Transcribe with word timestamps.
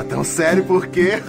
Tá 0.00 0.04
tão 0.04 0.24
sério 0.24 0.64
por 0.64 0.86
quê? 0.86 1.22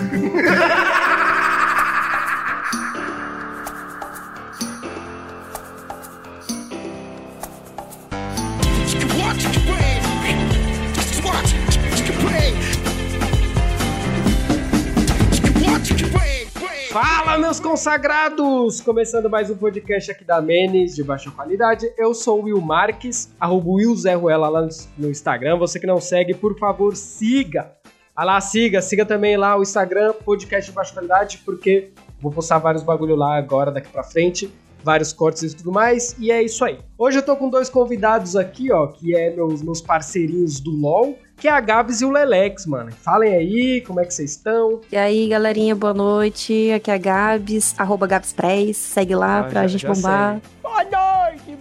Fala, 16.89 17.38
meus 17.38 17.60
consagrados! 17.60 18.79
Começando 18.79 19.29
mais 19.29 19.50
um 19.50 19.57
podcast 19.57 20.11
aqui 20.11 20.24
da 20.24 20.39
Menes, 20.39 20.96
de 20.96 21.04
baixa 21.04 21.29
qualidade. 21.29 21.92
Eu 21.97 22.14
sou 22.14 22.39
o 22.39 22.43
Will 22.46 22.61
Marques, 22.61 23.33
arroba 23.38 23.69
Will 23.69 23.93
Zé 23.97 24.14
Ruela 24.14 24.47
lá 24.47 24.65
no 24.97 25.10
Instagram. 25.10 25.57
Você 25.57 25.78
que 25.78 25.86
não 25.86 26.00
segue, 26.00 26.33
por 26.33 26.57
favor, 26.57 26.96
siga. 26.96 27.81
Ah 28.15 28.24
lá, 28.24 28.42
siga. 28.42 28.82
Siga 28.82 29.06
também 29.06 29.38
lá 29.38 29.57
o 29.57 29.61
Instagram, 29.61 30.14
podcast 30.25 30.70
de 30.70 30.75
baixa 30.75 30.93
qualidade, 30.93 31.39
porque 31.46 31.92
vou 32.20 32.31
postar 32.31 32.58
vários 32.59 32.84
bagulho 32.84 33.16
lá 33.16 33.38
agora, 33.38 33.72
daqui 33.72 33.89
pra 33.89 34.03
frente. 34.03 34.52
Vários 34.84 35.14
cortes 35.14 35.53
e 35.53 35.56
tudo 35.56 35.72
mais. 35.72 36.16
E 36.17 36.31
é 36.31 36.42
isso 36.42 36.66
aí. 36.66 36.80
Hoje 36.97 37.20
eu 37.20 37.23
tô 37.23 37.36
com 37.36 37.50
dois 37.50 37.70
convidados 37.70 38.36
aqui, 38.36 38.72
ó, 38.72 38.88
que 38.88 39.16
é 39.16 39.30
meus, 39.30 39.61
meus 39.61 39.80
parceirinhos 39.80 40.59
do 40.59 40.72
LoL 40.72 41.17
que 41.42 41.47
é 41.47 41.52
a 41.52 41.59
Gabs 41.59 42.02
e 42.02 42.06
o 42.06 42.11
Lelex, 42.11 42.67
mano. 42.67 42.92
Falem 42.92 43.34
aí, 43.34 43.81
como 43.81 44.00
é 44.00 44.06
que 44.06 44.14
vocês 44.14 44.30
estão? 44.30 44.80
E 44.92 44.95
aí, 44.95 45.28
galerinha, 45.28 45.73
boa 45.73 45.92
noite. 45.92 46.72
Aqui 46.72 46.92
é 46.92 46.94
a 46.94 46.98
Gabs, 47.00 47.73
arroba 47.80 48.06
Gabs 48.06 48.31
Press. 48.31 48.78
Segue 48.78 49.16
lá 49.16 49.39
ah, 49.39 49.44
pra 49.45 49.62
já, 49.64 49.67
gente 49.70 49.81
já 49.81 49.92
bombar. 49.92 50.34
Segue. 50.36 50.48
Boa 50.62 50.84
noite, 50.84 51.11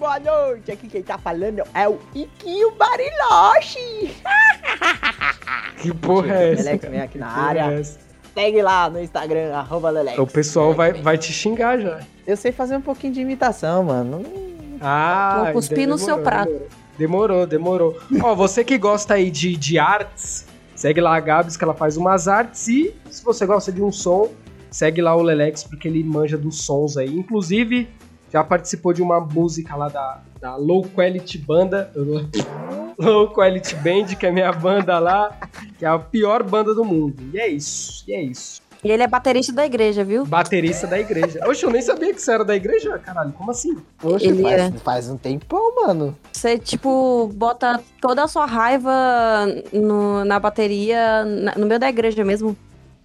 boa 0.01 0.19
noite. 0.19 0.73
Aqui 0.73 0.89
quem 0.89 1.03
tá 1.03 1.19
falando 1.19 1.63
é 1.75 1.89
o 1.89 1.99
Iquinho 2.15 2.73
Bariloche. 2.73 4.17
que 5.81 5.95
porra 5.95 6.35
é 6.35 6.53
essa? 6.53 6.63
Lelex 6.63 6.85
vem 6.89 7.01
aqui 7.01 7.19
na 7.19 7.29
área. 7.29 7.81
É 7.81 7.83
Segue 8.33 8.63
lá 8.63 8.89
no 8.89 9.01
Instagram, 9.01 9.55
arroba 9.55 9.91
Lelex. 9.91 10.19
O 10.19 10.27
pessoal 10.27 10.73
vai, 10.73 10.93
vai 10.93 11.19
te 11.19 11.33
xingar 11.33 11.79
já. 11.79 12.01
Eu 12.27 12.37
sei 12.37 12.53
fazer 12.53 12.77
um 12.77 12.81
pouquinho 12.81 13.13
de 13.13 13.21
imitação, 13.21 13.85
mano. 13.85 14.25
Ah, 14.81 15.43
Vou 15.45 15.55
cuspir 15.55 15.87
no 15.89 15.99
seu 15.99 16.19
prato. 16.21 16.51
Demorou. 16.97 17.47
Demorou, 17.47 17.47
demorou. 17.47 18.01
Ó, 18.23 18.35
você 18.35 18.63
que 18.63 18.79
gosta 18.79 19.15
aí 19.15 19.31
de, 19.31 19.57
de 19.57 19.79
artes, 19.79 20.47
segue 20.75 21.01
lá 21.01 21.17
a 21.17 21.21
Gabs 21.21 21.57
que 21.57 21.65
ela 21.65 21.75
faz 21.75 21.97
umas 21.97 22.29
artes 22.29 22.69
e 22.69 22.95
se 23.11 23.23
você 23.25 23.45
gosta 23.45 23.73
de 23.73 23.83
um 23.83 23.91
som, 23.91 24.31
segue 24.71 25.03
lá 25.03 25.15
o 25.15 25.23
Lelex 25.23 25.65
porque 25.65 25.89
ele 25.89 26.03
manja 26.05 26.39
dos 26.39 26.63
sons 26.63 26.97
aí. 26.97 27.13
Inclusive, 27.15 27.89
já 28.33 28.45
participou 28.45 28.93
de 28.93 29.03
uma 29.03 29.21
música 29.21 29.75
lá 29.77 29.89
da, 29.89 30.21
da 30.41 30.57
Low 30.57 30.85
Quality 30.85 31.39
Banda. 31.39 31.91
Low 32.99 33.31
Quality 33.33 33.77
Band, 33.77 34.15
que 34.19 34.27
é 34.27 34.29
a 34.29 34.33
minha 34.33 34.53
banda 34.53 34.99
lá, 34.99 35.39
que 35.79 35.85
é 35.85 35.89
a 35.89 35.99
pior 35.99 36.43
banda 36.43 36.75
do 36.75 36.85
mundo. 36.85 37.17
E 37.33 37.39
é 37.39 37.49
isso, 37.49 38.05
e 38.07 38.13
é 38.13 38.23
isso. 38.23 38.61
E 38.83 38.91
ele 38.91 39.03
é 39.03 39.07
baterista 39.07 39.53
da 39.53 39.67
igreja, 39.67 40.03
viu? 40.03 40.25
Baterista 40.25 40.87
da 40.87 40.99
igreja. 40.99 41.41
Oxe, 41.47 41.65
eu 41.65 41.71
nem 41.71 41.83
sabia 41.83 42.15
que 42.15 42.21
você 42.21 42.33
era 42.33 42.45
da 42.45 42.57
igreja, 42.57 42.99
caralho. 42.99 43.33
Como 43.33 43.51
assim? 43.51 43.77
Oxe, 44.03 44.27
ele 44.27 44.43
faz, 44.43 44.63
é... 44.63 44.71
faz 44.79 45.11
um 45.11 45.19
tempão, 45.19 45.75
mano. 45.87 46.17
Você, 46.33 46.59
tipo, 46.59 47.31
bota 47.35 47.79
toda 48.01 48.25
a 48.25 48.29
sua 48.29 48.47
raiva 48.47 48.91
no, 49.71 50.25
na 50.25 50.41
bateria, 50.41 51.25
na, 51.25 51.55
no 51.57 51.67
meio 51.67 51.79
da 51.79 51.91
igreja 51.91 52.25
mesmo. 52.25 52.57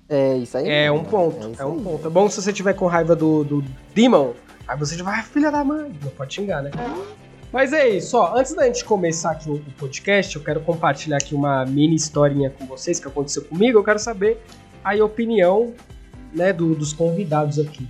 É, 0.08 0.38
isso 0.38 0.58
aí. 0.58 0.70
É 0.70 0.92
um 0.92 1.04
ponto, 1.04 1.38
é, 1.60 1.64
é 1.64 1.66
um 1.66 1.84
ponto. 1.84 2.08
É 2.08 2.10
bom 2.10 2.30
se 2.30 2.42
você 2.42 2.54
tiver 2.54 2.74
com 2.74 2.86
raiva 2.86 3.16
do, 3.16 3.44
do 3.44 3.64
Demon, 3.94 4.34
aí 4.68 4.78
você 4.78 5.02
vai, 5.02 5.20
ah, 5.20 5.24
filha 5.24 5.52
da 5.52 5.64
mãe. 5.64 5.92
Não 6.04 6.12
pode 6.12 6.34
xingar, 6.34 6.62
né? 6.62 6.72
Mas 7.52 7.72
é 7.72 7.88
isso, 7.88 8.18
ó. 8.18 8.36
Antes 8.36 8.54
da 8.54 8.66
gente 8.66 8.84
começar 8.84 9.32
aqui 9.32 9.50
o 9.50 9.60
podcast, 9.78 10.36
eu 10.36 10.44
quero 10.44 10.60
compartilhar 10.62 11.18
aqui 11.18 11.34
uma 11.34 11.66
mini 11.66 11.96
historinha 11.96 12.50
com 12.50 12.66
vocês 12.66 13.00
que 13.00 13.08
aconteceu 13.08 13.46
comigo. 13.46 13.80
Eu 13.80 13.84
quero 13.84 14.00
saber 14.00 14.42
a 14.84 14.94
opinião 15.04 15.74
né, 16.34 16.52
do, 16.52 16.76
dos 16.76 16.92
convidados 16.92 17.60
aqui. 17.60 17.88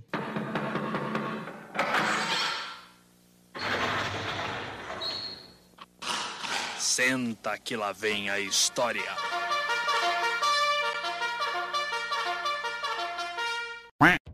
Senta 6.77 7.57
que 7.57 7.75
lá 7.75 7.91
vem 7.91 8.29
a 8.29 8.39
história. 8.39 9.01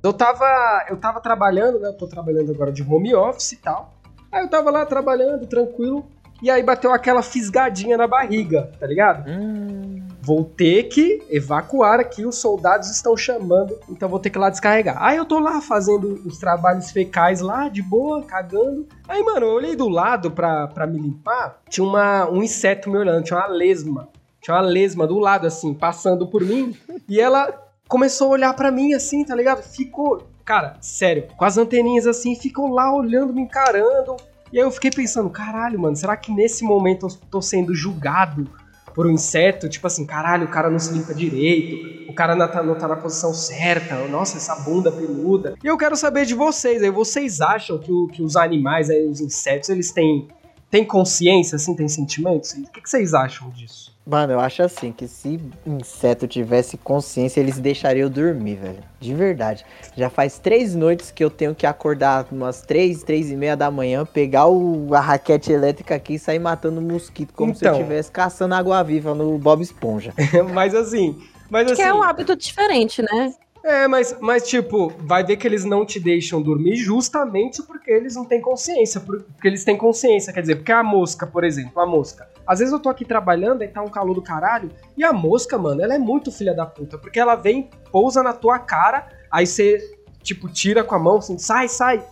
Eu 0.04 0.14
tava, 0.14 0.86
eu 0.90 0.98
tava 0.98 1.22
trabalhando, 1.22 1.80
né? 1.80 1.90
Eu 1.90 1.98
tô 1.98 2.08
trabalhando 2.08 2.52
agora 2.52 2.72
de 2.72 2.82
home 2.82 3.14
office 3.14 3.54
e 3.54 3.58
tal. 3.58 3.94
Aí 4.32 4.44
eu 4.44 4.50
tava 4.50 4.72
lá 4.72 4.86
trabalhando, 4.86 5.46
tranquilo. 5.46 6.06
E 6.42 6.50
aí 6.50 6.64
bateu 6.64 6.92
aquela 6.92 7.22
fisgadinha 7.22 7.96
na 7.96 8.08
barriga, 8.08 8.72
tá 8.80 8.88
ligado? 8.88 9.30
Hum. 9.30 10.02
Vou 10.24 10.44
ter 10.44 10.84
que 10.84 11.22
evacuar 11.30 12.00
aqui, 12.00 12.26
os 12.26 12.38
soldados 12.38 12.90
estão 12.90 13.16
chamando, 13.16 13.78
então 13.90 14.10
vou 14.10 14.20
ter 14.20 14.32
que 14.32 14.40
ir 14.40 14.42
lá 14.42 14.50
descarregar. 14.50 14.98
Aí 15.00 15.18
eu 15.18 15.26
tô 15.26 15.40
lá 15.40 15.62
fazendo 15.62 16.20
os 16.26 16.40
trabalhos 16.40 16.92
fecais 16.92 17.42
lá, 17.42 17.70
de 17.70 17.82
boa, 17.84 18.24
cagando. 18.24 18.88
Aí, 19.08 19.24
mano, 19.24 19.46
eu 19.46 19.54
olhei 19.54 19.76
do 19.76 19.88
lado 19.88 20.32
pra, 20.32 20.68
pra 20.68 20.88
me 20.88 21.00
limpar, 21.00 21.60
tinha 21.70 21.86
uma, 21.86 22.28
um 22.30 22.42
inseto 22.42 22.90
me 22.90 22.98
olhando, 22.98 23.24
tinha 23.24 23.38
uma 23.38 23.48
lesma. 23.48 24.10
Tinha 24.42 24.56
uma 24.56 24.64
lesma 24.64 25.06
do 25.06 25.20
lado, 25.20 25.46
assim, 25.46 25.74
passando 25.74 26.28
por 26.28 26.42
mim. 26.42 26.76
E 27.08 27.20
ela 27.20 27.54
começou 27.92 28.28
a 28.28 28.30
olhar 28.32 28.54
para 28.54 28.72
mim, 28.72 28.94
assim, 28.94 29.26
tá 29.26 29.36
ligado? 29.36 29.62
Ficou, 29.62 30.26
cara, 30.46 30.78
sério, 30.80 31.28
com 31.36 31.44
as 31.44 31.58
anteninhas 31.58 32.08
assim, 32.08 32.38
ficou 32.38 32.70
lá 32.70 32.96
olhando, 32.96 33.34
me 33.34 33.42
encarando. 33.42 34.16
E 34.50 34.58
aí 34.58 34.64
eu 34.64 34.72
fiquei 34.72 34.90
pensando, 34.90 35.30
caralho, 35.30 35.78
mano, 35.78 35.94
será 35.98 36.16
que 36.16 36.32
nesse 36.32 36.64
momento 36.64 37.08
eu 37.08 37.10
tô 37.30 37.42
sendo 37.42 37.76
julgado 37.76 38.50
por 38.96 39.06
um 39.06 39.12
inseto? 39.12 39.68
Tipo 39.68 39.88
assim, 39.88 40.06
caralho, 40.06 40.46
o 40.46 40.50
cara 40.50 40.70
não 40.70 40.80
se 40.80 40.94
limpa 40.94 41.14
direito, 41.14 42.10
o 42.10 42.14
cara 42.14 42.34
não 42.34 42.48
tá, 42.48 42.64
não 42.64 42.76
tá 42.76 42.88
na 42.88 42.96
posição 42.96 43.34
certa, 43.34 44.08
nossa, 44.08 44.38
essa 44.38 44.56
bunda 44.56 44.90
peluda. 44.90 45.56
E 45.62 45.68
eu 45.68 45.78
quero 45.78 45.98
saber 45.98 46.26
de 46.26 46.34
vocês 46.34 46.82
aí, 46.82 46.90
vocês 46.90 47.42
acham 47.42 47.78
que, 47.78 47.92
o, 47.92 48.08
que 48.08 48.24
os 48.24 48.38
animais 48.38 48.90
aí, 48.90 49.06
os 49.06 49.20
insetos, 49.20 49.68
eles 49.68 49.92
têm, 49.92 50.30
têm 50.70 50.86
consciência, 50.86 51.58
assim, 51.58 51.76
têm 51.76 51.90
sentimentos? 51.90 52.54
O 52.54 52.72
que, 52.72 52.80
que 52.80 52.90
vocês 52.90 53.14
acham 53.14 53.50
disso? 53.50 53.94
Mano, 54.12 54.34
eu 54.34 54.42
acho 54.42 54.62
assim 54.62 54.92
que 54.92 55.08
se 55.08 55.40
inseto 55.66 56.28
tivesse 56.28 56.76
consciência, 56.76 57.40
eles 57.40 57.58
deixariam 57.60 58.08
eu 58.08 58.10
dormir, 58.10 58.56
velho. 58.56 58.84
De 59.00 59.16
verdade. 59.16 59.66
Já 59.96 60.10
faz 60.10 60.38
três 60.38 60.76
noites 60.76 61.12
que 61.12 61.24
eu 61.24 61.30
tenho 61.30 61.56
que 61.56 61.66
acordar 61.66 62.28
umas 62.30 62.62
três, 62.62 63.04
três 63.04 63.32
e 63.32 63.38
meia 63.38 63.56
da 63.56 63.72
manhã, 63.72 64.06
pegar 64.06 64.48
o, 64.48 64.94
a 64.94 65.00
raquete 65.00 65.54
elétrica 65.54 65.96
aqui 65.96 66.16
e 66.16 66.20
sair 66.20 66.40
matando 66.40 66.82
mosquito, 66.82 67.34
como 67.34 67.52
então... 67.52 67.60
se 67.60 67.66
eu 67.66 67.70
então. 67.70 67.82
estivesse 67.84 68.12
caçando 68.12 68.54
água 68.54 68.84
viva 68.84 69.16
no 69.16 69.38
Bob 69.38 69.62
Esponja. 69.62 70.14
mas 70.54 70.76
assim. 70.76 71.18
Mas 71.50 71.68
assim. 71.68 71.82
Que 71.82 71.82
é 71.82 71.94
um 71.94 72.04
hábito 72.04 72.36
diferente, 72.36 73.02
né? 73.02 73.34
É, 73.64 73.88
mas, 73.88 74.18
mas 74.20 74.48
tipo, 74.48 74.92
vai 75.00 75.24
ver 75.24 75.38
que 75.38 75.48
eles 75.48 75.64
não 75.64 75.86
te 75.86 76.00
deixam 76.00 76.42
dormir 76.42 76.76
justamente 76.76 77.62
porque 77.62 77.92
eles 77.92 78.16
não 78.16 78.26
têm 78.26 78.42
consciência. 78.42 79.00
Porque 79.00 79.48
eles 79.48 79.64
têm 79.64 79.78
consciência, 79.78 80.34
quer 80.34 80.42
dizer, 80.42 80.56
porque 80.56 80.72
a 80.72 80.84
mosca, 80.84 81.28
por 81.28 81.44
exemplo, 81.44 81.80
a 81.82 81.86
mosca. 81.86 82.28
Às 82.46 82.60
vezes 82.60 82.74
eu 82.74 82.80
tô 82.80 82.90
aqui 82.90 83.06
trabalhando 83.06 83.64
e 83.64 83.68
tá 83.68 83.82
um 83.82 83.88
calor 83.88 84.16
do 84.16 84.22
caralho, 84.22 84.72
e 84.98 85.04
a 85.04 85.14
mosca, 85.14 85.58
mano, 85.58 85.82
ela 85.82 85.94
é 85.94 86.00
muito 86.00 86.32
filha 86.32 86.54
da 86.54 86.66
puta, 86.66 86.98
porque 86.98 87.20
ela 87.20 87.36
vem, 87.36 87.70
pousa 87.92 88.24
na 88.24 88.34
tua 88.34 88.58
cara, 88.58 89.08
aí 89.30 89.46
você, 89.46 89.78
tipo, 90.24 90.50
tira 90.50 90.84
com 90.84 90.96
a 90.96 91.00
mão 91.00 91.18
assim, 91.18 91.38
sai, 91.38 91.68
sai. 91.68 92.04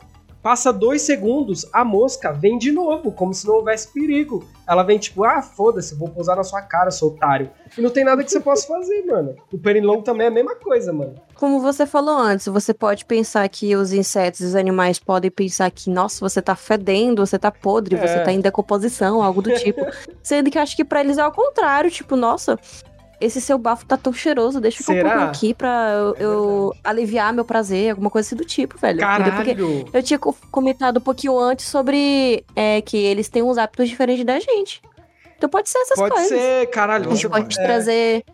Passa 0.41 0.71
dois 0.71 1.01
segundos, 1.01 1.65
a 1.73 1.83
mosca 1.83 2.31
vem 2.31 2.57
de 2.57 2.71
novo, 2.71 3.11
como 3.11 3.33
se 3.33 3.45
não 3.45 3.55
houvesse 3.55 3.91
perigo. 3.91 4.47
Ela 4.65 4.83
vem 4.83 4.97
tipo, 4.97 5.25
ah, 5.25 5.41
foda-se, 5.41 5.95
vou 5.95 6.07
pousar 6.07 6.37
na 6.37 6.43
sua 6.43 6.61
cara, 6.61 6.91
seu 6.91 7.09
otário. 7.09 7.49
E 7.77 7.81
não 7.81 7.89
tem 7.89 8.05
nada 8.05 8.23
que 8.23 8.31
você 8.31 8.39
possa 8.39 8.65
fazer, 8.65 9.05
mano. 9.05 9.35
O 9.51 9.57
pernilongo 9.57 10.01
também 10.01 10.25
é 10.25 10.29
a 10.29 10.33
mesma 10.33 10.55
coisa, 10.55 10.93
mano. 10.93 11.15
Como 11.35 11.59
você 11.59 11.85
falou 11.85 12.17
antes, 12.17 12.47
você 12.47 12.73
pode 12.73 13.03
pensar 13.03 13.47
que 13.49 13.75
os 13.75 13.91
insetos 13.91 14.39
e 14.39 14.45
os 14.45 14.55
animais 14.55 14.97
podem 14.97 15.29
pensar 15.29 15.69
que, 15.71 15.89
nossa, 15.89 16.19
você 16.21 16.41
tá 16.41 16.55
fedendo, 16.55 17.25
você 17.25 17.37
tá 17.37 17.51
podre, 17.51 17.95
é. 17.95 18.07
você 18.07 18.19
tá 18.23 18.31
em 18.31 18.39
decomposição, 18.39 19.21
algo 19.21 19.41
do 19.41 19.53
tipo. 19.55 19.85
Sendo 20.23 20.49
que 20.49 20.57
eu 20.57 20.61
acho 20.61 20.75
que 20.75 20.85
pra 20.85 21.01
eles 21.01 21.17
é 21.17 21.25
o 21.25 21.31
contrário, 21.31 21.91
tipo, 21.91 22.15
nossa, 22.15 22.57
esse 23.19 23.41
seu 23.41 23.57
bafo 23.57 23.85
tá 23.85 23.97
tão 23.97 24.13
cheiroso, 24.13 24.61
deixa 24.61 24.81
eu 24.81 24.85
ficar 24.85 25.17
um 25.17 25.23
aqui 25.23 25.53
pra 25.53 25.91
eu, 25.91 26.15
é 26.15 26.23
eu, 26.23 26.73
aliviar 26.83 27.33
meu 27.33 27.43
prazer, 27.43 27.91
alguma 27.91 28.09
coisa 28.09 28.27
assim 28.27 28.35
do 28.35 28.45
tipo, 28.45 28.77
velho. 28.77 28.99
Caralho. 28.99 29.33
Porque 29.35 29.97
eu 29.97 30.03
tinha 30.03 30.19
comentado 30.19 30.97
um 30.97 31.01
pouquinho 31.01 31.37
antes 31.37 31.65
sobre 31.65 32.45
é, 32.55 32.81
que 32.81 32.97
eles 32.97 33.27
têm 33.29 33.43
uns 33.43 33.57
hábitos 33.57 33.89
diferentes 33.89 34.25
da 34.25 34.39
gente. 34.39 34.81
Então 35.37 35.49
pode 35.49 35.69
ser 35.69 35.79
essas 35.79 35.97
pode 35.97 36.13
coisas. 36.13 36.29
Pode 36.29 36.41
ser, 36.41 36.65
caralho. 36.67 37.05
A 37.05 37.09
gente 37.09 37.21
você, 37.21 37.29
pode 37.29 37.59
é, 37.59 37.63
trazer... 37.63 38.25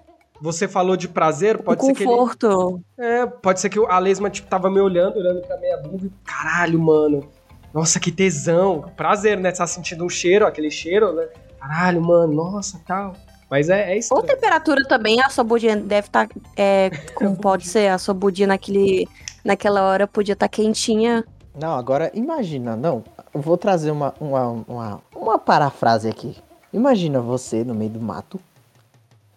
Você 0.42 0.68
falou 0.68 0.98
de 0.98 1.08
prazer, 1.08 1.58
pode 1.60 1.82
um 1.82 1.88
ser 1.88 1.94
que 1.94 2.04
conforto. 2.04 2.82
Ele... 2.98 3.08
É, 3.08 3.26
pode 3.26 3.62
ser 3.62 3.70
que 3.70 3.80
a 3.80 4.00
lesma, 4.00 4.30
tipo, 4.30 4.48
tava 4.48 4.70
me 4.70 4.80
olhando, 4.80 5.18
olhando 5.18 5.42
pra 5.42 5.58
minha 5.58 5.78
bunda 5.78 6.06
e, 6.06 6.12
caralho, 6.26 6.80
mano. 6.80 7.30
Nossa, 7.74 8.00
que 8.00 8.12
tesão. 8.12 8.92
Prazer, 8.96 9.38
né? 9.40 9.52
Você 9.52 9.58
tá 9.58 9.68
sentindo 9.68 10.06
um 10.06 10.10
cheiro, 10.10 10.46
aquele 10.46 10.70
cheiro, 10.70 11.14
né? 11.14 11.28
Caralho, 11.60 12.02
mano, 12.02 12.34
nossa, 12.34 12.82
tal. 12.86 13.16
Mas 13.50 13.70
é, 13.70 13.94
é 13.94 13.98
isso. 13.98 14.14
Ou 14.14 14.24
temperatura 14.24 14.84
também, 14.86 15.22
a 15.22 15.30
sua 15.30 15.44
budinha 15.44 15.76
deve 15.76 16.08
estar. 16.08 16.28
Tá, 16.28 16.36
é, 16.58 16.90
como 17.16 17.36
pode 17.36 17.68
ser? 17.68 17.90
A 17.90 17.98
sua 17.98 18.14
budinha 18.14 18.48
naquele, 18.48 19.08
naquela 19.44 19.84
hora 19.84 20.08
podia 20.08 20.34
estar 20.34 20.48
tá 20.48 20.50
quentinha. 20.50 21.24
Não, 21.60 21.76
agora 21.76 22.12
imagina, 22.14 22.76
não. 22.76 23.04
Eu 23.34 23.42
vou 23.42 23.58
trazer 23.58 23.92
uma, 23.92 24.14
uma, 24.20 24.48
uma, 24.68 25.02
uma 25.16 25.40
parafrase 25.40 26.10
aqui. 26.10 26.36
Imagina 26.74 27.22
você 27.22 27.64
no 27.64 27.74
meio 27.74 27.92
do 27.92 28.02
mato, 28.02 28.40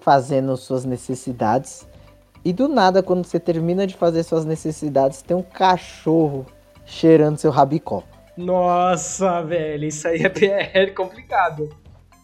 fazendo 0.00 0.56
suas 0.56 0.84
necessidades. 0.84 1.86
E 2.44 2.52
do 2.52 2.66
nada, 2.66 3.02
quando 3.02 3.24
você 3.24 3.38
termina 3.38 3.86
de 3.86 3.94
fazer 3.94 4.22
suas 4.22 4.44
necessidades, 4.44 5.22
tem 5.22 5.36
um 5.36 5.42
cachorro 5.42 6.46
cheirando 6.84 7.36
seu 7.36 7.50
rabicó. 7.50 8.02
Nossa, 8.36 9.42
velho, 9.42 9.84
isso 9.84 10.08
aí 10.08 10.22
é, 10.22 10.70
é 10.82 10.86
complicado. 10.86 11.68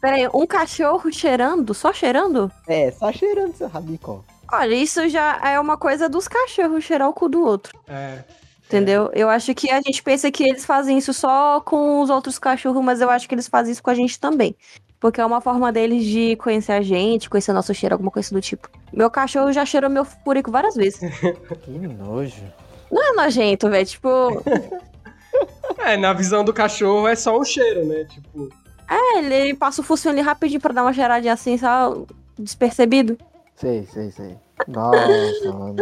Peraí, 0.04 0.28
um 0.34 0.46
cachorro 0.46 1.10
cheirando? 1.10 1.72
Só 1.72 1.90
cheirando? 1.90 2.52
É, 2.68 2.90
só 2.90 3.10
cheirando 3.10 3.54
seu 3.54 3.68
rabicó. 3.68 4.22
Olha, 4.52 4.74
isso 4.74 5.08
já 5.08 5.40
é 5.42 5.58
uma 5.58 5.78
coisa 5.78 6.10
dos 6.10 6.28
cachorros 6.28 6.84
cheirar 6.84 7.08
o 7.08 7.14
cu 7.14 7.26
do 7.26 7.42
outro. 7.42 7.74
É. 7.88 8.18
Entendeu? 8.66 9.10
Eu 9.14 9.30
acho 9.30 9.54
que 9.54 9.70
a 9.70 9.80
gente 9.80 10.02
pensa 10.02 10.30
que 10.30 10.44
eles 10.44 10.66
fazem 10.66 10.98
isso 10.98 11.14
só 11.14 11.58
com 11.62 12.02
os 12.02 12.10
outros 12.10 12.38
cachorros, 12.38 12.84
mas 12.84 13.00
eu 13.00 13.08
acho 13.08 13.26
que 13.26 13.34
eles 13.34 13.48
fazem 13.48 13.72
isso 13.72 13.82
com 13.82 13.88
a 13.88 13.94
gente 13.94 14.20
também. 14.20 14.54
Porque 15.00 15.22
é 15.22 15.24
uma 15.24 15.40
forma 15.40 15.72
deles 15.72 16.04
de 16.04 16.36
conhecer 16.36 16.72
a 16.72 16.82
gente, 16.82 17.30
conhecer 17.30 17.54
nosso 17.54 17.72
cheiro, 17.72 17.94
alguma 17.94 18.10
coisa 18.10 18.28
do 18.30 18.42
tipo. 18.42 18.68
Meu 18.92 19.10
cachorro 19.10 19.54
já 19.54 19.64
cheirou 19.64 19.88
meu 19.88 20.04
furico 20.04 20.50
várias 20.50 20.74
vezes. 20.74 21.00
Que 21.64 21.70
nojo. 21.70 22.44
Não 22.92 23.02
é 23.02 23.24
nojento, 23.24 23.70
velho. 23.70 23.86
Tipo, 23.86 24.42
É, 25.78 25.96
na 25.96 26.12
visão 26.12 26.44
do 26.44 26.52
cachorro 26.52 27.08
é 27.08 27.16
só 27.16 27.38
um 27.38 27.44
cheiro, 27.44 27.86
né? 27.86 28.04
Tipo, 28.04 28.50
é, 28.88 29.18
ele 29.18 29.54
passa 29.54 29.80
o 29.80 29.84
focinho 29.84 30.12
ali 30.12 30.20
rapidinho 30.20 30.60
pra 30.60 30.72
dar 30.72 30.82
uma 30.82 30.92
cheiradinha 30.92 31.32
assim, 31.32 31.56
só 31.56 32.04
despercebido. 32.38 33.18
Sei, 33.56 33.86
sei, 33.86 34.10
sei. 34.10 34.36
Nossa, 34.66 35.52
mano. 35.52 35.76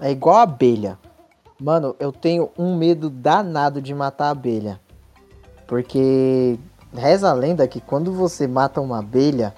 É 0.00 0.10
igual 0.10 0.36
a 0.36 0.42
abelha. 0.42 0.98
Mano, 1.60 1.96
eu 1.98 2.12
tenho 2.12 2.50
um 2.56 2.76
medo 2.76 3.10
danado 3.10 3.82
de 3.82 3.94
matar 3.94 4.26
a 4.26 4.30
abelha. 4.30 4.80
Porque 5.66 6.58
reza 6.94 7.30
a 7.30 7.34
lenda 7.34 7.66
que 7.66 7.80
quando 7.80 8.12
você 8.12 8.46
mata 8.46 8.80
uma 8.80 9.00
abelha, 9.00 9.54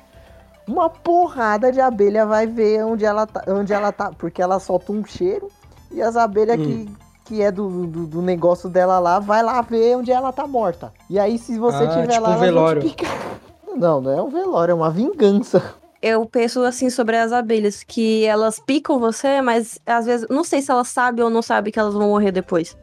uma 0.67 0.89
porrada 0.89 1.71
de 1.71 1.81
abelha 1.81 2.25
vai 2.27 2.47
ver 2.47 2.85
onde 2.85 3.05
ela 3.05 3.27
tá, 3.27 3.45
onde 3.49 3.73
ela 3.73 3.93
tá 3.93 4.13
porque 4.13 4.41
ela 4.41 4.59
solta 4.59 4.93
um 4.93 5.05
cheiro 5.05 5.49
e 5.91 6.01
as 6.01 6.17
abelhas 6.17 6.57
que, 6.57 6.89
que 7.31 7.41
é 7.41 7.53
do, 7.53 7.87
do, 7.87 8.07
do 8.09 8.23
negócio 8.23 8.69
dela 8.69 8.99
lá 8.99 9.21
vai 9.21 9.41
lá 9.41 9.63
ver 9.63 9.97
onde 9.97 10.11
ela 10.11 10.33
tá 10.33 10.49
morta. 10.49 10.93
E 11.09 11.17
aí 11.17 11.39
se 11.39 11.57
você 11.61 11.85
Ah, 11.85 11.89
tiver 11.89 12.09
tipo 12.09 12.23
lá, 12.23 12.31
um 12.31 12.39
velório. 12.41 12.83
Não, 13.77 14.01
não 14.01 14.11
é 14.11 14.21
um 14.21 14.29
velório, 14.29 14.73
é 14.73 14.75
uma 14.75 14.91
vingança. 14.91 15.63
Eu 16.03 16.27
penso 16.27 16.61
assim 16.65 16.91
sobre 16.91 17.17
as 17.17 17.31
abelhas, 17.31 17.85
que 17.85 18.25
elas 18.25 18.59
picam 18.59 18.99
você, 18.99 19.41
mas 19.41 19.79
às 19.87 20.07
vezes, 20.07 20.27
não 20.29 20.43
sei 20.43 20.61
se 20.61 20.73
elas 20.73 20.89
sabem 20.89 21.25
ou 21.25 21.31
não 21.31 21.41
sabem 21.41 21.73
que 21.73 21.79
elas 21.79 21.95
vão 21.95 22.09
morrer 22.09 22.33
depois. 22.33 22.77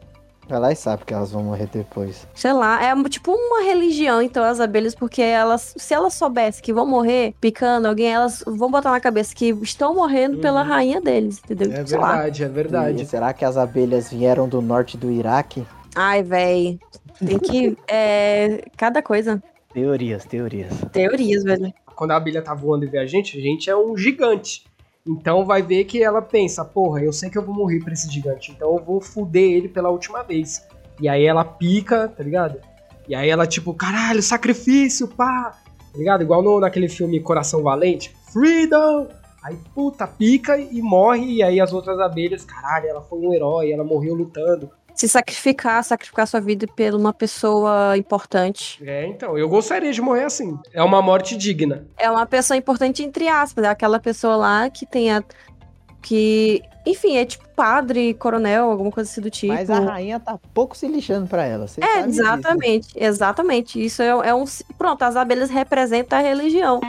Elas 0.48 0.78
sabem 0.78 1.04
que 1.04 1.12
elas 1.12 1.30
vão 1.30 1.42
morrer 1.44 1.68
depois. 1.72 2.26
Sei 2.34 2.52
lá, 2.52 2.82
é 2.82 2.94
tipo 3.08 3.32
uma 3.32 3.62
religião, 3.62 4.22
então, 4.22 4.42
as 4.42 4.60
abelhas, 4.60 4.94
porque 4.94 5.20
elas, 5.20 5.74
se 5.76 5.92
elas 5.92 6.14
soubessem 6.14 6.62
que 6.62 6.72
vão 6.72 6.86
morrer 6.86 7.34
picando 7.40 7.86
alguém, 7.86 8.12
elas 8.12 8.42
vão 8.46 8.70
botar 8.70 8.90
na 8.90 9.00
cabeça 9.00 9.34
que 9.34 9.50
estão 9.62 9.94
morrendo 9.94 10.38
pela 10.38 10.62
rainha 10.62 11.00
deles, 11.00 11.38
entendeu? 11.44 11.70
é 11.72 11.84
Sei 11.86 11.98
lá. 11.98 12.12
verdade, 12.12 12.42
é 12.42 12.46
E 12.46 12.48
verdade. 12.50 13.06
será 13.06 13.32
que 13.32 13.44
as 13.44 13.56
abelhas 13.56 14.10
vieram 14.10 14.48
do 14.48 14.62
norte 14.62 14.96
do 14.96 15.10
Iraque? 15.10 15.66
Ai, 15.94 16.22
véi. 16.22 16.78
Tem 17.24 17.38
que. 17.38 17.76
É. 17.88 18.62
Cada 18.76 19.02
coisa. 19.02 19.42
Teorias, 19.74 20.24
teorias. 20.24 20.72
Teorias, 20.92 21.42
velho. 21.42 21.72
Quando 21.96 22.12
a 22.12 22.16
abelha 22.16 22.40
tá 22.40 22.54
voando 22.54 22.84
e 22.84 22.88
vê 22.88 22.98
a 22.98 23.06
gente, 23.06 23.36
a 23.36 23.40
gente 23.40 23.68
é 23.68 23.76
um 23.76 23.96
gigante. 23.96 24.64
Então 25.08 25.46
vai 25.46 25.62
ver 25.62 25.84
que 25.84 26.02
ela 26.02 26.20
pensa, 26.20 26.62
porra, 26.62 27.00
eu 27.00 27.14
sei 27.14 27.30
que 27.30 27.38
eu 27.38 27.42
vou 27.42 27.54
morrer 27.54 27.80
pra 27.80 27.94
esse 27.94 28.10
gigante, 28.10 28.52
então 28.52 28.76
eu 28.76 28.84
vou 28.84 29.00
fuder 29.00 29.50
ele 29.52 29.66
pela 29.66 29.88
última 29.88 30.22
vez. 30.22 30.62
E 31.00 31.08
aí 31.08 31.24
ela 31.24 31.44
pica, 31.44 32.08
tá 32.08 32.22
ligado? 32.22 32.60
E 33.08 33.14
aí 33.14 33.30
ela, 33.30 33.46
tipo, 33.46 33.72
caralho, 33.72 34.22
sacrifício, 34.22 35.08
pá! 35.08 35.56
Tá 35.92 35.98
ligado? 35.98 36.22
Igual 36.22 36.42
no, 36.42 36.60
naquele 36.60 36.90
filme 36.90 37.20
Coração 37.20 37.62
Valente, 37.62 38.14
Freedom! 38.30 39.08
Aí, 39.42 39.56
puta, 39.74 40.06
pica 40.06 40.58
e 40.58 40.82
morre, 40.82 41.36
e 41.36 41.42
aí 41.42 41.58
as 41.58 41.72
outras 41.72 41.98
abelhas, 42.00 42.44
caralho, 42.44 42.88
ela 42.88 43.00
foi 43.00 43.18
um 43.18 43.32
herói, 43.32 43.72
ela 43.72 43.84
morreu 43.84 44.14
lutando. 44.14 44.70
Se 44.98 45.08
sacrificar, 45.08 45.84
sacrificar 45.84 46.26
sua 46.26 46.40
vida 46.40 46.66
por 46.66 46.92
uma 46.94 47.12
pessoa 47.12 47.96
importante. 47.96 48.82
É, 48.84 49.06
então, 49.06 49.38
eu 49.38 49.48
gostaria 49.48 49.92
de 49.92 50.02
morrer 50.02 50.24
assim. 50.24 50.58
É 50.74 50.82
uma 50.82 51.00
morte 51.00 51.36
digna. 51.36 51.86
É 51.96 52.10
uma 52.10 52.26
pessoa 52.26 52.56
importante, 52.56 53.04
entre 53.04 53.28
aspas. 53.28 53.64
É 53.64 53.68
aquela 53.68 54.00
pessoa 54.00 54.34
lá 54.34 54.68
que 54.68 54.84
tenha. 54.84 55.24
Que. 56.02 56.60
Enfim, 56.84 57.16
é 57.16 57.24
tipo 57.24 57.46
padre, 57.54 58.14
coronel, 58.14 58.70
alguma 58.72 58.90
coisa 58.90 59.08
assim 59.08 59.20
do 59.20 59.30
tipo. 59.30 59.52
Mas 59.52 59.70
a 59.70 59.78
rainha 59.78 60.18
tá 60.18 60.36
pouco 60.52 60.76
se 60.76 60.88
lixando 60.88 61.28
pra 61.28 61.44
ela. 61.44 61.68
Você 61.68 61.80
É, 61.80 61.86
sabe 61.86 62.08
disso. 62.08 62.20
exatamente, 62.20 62.88
exatamente. 62.96 63.84
Isso 63.84 64.02
é, 64.02 64.08
é 64.08 64.34
um. 64.34 64.44
Pronto, 64.76 65.00
as 65.02 65.14
abelhas 65.14 65.48
representam 65.48 66.18
a 66.18 66.22
religião. 66.22 66.80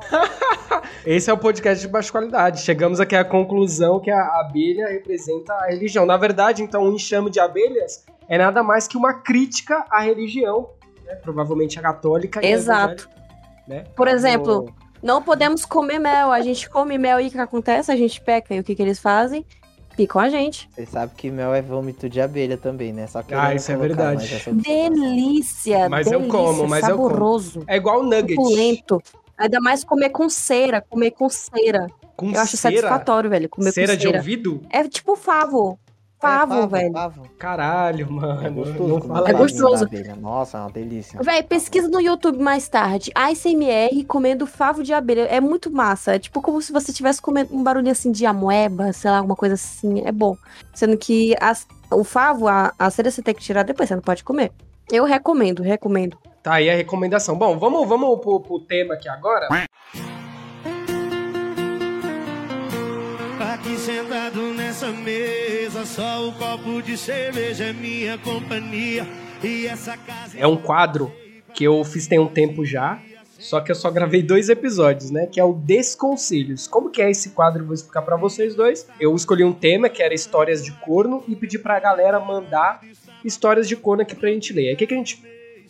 Esse 1.06 1.30
é 1.30 1.32
o 1.32 1.38
podcast 1.38 1.84
de 1.84 1.90
baixa 1.92 2.10
qualidade. 2.10 2.60
Chegamos 2.62 3.00
aqui 3.00 3.14
à 3.14 3.24
conclusão 3.24 4.00
que 4.00 4.10
a 4.10 4.40
abelha 4.40 4.88
representa 4.88 5.52
a 5.52 5.66
religião. 5.66 6.06
Na 6.06 6.16
verdade, 6.16 6.62
então, 6.62 6.84
o 6.84 6.92
enxame 6.94 7.30
de 7.30 7.40
abelhas 7.40 8.04
é 8.28 8.38
nada 8.38 8.62
mais 8.62 8.86
que 8.88 8.96
uma 8.96 9.14
crítica 9.14 9.84
à 9.90 10.00
religião, 10.00 10.70
né? 11.04 11.14
provavelmente 11.16 11.78
a 11.78 11.82
católica. 11.82 12.40
e 12.42 12.46
a 12.46 12.50
Exato. 12.50 13.04
evangélica, 13.04 13.10
Né? 13.68 13.84
Por 13.94 14.08
exemplo, 14.08 14.72
não 15.02 15.22
podemos 15.22 15.64
comer 15.64 15.98
mel. 15.98 16.32
A 16.32 16.40
gente 16.40 16.68
come 16.70 16.96
mel 16.96 17.20
e 17.20 17.28
o 17.28 17.30
que 17.30 17.38
acontece? 17.38 17.92
A 17.92 17.96
gente 17.96 18.20
peca. 18.20 18.54
E 18.54 18.60
o 18.60 18.64
que, 18.64 18.74
que 18.74 18.82
eles 18.82 18.98
fazem? 18.98 19.44
Picam 19.96 20.20
a 20.20 20.28
gente. 20.28 20.68
Você 20.74 20.86
sabe 20.86 21.12
que 21.16 21.30
mel 21.30 21.54
é 21.54 21.62
vômito 21.62 22.08
de 22.08 22.20
abelha 22.20 22.56
também, 22.56 22.92
né? 22.92 23.06
Só 23.06 23.22
que 23.22 23.32
Ah, 23.32 23.54
isso 23.54 23.70
é 23.70 23.76
verdade. 23.76 24.26
Delícia! 24.54 25.88
Mas 25.88 26.06
eu 26.10 26.18
delícia, 26.18 26.38
como, 26.38 26.66
mas 26.68 26.88
eu 26.88 26.96
como. 26.96 27.08
saboroso, 27.10 27.62
É 27.68 27.76
igual 27.76 28.02
nugget. 28.02 28.34
suculento. 28.34 29.00
Ainda 29.36 29.60
mais 29.60 29.82
comer 29.84 30.10
com 30.10 30.28
cera, 30.28 30.80
comer 30.80 31.10
com 31.12 31.28
cera. 31.28 31.86
Com 32.16 32.30
eu 32.30 32.40
acho 32.40 32.56
cera. 32.56 32.74
satisfatório, 32.76 33.28
velho, 33.28 33.48
comer 33.48 33.72
Cera 33.72 33.92
com 33.92 33.96
de 33.98 34.02
cera. 34.04 34.18
ouvido? 34.18 34.62
É 34.70 34.86
tipo 34.88 35.16
favo. 35.16 35.78
Favo, 36.20 36.66
velho. 36.68 36.96
É 36.96 37.12
Caralho, 37.38 38.10
mano. 38.10 38.54
gostoso. 38.54 39.08
não 39.08 39.26
É 39.26 39.32
gostoso. 39.34 39.86
Nossa, 40.20 40.56
é 40.56 40.60
uma 40.62 40.70
delícia. 40.70 41.20
Véi, 41.22 41.42
pesquisa 41.42 41.86
no 41.88 42.00
YouTube 42.00 42.38
mais 42.38 42.66
tarde. 42.66 43.10
ASMR 43.14 44.04
comendo 44.06 44.46
favo 44.46 44.82
de 44.82 44.94
abelha. 44.94 45.22
É 45.26 45.38
muito 45.38 45.70
massa. 45.70 46.14
É 46.14 46.18
tipo 46.18 46.40
como 46.40 46.62
se 46.62 46.72
você 46.72 46.92
estivesse 46.92 47.20
comendo 47.20 47.54
um 47.54 47.62
barulho 47.62 47.90
assim 47.90 48.10
de 48.10 48.24
amoeba, 48.24 48.90
sei 48.94 49.10
lá, 49.10 49.18
alguma 49.18 49.36
coisa 49.36 49.54
assim. 49.54 50.00
É 50.06 50.12
bom. 50.12 50.34
Sendo 50.72 50.96
que 50.96 51.34
as- 51.40 51.66
o 51.90 52.02
favo, 52.04 52.48
a, 52.48 52.72
a 52.78 52.88
cera 52.90 53.10
você 53.10 53.20
tem 53.20 53.34
que 53.34 53.42
tirar 53.42 53.62
depois, 53.62 53.88
você 53.88 53.94
não 53.96 54.02
pode 54.02 54.24
comer. 54.24 54.50
Eu 54.90 55.04
recomendo, 55.04 55.62
recomendo. 55.62 56.16
Tá 56.44 56.56
aí 56.56 56.68
a 56.68 56.74
recomendação. 56.74 57.38
Bom, 57.38 57.58
vamos, 57.58 57.88
vamos 57.88 58.20
pro, 58.20 58.38
pro 58.38 58.60
tema 58.60 58.92
aqui 58.92 59.08
agora. 59.08 59.48
Aqui 63.40 63.78
sentado 63.78 64.52
nessa 64.52 64.88
mesa, 64.88 65.86
só 65.86 66.28
o 66.28 66.32
copo 66.32 66.82
de 66.82 66.98
cerveja 66.98 67.64
é 67.64 67.72
minha 67.72 68.18
companhia. 68.18 69.06
E 69.42 69.66
essa 69.66 69.96
casa 69.96 70.38
É 70.38 70.46
um 70.46 70.58
quadro 70.58 71.10
que 71.54 71.64
eu 71.64 71.82
fiz 71.82 72.06
tem 72.06 72.18
um 72.18 72.28
tempo 72.28 72.62
já, 72.62 73.00
só 73.38 73.62
que 73.62 73.70
eu 73.72 73.74
só 73.74 73.90
gravei 73.90 74.22
dois 74.22 74.50
episódios, 74.50 75.10
né? 75.10 75.26
Que 75.26 75.40
é 75.40 75.44
o 75.44 75.54
Desconselhos. 75.54 76.66
Como 76.66 76.90
que 76.90 77.00
é 77.00 77.10
esse 77.10 77.30
quadro? 77.30 77.62
Eu 77.62 77.66
vou 77.66 77.74
explicar 77.74 78.02
pra 78.02 78.16
vocês 78.16 78.54
dois. 78.54 78.86
Eu 79.00 79.16
escolhi 79.16 79.44
um 79.44 79.52
tema 79.54 79.88
que 79.88 80.02
era 80.02 80.12
histórias 80.12 80.62
de 80.62 80.72
corno 80.72 81.24
e 81.26 81.34
pedi 81.34 81.58
pra 81.58 81.80
galera 81.80 82.20
mandar 82.20 82.82
histórias 83.24 83.66
de 83.66 83.76
corno 83.76 84.02
aqui 84.02 84.14
pra 84.14 84.28
gente 84.28 84.52
ler. 84.52 84.68
Aí 84.68 84.74
o 84.74 84.76
que, 84.76 84.86
que 84.86 84.92
a 84.92 84.98
gente 84.98 85.22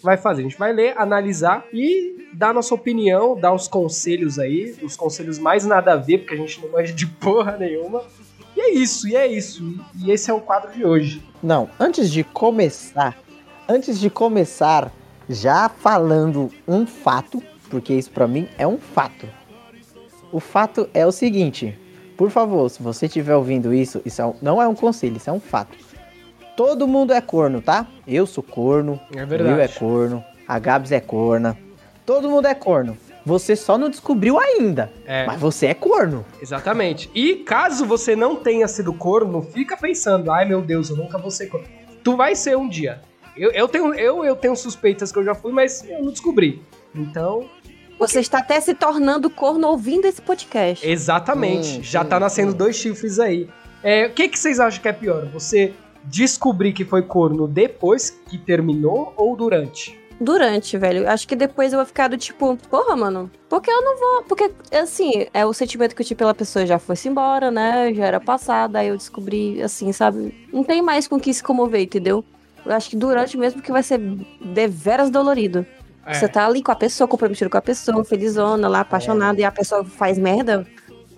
vai 0.05 0.17
fazer? 0.17 0.43
A 0.43 0.45
gente 0.45 0.59
vai 0.59 0.73
ler, 0.73 0.95
analisar 0.97 1.65
e 1.73 2.29
dar 2.33 2.53
nossa 2.53 2.75
opinião, 2.75 3.39
dar 3.39 3.55
os 3.55 3.67
conselhos 3.67 4.39
aí, 4.39 4.77
os 4.83 4.97
conselhos 4.97 5.39
mais 5.39 5.65
nada 5.65 5.95
a 5.95 5.97
ver, 5.97 6.19
porque 6.19 6.35
a 6.35 6.37
gente 6.37 6.61
não 6.61 6.71
manja 6.71 6.93
de 6.93 7.07
porra 7.07 7.57
nenhuma. 7.57 8.03
E 8.55 8.61
é 8.61 8.71
isso, 8.71 9.09
e 9.09 9.17
é 9.17 9.27
isso. 9.27 9.65
E 9.97 10.11
esse 10.11 10.31
é 10.31 10.35
o 10.35 10.41
quadro 10.41 10.71
de 10.73 10.85
hoje. 10.85 11.23
Não, 11.43 11.69
antes 11.81 12.11
de 12.11 12.23
começar, 12.23 13.19
antes 13.69 13.99
de 13.99 14.11
começar, 14.11 14.93
já 15.29 15.69
falando 15.69 16.51
um 16.69 16.87
fato, 16.87 17.43
porque 17.71 17.95
isso 17.95 18.11
pra 18.11 18.29
mim 18.29 18.47
é 18.59 18.67
um 18.67 18.79
fato. 18.79 19.27
O 20.31 20.39
fato 20.39 20.89
é 20.93 21.07
o 21.07 21.13
seguinte, 21.13 21.79
por 22.17 22.31
favor, 22.31 22.69
se 22.69 22.83
você 22.83 23.07
estiver 23.07 23.35
ouvindo 23.35 23.73
isso, 23.73 24.03
isso 24.05 24.21
é 24.21 24.35
não 24.43 24.61
é 24.61 24.69
um 24.69 24.75
conselho, 24.75 25.17
isso 25.17 25.31
é 25.31 25.33
um 25.33 25.41
fato. 25.41 25.77
Todo 26.57 26.87
mundo 26.87 27.13
é 27.13 27.21
corno, 27.21 27.61
tá? 27.61 27.87
Eu 28.07 28.27
sou 28.27 28.43
corno, 28.43 29.01
É 29.15 29.25
o 29.25 29.29
Will 29.29 29.61
é 29.61 29.69
corno, 29.69 30.25
a 30.47 30.59
Gabs 30.59 30.93
é 30.93 31.01
corna, 31.01 31.59
todo 32.07 32.29
mundo 32.31 32.47
é 32.47 32.55
corno. 32.55 32.97
Você 33.27 33.57
só 33.57 33.79
não 33.79 33.89
descobriu 33.89 34.39
ainda, 34.39 34.93
É. 35.07 35.25
mas 35.27 35.41
você 35.41 35.67
é 35.67 35.75
corno. 35.75 36.25
Exatamente. 36.41 37.11
E 37.15 37.37
caso 37.37 37.87
você 37.87 38.15
não 38.15 38.37
tenha 38.37 38.69
sido 38.69 38.93
corno, 38.93 39.43
fica 39.43 39.77
pensando, 39.77 40.31
ai 40.31 40.45
meu 40.45 40.61
Deus, 40.61 40.91
eu 40.91 40.97
nunca 40.97 41.17
vou 41.19 41.31
ser 41.31 41.47
corno. 41.47 41.67
Tu 42.03 42.17
vai 42.17 42.35
ser 42.37 42.57
um 42.57 42.69
dia. 42.69 43.01
Eu, 43.37 43.51
eu, 43.51 43.67
tenho, 43.67 43.95
eu, 43.95 44.25
eu 44.25 44.37
tenho 44.37 44.55
suspeitas 44.55 45.11
que 45.11 45.19
eu 45.19 45.25
já 45.25 45.35
fui, 45.35 45.51
mas 45.53 45.83
eu 45.89 46.03
não 46.03 46.11
descobri. 46.13 46.63
Então, 46.95 47.49
Você 47.99 48.21
está 48.21 48.39
até 48.39 48.61
se 48.61 48.75
tornando 48.75 49.29
corno 49.31 49.67
ouvindo 49.69 50.05
esse 50.05 50.21
podcast. 50.23 50.87
exatamente. 50.87 51.79
Hum, 51.79 51.83
já 51.83 52.03
sim, 52.03 52.09
tá 52.09 52.21
nascendo 52.21 52.53
sim. 52.53 52.59
dois 52.59 52.77
chifres 52.77 53.19
aí. 53.19 53.49
É, 53.83 54.07
o 54.07 54.11
que, 54.13 54.29
que 54.29 54.39
vocês 54.39 54.61
acham 54.61 54.81
que 54.83 54.89
é 54.89 54.93
pior? 54.93 55.27
Você 55.33 55.73
descobrir 56.07 56.73
que 56.73 56.85
foi 56.85 57.03
corno 57.03 57.47
depois 57.47 58.11
que 58.11 58.39
terminou 58.39 59.13
ou 59.17 59.37
durante? 59.37 60.05
durante, 60.21 60.79
velho. 60.79 61.09
Acho 61.09 61.27
que 61.27 61.37
depois 61.37 61.73
eu 61.73 61.79
vou 61.79 61.87
ficar 61.87 62.09
do 62.09 62.17
tipo, 62.17 62.57
porra, 62.71 62.97
mano, 62.97 63.31
porque 63.49 63.71
eu 63.71 63.83
não 63.83 63.99
vou. 63.99 64.23
Porque, 64.23 64.51
assim, 64.73 65.27
é 65.33 65.45
o 65.45 65.53
sentimento 65.53 65.95
que 65.95 66.03
eu 66.03 66.07
tive 66.07 66.19
pela 66.19 66.35
pessoa 66.35 66.67
já 66.67 66.79
foi-se 66.79 67.09
embora, 67.09 67.51
né? 67.51 67.93
Já 67.95 68.07
era 68.07 68.21
passada, 68.21 68.79
aí 68.79 68.89
eu 68.89 68.97
descobri, 68.97 69.63
assim, 69.63 69.93
sabe? 69.93 70.47
Não 70.53 70.65
tem 70.65 70.83
mais 70.83 71.07
com 71.07 71.21
que 71.21 71.33
se 71.33 71.43
comover, 71.43 71.83
entendeu? 71.83 72.25
Eu 72.65 72.73
acho 72.73 72.91
que 72.91 72.97
durante 72.97 73.37
mesmo 73.37 73.61
que 73.61 73.71
vai 73.71 73.83
ser 73.83 73.99
deveras 74.41 75.11
dolorido. 75.11 75.67
É. 76.07 76.15
Você 76.15 76.29
tá 76.29 76.47
ali 76.47 76.63
com 76.63 76.73
a 76.73 76.77
pessoa, 76.77 77.09
comprometido 77.09 77.51
com 77.51 77.57
a 77.57 77.63
pessoa, 77.63 78.05
felizona, 78.05 78.69
lá, 78.69 78.81
apaixonada, 78.81 79.41
e 79.41 79.45
a 79.45 79.51
pessoa 79.51 79.85
faz 79.85 80.19
merda. 80.19 80.67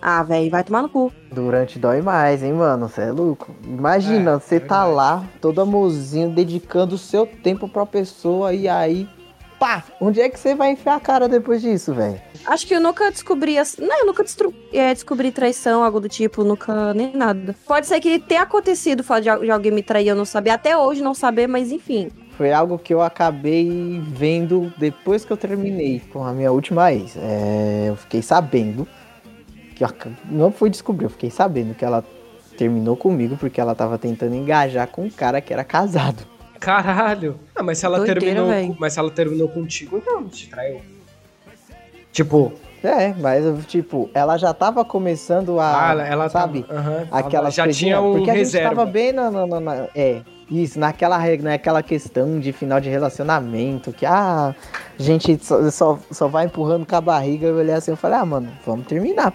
Ah, 0.01 0.23
velho, 0.23 0.49
vai 0.49 0.63
tomar 0.63 0.81
no 0.81 0.89
cu. 0.89 1.11
Durante 1.31 1.79
dói 1.79 2.01
mais, 2.01 2.43
hein, 2.43 2.53
mano? 2.53 2.87
Você 2.87 3.01
é 3.01 3.11
louco. 3.11 3.53
Imagina, 3.63 4.39
você 4.39 4.55
é 4.55 4.59
tá 4.59 4.85
verdade. 4.85 4.95
lá, 4.95 5.25
todo 5.41 5.61
amorzinho, 5.61 6.29
dedicando 6.29 6.95
o 6.95 6.99
seu 6.99 7.25
tempo 7.25 7.67
pra 7.67 7.85
pessoa 7.85 8.53
e 8.53 8.67
aí. 8.67 9.09
Pá! 9.59 9.83
Onde 9.99 10.21
é 10.21 10.29
que 10.29 10.39
você 10.39 10.53
vai 10.53 10.71
enfiar 10.71 10.95
a 10.95 10.99
cara 10.99 11.27
depois 11.27 11.61
disso, 11.61 11.91
velho? 11.93 12.21
Acho 12.45 12.67
que 12.67 12.75
eu 12.75 12.79
nunca 12.79 13.09
descobri. 13.09 13.57
As... 13.57 13.75
Não, 13.77 14.01
eu 14.01 14.05
nunca 14.05 14.23
destru... 14.23 14.53
é, 14.71 14.93
descobri 14.93 15.31
traição, 15.31 15.83
algo 15.83 15.99
do 15.99 16.07
tipo, 16.07 16.43
nunca. 16.43 16.93
nem 16.93 17.11
nada. 17.15 17.55
Pode 17.65 17.87
ser 17.87 17.99
que 17.99 18.19
tenha 18.19 18.43
acontecido 18.43 18.99
o 18.99 19.03
fato 19.03 19.23
de, 19.23 19.45
de 19.45 19.51
alguém 19.51 19.71
me 19.71 19.81
trair 19.81 20.09
eu 20.09 20.15
não 20.15 20.25
saber. 20.25 20.51
Até 20.51 20.77
hoje 20.77 21.01
não 21.01 21.15
saber, 21.15 21.47
mas 21.47 21.71
enfim. 21.71 22.11
Foi 22.37 22.53
algo 22.53 22.77
que 22.77 22.93
eu 22.93 23.01
acabei 23.01 23.99
vendo 24.09 24.71
depois 24.77 25.25
que 25.25 25.33
eu 25.33 25.37
terminei 25.37 26.03
com 26.13 26.23
a 26.23 26.31
minha 26.31 26.51
última 26.51 26.93
ex. 26.93 27.17
É, 27.17 27.85
eu 27.87 27.95
fiquei 27.95 28.21
sabendo. 28.21 28.87
Que 29.77 29.83
eu 29.83 29.87
ac- 29.87 30.09
não 30.25 30.51
fui 30.51 30.69
descobrir, 30.71 31.05
eu 31.05 31.09
fiquei 31.11 31.29
sabendo 31.29 31.75
que 31.75 31.85
ela 31.85 32.03
terminou 32.57 32.97
comigo 32.97 33.37
porque 33.37 33.61
ela 33.61 33.75
tava 33.75 33.97
tentando 33.99 34.33
engajar 34.33 34.87
com 34.87 35.03
um 35.03 35.09
cara 35.09 35.39
que 35.39 35.53
era 35.53 35.63
casado. 35.63 36.23
Caralho. 36.59 37.39
Ah, 37.55 37.61
mas 37.61 37.77
se 37.77 37.85
ela 37.85 37.97
Doideira, 37.97 38.19
terminou. 38.19 38.47
véi. 38.49 38.67
com- 38.69 38.75
Mas 38.79 38.93
se 38.93 38.99
ela 38.99 39.11
terminou 39.11 39.47
contigo, 39.47 39.97
então 39.97 40.21
não 40.21 40.27
te 40.29 40.49
traiu. 40.49 40.81
Tipo, 42.11 42.51
É, 42.83 43.13
mas 43.19 43.43
tipo, 43.67 44.09
ela 44.13 44.37
já 44.37 44.53
tava 44.53 44.83
começando 44.85 45.59
a. 45.59 45.87
ah, 45.89 45.91
ela, 45.91 46.07
ela 46.07 46.29
sabe? 46.29 46.63
Aham, 46.69 47.07
Aquelas 47.11 47.53
já 47.53 47.67
tinha 47.67 47.99
um 48.01 48.13
porque 48.17 48.29
a 48.31 48.33
gente 48.33 48.43
reserva. 48.45 48.69
tava 48.69 48.85
bem 48.85 49.11
na, 49.11 49.29
na- 49.31 49.45
na- 49.47 49.59
na- 49.59 49.87
é 49.95 50.21
isso 50.49 50.79
naquela 50.79 51.19
naquela 51.41 51.83
questão 51.83 52.39
de 52.39 52.53
final 52.53 52.79
de 52.79 52.87
relacionamento 52.89 53.91
que 53.91 54.05
ah 54.05 54.55
a 54.97 55.03
gente 55.03 55.37
só, 55.43 55.69
só, 55.69 55.99
só 56.09 56.27
vai 56.27 56.45
empurrando 56.45 56.85
com 56.85 56.95
a 56.95 57.01
barriga 57.01 57.47
eu 57.47 57.57
olhei 57.57 57.73
assim 57.75 57.91
eu 57.91 57.97
falei 57.97 58.17
ah 58.19 58.25
mano 58.25 58.49
vamos 58.65 58.87
terminar 58.87 59.33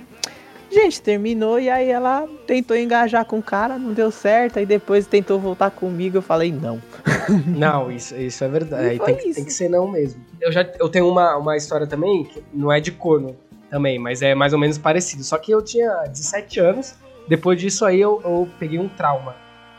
gente 0.73 1.01
terminou 1.03 1.59
e 1.61 1.69
aí 1.71 1.89
ela 1.89 2.27
tentou 2.47 2.77
engajar 2.77 3.25
com 3.25 3.39
o 3.39 3.43
cara 3.43 3.79
não 3.79 3.93
deu 3.93 4.11
certo 4.11 4.59
aí 4.59 4.67
depois 4.67 5.07
tentou 5.07 5.39
voltar 5.39 5.71
comigo 5.71 6.19
eu 6.19 6.23
falei 6.23 6.51
não 6.53 6.81
Não, 7.47 7.91
isso, 7.91 8.17
isso 8.17 8.43
é 8.43 8.49
verdade. 8.49 8.99
Tem, 8.99 9.17
que- 9.17 9.29
isso. 9.29 9.35
tem 9.37 9.45
que 9.45 9.53
ser 9.53 9.69
não 9.69 9.89
mesmo. 9.89 10.21
Eu 10.41 10.51
já 10.51 10.69
eu 10.81 10.89
tenho 10.89 11.09
uma, 11.09 11.37
uma 11.37 11.57
história 11.57 11.87
também, 11.87 12.25
que 12.25 12.43
não 12.53 12.71
é 12.73 12.81
de 12.81 12.91
corno 12.91 13.37
também, 13.71 13.99
mas 13.99 14.23
é 14.23 14.35
mais 14.35 14.53
ou 14.53 14.59
menos 14.59 14.77
parecido. 14.77 15.23
Só 15.23 15.39
que 15.39 15.53
eu 15.53 15.63
tinha 15.63 16.05
17 16.09 16.59
anos, 16.61 16.95
depois 17.29 17.61
disso 17.61 17.85
aí 17.85 18.01
eu, 18.01 18.21
eu 18.25 18.49
peguei 18.59 18.79
um 18.79 18.89
trauma. 18.89 19.35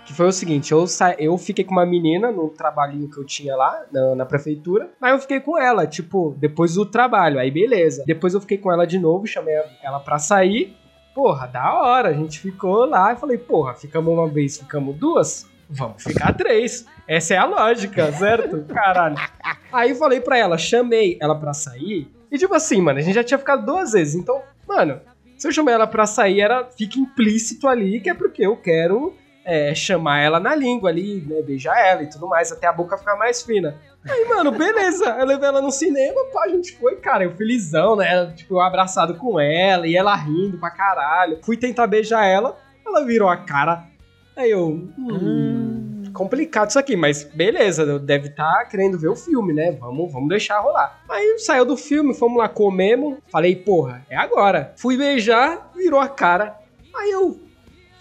Que 0.05 0.13
foi 0.13 0.27
o 0.27 0.31
seguinte, 0.31 0.71
eu, 0.71 0.85
sa... 0.87 1.15
eu 1.17 1.37
fiquei 1.37 1.63
com 1.63 1.71
uma 1.71 1.85
menina 1.85 2.31
no 2.31 2.49
trabalhinho 2.49 3.09
que 3.09 3.17
eu 3.17 3.25
tinha 3.25 3.55
lá, 3.55 3.83
na, 3.91 4.15
na 4.15 4.25
prefeitura. 4.25 4.89
Aí 5.01 5.11
eu 5.13 5.19
fiquei 5.19 5.39
com 5.39 5.57
ela, 5.57 5.85
tipo, 5.87 6.35
depois 6.37 6.73
do 6.75 6.85
trabalho, 6.85 7.39
aí 7.39 7.49
beleza. 7.51 8.03
Depois 8.05 8.33
eu 8.33 8.41
fiquei 8.41 8.57
com 8.57 8.71
ela 8.71 8.85
de 8.85 8.99
novo, 8.99 9.25
chamei 9.27 9.55
ela 9.81 9.99
pra 9.99 10.17
sair. 10.19 10.75
Porra, 11.13 11.47
da 11.47 11.73
hora, 11.73 12.09
a 12.09 12.13
gente 12.13 12.39
ficou 12.39 12.85
lá 12.85 13.13
e 13.13 13.15
falei, 13.15 13.37
porra, 13.37 13.75
ficamos 13.75 14.11
uma 14.11 14.27
vez, 14.27 14.57
ficamos 14.57 14.95
duas, 14.95 15.47
vamos 15.69 16.01
ficar 16.01 16.33
três. 16.33 16.85
Essa 17.07 17.35
é 17.35 17.37
a 17.37 17.45
lógica, 17.45 18.11
certo? 18.13 18.63
Caralho. 18.65 19.15
Aí 19.71 19.93
falei 19.93 20.19
pra 20.19 20.37
ela, 20.37 20.57
chamei 20.57 21.17
ela 21.21 21.35
pra 21.35 21.53
sair. 21.53 22.11
E 22.31 22.37
tipo 22.37 22.53
assim, 22.55 22.81
mano, 22.81 22.97
a 22.97 23.01
gente 23.01 23.13
já 23.13 23.23
tinha 23.23 23.37
ficado 23.37 23.65
duas 23.65 23.91
vezes. 23.91 24.15
Então, 24.15 24.41
mano, 24.67 24.99
se 25.37 25.47
eu 25.47 25.51
chamei 25.51 25.73
ela 25.73 25.85
pra 25.85 26.07
sair, 26.07 26.41
era, 26.41 26.65
fica 26.65 26.99
implícito 26.99 27.67
ali 27.67 27.99
que 27.99 28.09
é 28.09 28.13
porque 28.13 28.45
eu 28.45 28.55
quero 28.57 29.15
é, 29.45 29.75
chamar 29.75 30.19
ela 30.19 30.39
na 30.39 30.55
língua 30.55 30.89
ali, 30.89 31.21
né? 31.27 31.41
Beijar 31.41 31.77
ela 31.77 32.03
e 32.03 32.09
tudo 32.09 32.27
mais, 32.27 32.51
até 32.51 32.67
a 32.67 32.73
boca 32.73 32.97
ficar 32.97 33.15
mais 33.15 33.41
fina. 33.41 33.75
Aí, 34.09 34.25
mano, 34.25 34.51
beleza. 34.51 35.05
Eu 35.19 35.25
levei 35.25 35.47
ela 35.47 35.61
no 35.61 35.71
cinema, 35.71 36.25
pá, 36.31 36.43
a 36.45 36.49
gente 36.49 36.77
foi, 36.77 36.95
cara, 36.97 37.23
eu 37.23 37.35
felizão, 37.35 37.95
né? 37.95 38.33
Tipo, 38.35 38.55
eu 38.55 38.61
abraçado 38.61 39.15
com 39.15 39.39
ela 39.39 39.87
e 39.87 39.95
ela 39.95 40.15
rindo 40.15 40.57
pra 40.57 40.71
caralho. 40.71 41.39
Fui 41.43 41.57
tentar 41.57 41.87
beijar 41.87 42.25
ela, 42.25 42.57
ela 42.85 43.05
virou 43.05 43.29
a 43.29 43.37
cara. 43.37 43.85
Aí 44.35 44.49
eu. 44.49 44.69
Hum, 44.97 46.03
complicado 46.13 46.69
isso 46.69 46.79
aqui, 46.79 46.95
mas 46.95 47.23
beleza, 47.23 47.99
deve 47.99 48.29
estar 48.29 48.65
querendo 48.65 48.99
ver 48.99 49.09
o 49.09 49.15
filme, 49.15 49.53
né? 49.53 49.71
Vamos, 49.71 50.11
vamos 50.11 50.29
deixar 50.29 50.59
rolar. 50.59 51.01
Aí 51.09 51.39
saiu 51.39 51.65
do 51.65 51.77
filme, 51.77 52.13
fomos 52.13 52.37
lá, 52.37 52.47
comemos. 52.49 53.17
Falei, 53.31 53.55
porra, 53.55 54.05
é 54.09 54.15
agora. 54.15 54.73
Fui 54.77 54.97
beijar, 54.97 55.71
virou 55.75 55.99
a 55.99 56.07
cara. 56.07 56.57
Aí 56.95 57.11
eu 57.11 57.39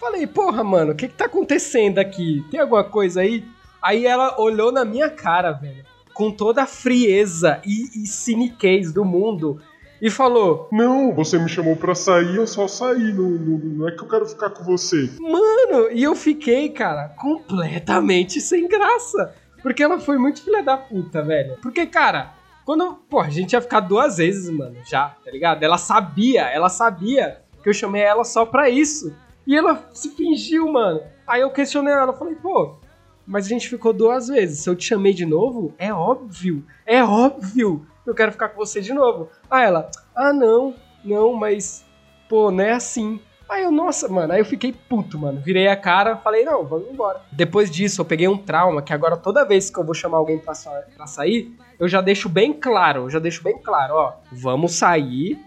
falei, 0.03 0.27
porra, 0.27 0.63
mano, 0.63 0.91
o 0.91 0.95
que 0.95 1.07
que 1.07 1.15
tá 1.15 1.25
acontecendo 1.25 1.99
aqui? 1.99 2.45
Tem 2.51 2.59
alguma 2.59 2.83
coisa 2.83 3.21
aí? 3.21 3.45
Aí 3.81 4.05
ela 4.05 4.39
olhou 4.39 4.71
na 4.71 4.85
minha 4.85 5.09
cara, 5.09 5.51
velho, 5.51 5.83
com 6.13 6.31
toda 6.31 6.63
a 6.63 6.67
frieza 6.67 7.61
e, 7.65 8.03
e 8.03 8.07
ciniquez 8.07 8.93
do 8.93 9.03
mundo 9.03 9.61
e 10.01 10.09
falou: 10.09 10.67
Não, 10.71 11.13
você 11.13 11.39
me 11.39 11.47
chamou 11.47 11.77
pra 11.77 11.95
sair, 11.95 12.35
eu 12.35 12.45
só 12.45 12.67
saí. 12.67 13.13
Não, 13.13 13.29
não, 13.29 13.57
não 13.57 13.87
é 13.87 13.91
que 13.91 14.03
eu 14.03 14.07
quero 14.07 14.25
ficar 14.25 14.49
com 14.49 14.63
você. 14.63 15.09
Mano, 15.19 15.89
e 15.91 16.03
eu 16.03 16.13
fiquei, 16.15 16.69
cara, 16.69 17.07
completamente 17.17 18.39
sem 18.41 18.67
graça. 18.67 19.33
Porque 19.61 19.81
ela 19.81 19.97
foi 20.01 20.17
muito 20.17 20.43
filha 20.43 20.61
da 20.61 20.75
puta, 20.75 21.21
velho. 21.21 21.57
Porque, 21.61 21.85
cara, 21.85 22.33
quando. 22.65 22.95
Pô, 23.09 23.21
a 23.21 23.29
gente 23.29 23.53
ia 23.53 23.61
ficar 23.61 23.79
duas 23.79 24.17
vezes, 24.17 24.49
mano, 24.49 24.75
já, 24.85 25.15
tá 25.23 25.31
ligado? 25.31 25.63
Ela 25.63 25.77
sabia, 25.77 26.41
ela 26.41 26.67
sabia 26.67 27.41
que 27.63 27.69
eu 27.69 27.73
chamei 27.73 28.01
ela 28.01 28.25
só 28.25 28.45
pra 28.45 28.69
isso. 28.69 29.15
E 29.45 29.55
ela 29.55 29.89
se 29.93 30.09
fingiu, 30.11 30.71
mano. 30.71 31.01
Aí 31.27 31.41
eu 31.41 31.51
questionei 31.51 31.93
ela, 31.93 32.13
falei, 32.13 32.35
pô, 32.35 32.75
mas 33.25 33.45
a 33.45 33.49
gente 33.49 33.69
ficou 33.69 33.93
duas 33.93 34.27
vezes. 34.27 34.59
Se 34.59 34.69
eu 34.69 34.75
te 34.75 34.85
chamei 34.85 35.13
de 35.13 35.25
novo, 35.25 35.73
é 35.77 35.93
óbvio, 35.93 36.65
é 36.85 37.03
óbvio 37.03 37.85
eu 38.05 38.13
quero 38.13 38.31
ficar 38.31 38.49
com 38.49 38.57
você 38.57 38.81
de 38.81 38.93
novo. 38.93 39.29
Aí 39.49 39.65
ela, 39.65 39.89
ah, 40.15 40.33
não, 40.33 40.75
não, 41.03 41.33
mas, 41.33 41.85
pô, 42.27 42.51
não 42.51 42.63
é 42.63 42.73
assim. 42.73 43.19
Aí 43.47 43.63
eu, 43.63 43.71
nossa, 43.71 44.07
mano, 44.07 44.33
aí 44.33 44.39
eu 44.39 44.45
fiquei 44.45 44.73
puto, 44.73 45.17
mano. 45.17 45.39
Virei 45.39 45.67
a 45.67 45.75
cara, 45.75 46.17
falei, 46.17 46.43
não, 46.43 46.65
vamos 46.65 46.89
embora. 46.89 47.21
Depois 47.31 47.69
disso, 47.69 48.01
eu 48.01 48.05
peguei 48.05 48.27
um 48.27 48.37
trauma 48.37 48.81
que 48.81 48.93
agora 48.93 49.15
toda 49.15 49.45
vez 49.45 49.69
que 49.69 49.79
eu 49.79 49.83
vou 49.83 49.93
chamar 49.93 50.17
alguém 50.17 50.39
pra, 50.39 50.53
pra 50.95 51.07
sair, 51.07 51.55
eu 51.79 51.87
já 51.87 52.01
deixo 52.01 52.27
bem 52.27 52.53
claro, 52.53 53.03
eu 53.03 53.09
já 53.09 53.19
deixo 53.19 53.43
bem 53.43 53.57
claro, 53.57 53.95
ó, 53.95 54.13
vamos 54.31 54.75
sair 54.75 55.39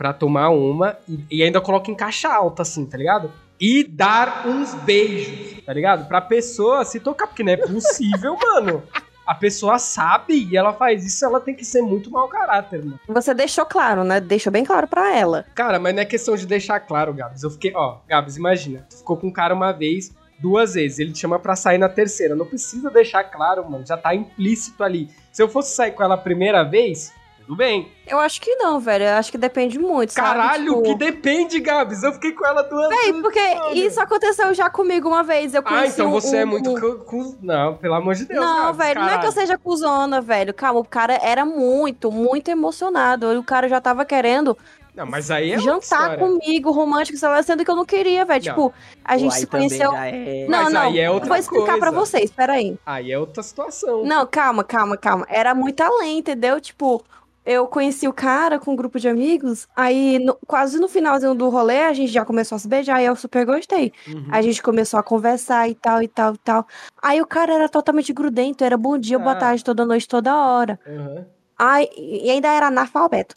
pra 0.00 0.14
tomar 0.14 0.48
uma 0.48 0.96
e, 1.06 1.26
e 1.30 1.42
ainda 1.42 1.60
coloco 1.60 1.90
em 1.90 1.94
caixa 1.94 2.32
alta, 2.32 2.62
assim, 2.62 2.86
tá 2.86 2.96
ligado? 2.96 3.30
E 3.60 3.84
dar 3.84 4.46
uns 4.46 4.72
beijos, 4.76 5.62
tá 5.62 5.74
ligado? 5.74 6.08
Pra 6.08 6.22
pessoa 6.22 6.86
se 6.86 6.98
tocar, 6.98 7.26
porque 7.26 7.42
não 7.42 7.52
é 7.52 7.58
possível, 7.58 8.34
mano. 8.40 8.82
A 9.26 9.34
pessoa 9.34 9.78
sabe 9.78 10.48
e 10.50 10.56
ela 10.56 10.72
faz 10.72 11.04
isso, 11.04 11.22
ela 11.22 11.38
tem 11.38 11.54
que 11.54 11.66
ser 11.66 11.82
muito 11.82 12.10
mau 12.10 12.26
caráter, 12.28 12.82
mano. 12.82 12.98
Você 13.08 13.34
deixou 13.34 13.66
claro, 13.66 14.02
né? 14.02 14.22
Deixou 14.22 14.50
bem 14.50 14.64
claro 14.64 14.88
pra 14.88 15.14
ela. 15.14 15.44
Cara, 15.54 15.78
mas 15.78 15.94
não 15.94 16.00
é 16.00 16.06
questão 16.06 16.34
de 16.34 16.46
deixar 16.46 16.80
claro, 16.80 17.12
Gabs. 17.12 17.42
Eu 17.42 17.50
fiquei, 17.50 17.74
ó, 17.76 17.98
Gabs, 18.08 18.38
imagina, 18.38 18.86
tu 18.88 18.96
ficou 18.96 19.18
com 19.18 19.26
um 19.26 19.32
cara 19.32 19.54
uma 19.54 19.70
vez, 19.70 20.14
duas 20.38 20.72
vezes, 20.72 20.98
ele 20.98 21.12
te 21.12 21.18
chama 21.18 21.38
pra 21.38 21.54
sair 21.54 21.76
na 21.76 21.90
terceira. 21.90 22.34
Não 22.34 22.46
precisa 22.46 22.88
deixar 22.88 23.24
claro, 23.24 23.70
mano, 23.70 23.84
já 23.84 23.98
tá 23.98 24.14
implícito 24.14 24.82
ali. 24.82 25.10
Se 25.30 25.42
eu 25.42 25.48
fosse 25.50 25.74
sair 25.74 25.90
com 25.90 26.02
ela 26.02 26.14
a 26.14 26.18
primeira 26.18 26.62
vez, 26.62 27.12
tudo 27.50 27.56
bem. 27.56 27.90
Eu 28.06 28.20
acho 28.20 28.40
que 28.40 28.54
não, 28.54 28.78
velho. 28.78 29.04
Eu 29.04 29.14
acho 29.14 29.32
que 29.32 29.36
depende 29.38 29.76
muito, 29.76 30.12
sabe? 30.12 30.28
Caralho, 30.28 30.66
Tipo, 30.76 30.82
que 30.84 30.94
depende, 30.94 31.58
Gabs. 31.58 32.00
Eu 32.04 32.12
fiquei 32.12 32.30
com 32.32 32.46
ela 32.46 32.62
duas 32.62 32.88
Véi, 32.88 32.98
vezes. 33.06 33.20
porque 33.22 33.54
brother. 33.56 33.76
isso 33.76 34.00
aconteceu 34.00 34.54
já 34.54 34.70
comigo 34.70 35.08
uma 35.08 35.24
vez. 35.24 35.52
Eu 35.52 35.62
Ah, 35.64 35.84
então 35.84 36.06
um- 36.08 36.10
você 36.12 36.38
é 36.38 36.44
um- 36.44 36.48
muito. 36.48 36.70
um- 36.70 36.98
cu- 37.04 37.36
Não, 37.42 37.74
pelo 37.74 37.94
amor 37.94 38.14
de 38.14 38.24
Deus. 38.24 38.38
Não, 38.40 38.66
Gabs, 38.66 38.76
velho, 38.78 39.00
não 39.00 39.06
é 39.06 39.10
que 39.10 39.14
eu 39.16 39.18
caralho. 39.30 39.32
seja 39.32 39.58
cuzona, 39.58 40.20
velho. 40.20 40.54
Calma, 40.54 40.78
o 40.78 40.84
cara 40.84 41.18
era 41.20 41.44
muito, 41.44 42.12
muito 42.12 42.48
emocionado. 42.48 43.36
O 43.36 43.42
cara 43.42 43.68
já 43.68 43.80
tava 43.80 44.04
querendo 44.04 44.56
Não, 44.94 45.06
mas 45.06 45.30
aí 45.30 45.52
é 45.52 45.58
jantar 45.58 46.18
comigo, 46.18 46.70
romântico, 46.72 47.16
sei 47.18 47.28
lá, 47.28 47.40
sendo 47.42 47.64
que 47.64 47.70
eu 47.70 47.76
não 47.76 47.84
queria, 47.84 48.24
velho. 48.24 48.42
Tipo, 48.42 48.72
a 49.04 49.16
gente 49.16 49.34
aí 49.34 49.40
se 49.40 49.46
conheceu. 49.46 49.92
é- 49.94 50.46
Não, 50.48 50.64
Mas 50.64 50.72
não, 50.72 50.80
aí 50.82 50.98
é 51.00 51.06
eu 51.08 51.12
outra 51.14 51.28
vou 51.28 51.36
explicar 51.38 51.78
pra 51.78 51.90
coisa. 51.92 52.06
vocês, 52.06 52.30
peraí. 52.30 52.76
Aí 52.86 53.10
é 53.10 53.18
outra 53.18 53.42
situação. 53.42 54.04
Não, 54.04 54.24
calma, 54.26 54.62
calma, 54.64 54.96
calma. 54.96 55.26
Era 55.28 55.52
muito 55.54 55.80
além, 55.80 56.18
entendeu? 56.18 56.60
Tipo, 56.60 57.02
eu 57.50 57.66
conheci 57.66 58.06
o 58.06 58.12
cara 58.12 58.58
com 58.60 58.72
um 58.72 58.76
grupo 58.76 58.98
de 59.00 59.08
amigos, 59.08 59.66
aí 59.74 60.18
no- 60.20 60.38
quase 60.46 60.78
no 60.78 60.86
finalzinho 60.88 61.34
do 61.34 61.48
rolê 61.48 61.78
a 61.82 61.92
gente 61.92 62.12
já 62.12 62.24
começou 62.24 62.54
a 62.54 62.58
se 62.60 62.68
beijar 62.68 63.02
e 63.02 63.06
eu 63.06 63.16
super 63.16 63.44
gostei. 63.44 63.92
Uhum. 64.06 64.26
A 64.30 64.40
gente 64.40 64.62
começou 64.62 65.00
a 65.00 65.02
conversar 65.02 65.68
e 65.68 65.74
tal, 65.74 66.00
e 66.02 66.06
tal, 66.08 66.34
e 66.34 66.38
tal. 66.38 66.66
Aí 67.02 67.20
o 67.20 67.26
cara 67.26 67.52
era 67.52 67.68
totalmente 67.68 68.12
grudento, 68.12 68.62
era 68.62 68.76
bom 68.76 68.96
dia, 68.96 69.18
boa 69.18 69.32
Ah. 69.32 69.36
tarde, 69.36 69.64
toda 69.64 69.84
noite, 69.84 70.06
toda 70.06 70.34
hora. 70.36 70.78
Uhum. 70.86 71.24
Ai, 71.58 71.88
e 71.96 72.30
ainda 72.30 72.48
era 72.48 72.68
analfabeto. 72.68 73.34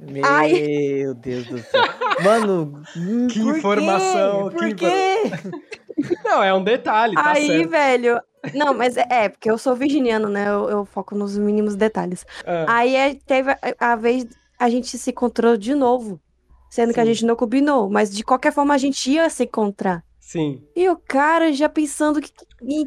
Meu 0.00 0.24
Ai. 0.24 0.52
Deus 1.16 1.46
do 1.46 1.58
céu. 1.58 1.82
Mano, 2.22 2.82
hum, 2.96 3.26
Que 3.28 3.40
por 3.40 3.52
quê? 3.52 3.58
informação, 3.58 4.50
Por 4.50 4.68
que 4.68 4.74
quê? 4.74 5.22
Não, 6.24 6.42
é 6.42 6.54
um 6.54 6.62
detalhe, 6.62 7.14
tá 7.14 7.32
Aí, 7.32 7.46
certo. 7.46 7.68
velho. 7.70 8.20
Não, 8.54 8.72
mas 8.72 8.96
é, 8.96 9.06
é, 9.10 9.28
porque 9.28 9.50
eu 9.50 9.58
sou 9.58 9.74
virginiano, 9.76 10.28
né? 10.28 10.48
Eu, 10.48 10.70
eu 10.70 10.84
foco 10.84 11.14
nos 11.14 11.36
mínimos 11.36 11.76
detalhes. 11.76 12.24
Ah, 12.46 12.76
Aí 12.76 12.96
é, 12.96 13.14
teve 13.14 13.50
a, 13.50 13.58
a 13.78 13.96
vez 13.96 14.26
a 14.58 14.70
gente 14.70 14.96
se 14.96 15.10
encontrou 15.10 15.56
de 15.56 15.74
novo. 15.74 16.20
Sendo 16.70 16.94
que 16.94 17.00
a 17.00 17.04
Sim. 17.04 17.12
gente 17.12 17.26
não 17.26 17.34
combinou. 17.36 17.90
Mas 17.90 18.10
de 18.14 18.22
qualquer 18.22 18.52
forma 18.52 18.72
a 18.72 18.78
gente 18.78 19.10
ia 19.10 19.28
se 19.28 19.44
encontrar. 19.44 20.02
sim. 20.20 20.62
E 20.76 20.88
o 20.88 20.96
cara 20.96 21.52
já 21.52 21.68
pensando 21.68 22.20
que, 22.20 22.30
que, 22.32 22.84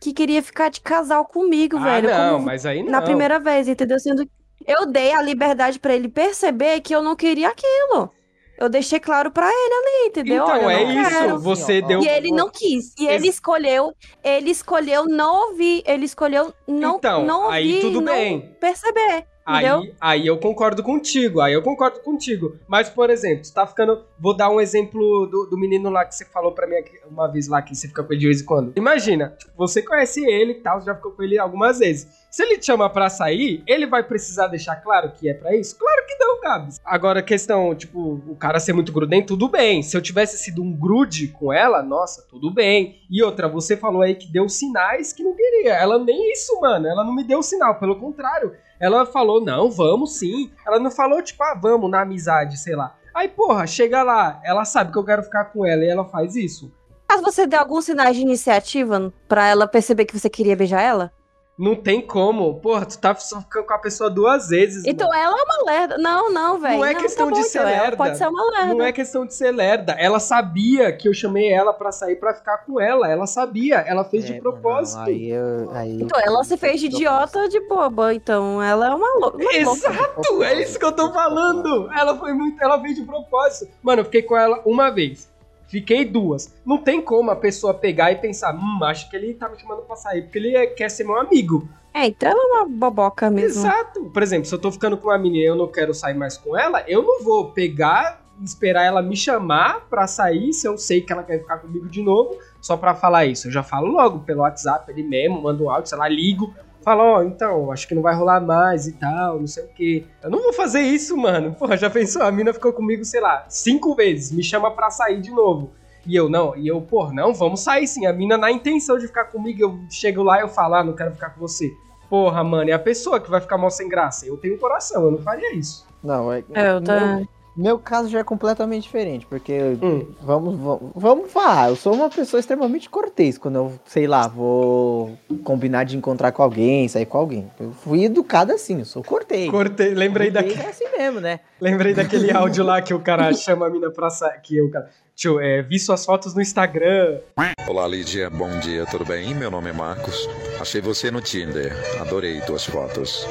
que 0.00 0.12
queria 0.12 0.42
ficar 0.42 0.68
de 0.68 0.80
casal 0.82 1.24
comigo, 1.24 1.78
Ah, 1.78 1.84
velho. 1.84 2.10
não, 2.10 2.34
como 2.34 2.44
mas 2.46 2.66
aí 2.66 2.82
não. 2.82 2.90
na 2.92 3.00
primeira 3.02 3.40
vez, 3.40 3.66
entendeu? 3.66 3.98
Sendo 3.98 4.26
que 4.26 4.32
eu 4.66 4.86
dei 4.86 5.12
a 5.12 5.22
liberdade 5.22 5.78
pra 5.78 5.94
ele 5.94 6.08
perceber 6.08 6.80
que 6.80 6.94
eu 6.94 7.02
não 7.02 7.14
queria 7.16 7.48
aquilo. 7.48 8.10
Eu 8.56 8.68
deixei 8.68 9.00
claro 9.00 9.32
pra 9.32 9.48
ele 9.48 9.74
ali, 9.74 10.08
entendeu? 10.08 10.44
Então, 10.44 10.64
Olha, 10.64 10.72
é 10.74 10.84
não 10.94 11.02
isso. 11.02 11.10
quero. 11.10 11.38
Você 11.40 11.82
deu. 11.82 12.00
E 12.02 12.08
ele 12.08 12.30
não 12.30 12.48
quis. 12.48 12.94
E 12.96 13.04
ele 13.06 13.26
Ex- 13.26 13.34
escolheu, 13.34 13.92
ele 14.22 14.50
escolheu 14.50 15.06
não 15.06 15.48
ouvir, 15.48 15.82
ele 15.84 16.04
escolheu 16.04 16.54
não, 16.66 16.96
Então, 16.96 17.24
não 17.24 17.50
aí 17.50 17.66
ouvir, 17.74 17.80
tudo 17.80 18.00
não 18.00 18.12
bem. 18.12 18.56
perceber. 18.60 19.26
Aí, 19.46 19.94
aí 20.00 20.26
eu 20.26 20.38
concordo 20.38 20.82
contigo, 20.82 21.40
aí 21.40 21.52
eu 21.52 21.62
concordo 21.62 22.00
contigo. 22.00 22.56
Mas, 22.66 22.88
por 22.88 23.10
exemplo, 23.10 23.44
você 23.44 23.52
tá 23.52 23.66
ficando. 23.66 24.02
Vou 24.18 24.34
dar 24.34 24.48
um 24.48 24.60
exemplo 24.60 25.26
do, 25.26 25.46
do 25.46 25.58
menino 25.58 25.90
lá 25.90 26.04
que 26.04 26.14
você 26.14 26.24
falou 26.24 26.52
pra 26.52 26.66
mim 26.66 26.76
uma 27.10 27.28
vez 27.28 27.46
lá, 27.46 27.60
que 27.60 27.74
você 27.74 27.86
fica 27.86 28.02
com 28.02 28.12
ele 28.12 28.20
de 28.20 28.26
vez 28.26 28.40
em 28.40 28.44
quando. 28.44 28.72
Imagina, 28.76 29.34
tipo, 29.38 29.52
você 29.56 29.82
conhece 29.82 30.24
ele 30.24 30.52
e 30.52 30.60
tal, 30.60 30.80
já 30.80 30.94
ficou 30.94 31.12
com 31.12 31.22
ele 31.22 31.38
algumas 31.38 31.78
vezes. 31.78 32.24
Se 32.30 32.42
ele 32.42 32.58
te 32.58 32.66
chama 32.66 32.90
pra 32.90 33.08
sair, 33.08 33.62
ele 33.64 33.86
vai 33.86 34.02
precisar 34.02 34.48
deixar 34.48 34.76
claro 34.76 35.12
que 35.12 35.28
é 35.28 35.34
pra 35.34 35.54
isso? 35.54 35.78
Claro 35.78 36.04
que 36.04 36.16
não, 36.18 36.40
Gabs. 36.40 36.80
Agora, 36.84 37.22
questão, 37.22 37.74
tipo, 37.76 38.20
o 38.26 38.34
cara 38.34 38.58
ser 38.58 38.72
muito 38.72 38.92
grudento, 38.92 39.28
tudo 39.28 39.48
bem. 39.48 39.82
Se 39.82 39.96
eu 39.96 40.02
tivesse 40.02 40.38
sido 40.38 40.60
um 40.60 40.72
grude 40.72 41.28
com 41.28 41.52
ela, 41.52 41.80
nossa, 41.82 42.26
tudo 42.28 42.50
bem. 42.52 42.96
E 43.08 43.22
outra, 43.22 43.46
você 43.46 43.76
falou 43.76 44.02
aí 44.02 44.16
que 44.16 44.32
deu 44.32 44.48
sinais 44.48 45.12
que 45.12 45.22
não 45.22 45.34
queria. 45.36 45.74
Ela 45.74 45.96
nem 45.96 46.32
isso, 46.32 46.58
mano. 46.60 46.88
Ela 46.88 47.04
não 47.04 47.14
me 47.14 47.22
deu 47.22 47.40
sinal, 47.40 47.78
pelo 47.78 48.00
contrário. 48.00 48.52
Ela 48.80 49.06
falou, 49.06 49.40
não, 49.40 49.70
vamos 49.70 50.18
sim. 50.18 50.50
Ela 50.66 50.78
não 50.78 50.90
falou, 50.90 51.22
tipo, 51.22 51.42
ah, 51.42 51.54
vamos 51.54 51.90
na 51.90 52.02
amizade, 52.02 52.58
sei 52.58 52.74
lá. 52.74 52.96
Aí, 53.14 53.28
porra, 53.28 53.66
chega 53.66 54.02
lá, 54.02 54.40
ela 54.44 54.64
sabe 54.64 54.90
que 54.90 54.98
eu 54.98 55.04
quero 55.04 55.22
ficar 55.22 55.44
com 55.46 55.64
ela 55.64 55.84
e 55.84 55.88
ela 55.88 56.04
faz 56.04 56.34
isso. 56.34 56.72
Caso 57.08 57.22
você 57.22 57.46
dê 57.46 57.54
alguns 57.56 57.84
sinais 57.84 58.16
de 58.16 58.22
iniciativa 58.22 59.12
pra 59.28 59.46
ela 59.46 59.68
perceber 59.68 60.04
que 60.04 60.18
você 60.18 60.28
queria 60.28 60.56
beijar 60.56 60.80
ela? 60.82 61.12
Não 61.56 61.76
tem 61.76 62.00
como. 62.00 62.58
Porra, 62.60 62.84
tu 62.84 62.98
tá 62.98 63.14
só 63.14 63.40
ficando 63.40 63.66
com 63.66 63.72
a 63.74 63.78
pessoa 63.78 64.10
duas 64.10 64.48
vezes. 64.48 64.82
Então 64.84 65.06
mano. 65.08 65.20
ela 65.20 65.36
é 65.38 65.42
uma 65.42 65.64
lerda. 65.70 65.98
Não, 65.98 66.32
não, 66.32 66.58
velho. 66.58 66.78
Não 66.78 66.84
é 66.84 66.94
questão 66.96 67.30
tá 67.30 67.34
de 67.40 67.44
ser 67.44 67.58
então, 67.58 67.70
ela 67.70 67.80
lerda. 67.82 67.96
Pode 67.96 68.18
ser 68.18 68.28
uma 68.28 68.50
lerda. 68.50 68.74
Não 68.74 68.84
é 68.84 68.92
questão 68.92 69.24
de 69.26 69.34
ser 69.34 69.52
lerda. 69.52 69.92
Ela 69.92 70.18
sabia 70.18 70.90
que 70.92 71.08
eu 71.08 71.14
chamei 71.14 71.52
ela 71.52 71.72
pra 71.72 71.92
sair 71.92 72.16
pra 72.16 72.34
ficar 72.34 72.58
com 72.58 72.80
ela. 72.80 73.08
Ela 73.08 73.26
sabia. 73.26 73.76
Ela 73.76 74.04
fez 74.04 74.24
de 74.24 74.32
É, 74.34 74.40
propósito. 74.40 74.98
não, 74.98 75.04
aí 75.06 75.30
eu- 75.30 75.70
aí- 75.72 76.02
Então 76.02 76.20
ela 76.20 76.42
se 76.42 76.56
fez 76.56 76.80
de 76.80 76.86
idiota 76.86 77.48
de 77.48 77.60
boba. 77.68 78.12
Então 78.12 78.60
ela 78.60 78.88
é 78.88 78.94
uma 78.94 79.14
louca. 79.20 79.44
Exato, 79.54 80.42
é 80.42 80.60
isso 80.60 80.76
que 80.78 80.84
eu 80.84 80.92
tô 80.92 81.12
falando. 81.12 81.88
Ela 81.96 82.16
foi 82.18 82.32
muito, 82.32 82.60
ela 82.62 82.80
fez 82.80 82.96
de 82.96 83.02
propósito. 83.04 83.72
Mano, 83.80 84.00
eu 84.00 84.04
fiquei 84.04 84.22
com 84.22 84.36
ela 84.36 84.60
uma 84.64 84.90
vez. 84.90 85.32
Fiquei 85.66 86.04
duas. 86.04 86.54
Não 86.64 86.78
tem 86.78 87.00
como 87.00 87.30
a 87.30 87.36
pessoa 87.36 87.74
pegar 87.74 88.12
e 88.12 88.16
pensar, 88.16 88.54
hum, 88.54 88.78
acho 88.84 89.08
que 89.10 89.16
ele 89.16 89.34
tá 89.34 89.48
me 89.48 89.58
chamando 89.58 89.82
pra 89.82 89.96
sair 89.96 90.22
porque 90.22 90.38
ele 90.38 90.56
é- 90.56 90.66
quer 90.66 90.90
ser 90.90 91.04
meu 91.04 91.18
amigo. 91.18 91.68
É, 91.92 92.06
então 92.06 92.28
ela 92.28 92.40
é 92.40 92.62
uma 92.62 92.68
boboca 92.68 93.30
mesmo. 93.30 93.60
Exato. 93.60 94.04
Por 94.10 94.22
exemplo, 94.22 94.46
se 94.46 94.54
eu 94.54 94.58
tô 94.58 94.70
ficando 94.72 94.96
com 94.96 95.08
uma 95.08 95.18
menina 95.18 95.44
e 95.44 95.48
eu 95.48 95.56
não 95.56 95.68
quero 95.68 95.94
sair 95.94 96.14
mais 96.14 96.36
com 96.36 96.56
ela, 96.58 96.82
eu 96.88 97.02
não 97.02 97.22
vou 97.22 97.52
pegar, 97.52 98.20
esperar 98.42 98.82
ela 98.84 99.00
me 99.00 99.16
chamar 99.16 99.86
pra 99.88 100.06
sair, 100.08 100.52
se 100.52 100.66
eu 100.66 100.76
sei 100.76 101.00
que 101.00 101.12
ela 101.12 101.22
quer 101.22 101.38
ficar 101.38 101.58
comigo 101.58 101.88
de 101.88 102.02
novo, 102.02 102.36
só 102.60 102.76
pra 102.76 102.94
falar 102.96 103.26
isso. 103.26 103.46
Eu 103.46 103.52
já 103.52 103.62
falo 103.62 103.86
logo 103.86 104.20
pelo 104.20 104.40
WhatsApp, 104.40 104.90
ele 104.90 105.04
mesmo, 105.04 105.40
mando 105.40 105.64
um 105.64 105.70
áudio, 105.70 105.88
sei 105.88 105.98
lá, 105.98 106.08
ligo. 106.08 106.52
Falo, 106.84 107.02
ó, 107.02 107.22
então, 107.22 107.72
acho 107.72 107.88
que 107.88 107.94
não 107.94 108.02
vai 108.02 108.14
rolar 108.14 108.40
mais 108.40 108.86
e 108.86 108.92
tal, 108.92 109.40
não 109.40 109.46
sei 109.46 109.64
o 109.64 109.68
quê. 109.68 110.04
Eu 110.22 110.28
não 110.28 110.42
vou 110.42 110.52
fazer 110.52 110.80
isso, 110.82 111.16
mano. 111.16 111.54
Porra, 111.54 111.78
já 111.78 111.88
pensou? 111.88 112.22
A 112.22 112.30
mina 112.30 112.52
ficou 112.52 112.74
comigo, 112.74 113.04
sei 113.06 113.20
lá, 113.22 113.46
cinco 113.48 113.94
vezes, 113.94 114.30
me 114.30 114.42
chama 114.42 114.70
pra 114.70 114.90
sair 114.90 115.18
de 115.20 115.30
novo. 115.30 115.70
E 116.06 116.14
eu, 116.14 116.28
não, 116.28 116.54
e 116.54 116.68
eu, 116.68 116.82
pô, 116.82 117.10
não, 117.10 117.32
vamos 117.32 117.60
sair 117.60 117.86
sim. 117.86 118.04
A 118.04 118.12
mina, 118.12 118.36
na 118.36 118.52
intenção 118.52 118.98
de 118.98 119.06
ficar 119.06 119.24
comigo, 119.24 119.62
eu 119.62 119.78
chego 119.90 120.22
lá 120.22 120.38
e 120.38 120.42
eu 120.42 120.48
falo, 120.48 120.74
ah, 120.74 120.84
não 120.84 120.92
quero 120.92 121.12
ficar 121.12 121.30
com 121.30 121.40
você. 121.40 121.72
Porra, 122.10 122.44
mano, 122.44 122.68
é 122.68 122.74
a 122.74 122.78
pessoa 122.78 123.18
que 123.18 123.30
vai 123.30 123.40
ficar 123.40 123.56
mal 123.56 123.70
sem 123.70 123.88
graça. 123.88 124.26
Eu 124.26 124.36
tenho 124.36 124.58
coração, 124.58 125.04
eu 125.04 125.10
não 125.12 125.18
faria 125.18 125.54
isso. 125.54 125.86
Não, 126.02 126.30
é, 126.30 126.44
É, 126.52 126.70
eu 126.72 126.82
tá... 126.82 127.16
meu, 127.16 127.28
meu 127.56 127.78
caso 127.78 128.08
já 128.08 128.18
é 128.20 128.24
completamente 128.24 128.84
diferente, 128.84 129.26
porque 129.26 129.52
Hum. 129.82 130.06
vamos, 130.22 130.56
vamos, 130.58 130.92
vamos 130.94 131.32
falar, 131.32 131.68
eu 131.70 131.76
sou 131.76 131.94
uma 131.94 132.10
pessoa 132.10 132.40
extremamente 132.40 132.88
cortês 132.90 133.38
quando 133.38 133.56
eu, 133.56 133.72
sei 133.86 134.06
lá, 134.06 134.26
vou 134.26 135.16
combinar 135.44 135.84
de 135.84 135.96
encontrar 135.96 136.32
com 136.32 136.42
alguém, 136.42 136.88
sair 136.88 137.06
com 137.06 137.18
alguém. 137.18 137.50
Eu 137.60 137.72
fui 137.72 138.04
educado 138.04 138.52
assim, 138.52 138.78
eu 138.80 138.84
sou 138.84 139.02
cortês. 139.04 139.50
Cortei, 139.50 139.94
lembrei, 139.94 140.30
Cortês 140.30 140.56
daque... 140.56 140.66
é 140.66 140.70
assim 140.70 140.84
mesmo, 140.96 141.20
né? 141.20 141.40
lembrei 141.60 141.92
daquele 141.94 142.30
áudio 142.32 142.64
lá 142.64 142.82
que 142.82 142.92
o 142.92 143.00
cara 143.00 143.32
chama 143.32 143.66
a 143.66 143.70
mina 143.70 143.90
pra 143.90 144.10
sair. 144.10 144.40
Que 144.42 144.60
o 144.60 144.70
cara. 144.70 144.90
Tio, 145.14 145.38
é, 145.38 145.62
vi 145.62 145.78
suas 145.78 146.04
fotos 146.04 146.34
no 146.34 146.42
Instagram. 146.42 147.20
Olá, 147.68 147.86
Lídia. 147.86 148.28
Bom 148.28 148.50
dia, 148.58 148.84
tudo 148.86 149.04
bem? 149.04 149.32
Meu 149.34 149.48
nome 149.50 149.70
é 149.70 149.72
Marcos. 149.72 150.28
Achei 150.60 150.80
você 150.80 151.08
no 151.10 151.20
Tinder. 151.20 151.72
Adorei 152.00 152.40
tuas 152.40 152.64
fotos. 152.64 153.24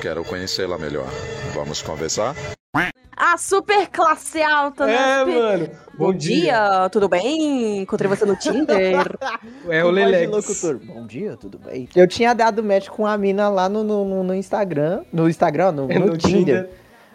Quero 0.00 0.24
conhecê-la 0.24 0.78
melhor. 0.78 1.08
Vamos 1.54 1.82
conversar? 1.82 2.34
Ah, 3.16 3.36
super 3.36 3.88
classe 3.88 4.40
alta, 4.40 4.86
né? 4.86 4.94
É, 4.94 5.18
Super- 5.24 5.34
mano. 5.58 5.68
Bom 5.98 6.12
dia, 6.14 6.88
tudo 6.90 7.08
bem? 7.08 7.80
Encontrei 7.82 8.08
você 8.08 8.24
no 8.24 8.36
Tinder. 8.36 9.18
É 9.68 9.84
o 9.84 9.90
Lelex. 9.90 10.30
locutor. 10.30 10.78
Bom 10.86 11.04
dia, 11.04 11.36
tudo 11.36 11.58
bem? 11.58 11.88
Eu 11.94 12.06
tinha 12.06 12.32
dado 12.32 12.62
match 12.62 12.88
com 12.88 13.04
a 13.06 13.18
mina 13.18 13.48
lá 13.48 13.68
no, 13.68 13.82
no, 13.84 14.22
no 14.24 14.34
Instagram, 14.34 15.02
no 15.12 15.28
Instagram, 15.28 15.72
no, 15.72 15.90
É 15.92 15.98
no 15.98 16.06
no 16.06 16.16
Tinder. 16.16 16.64
Tinder. 16.64 16.70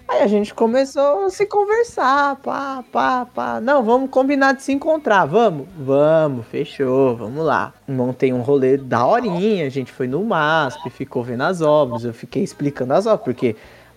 Aí 0.08 0.22
a 0.22 0.28
gente 0.28 0.54
começou 0.54 1.26
a 1.26 1.30
se 1.32 1.48
conversar, 1.48 2.36
pá, 2.36 2.84
pá, 2.92 3.26
pá. 3.34 3.60
Não, 3.60 3.82
vamos 3.82 4.12
combinar 4.12 4.54
de 4.54 4.62
se 4.62 4.72
encontrar, 4.72 5.26
vamos? 5.26 5.68
Vamos, 5.80 6.46
fechou, 6.46 7.16
vamos 7.16 7.44
lá. 7.44 7.74
Montei 7.88 8.32
um 8.32 8.42
rolê 8.42 8.78
da 8.78 9.04
horinha, 9.08 9.66
a 9.66 9.70
gente 9.70 9.92
foi 9.92 10.06
no 10.08 10.24
MASP, 10.24 10.92
ficou 10.92 11.24
vendo 11.24 11.42
as 11.42 11.62
obras, 11.62 12.04
eu 12.04 12.14
fiquei 12.14 12.44
explicando 12.44 12.94
as 12.94 13.08
obras, 13.08 13.24
porque 13.24 13.56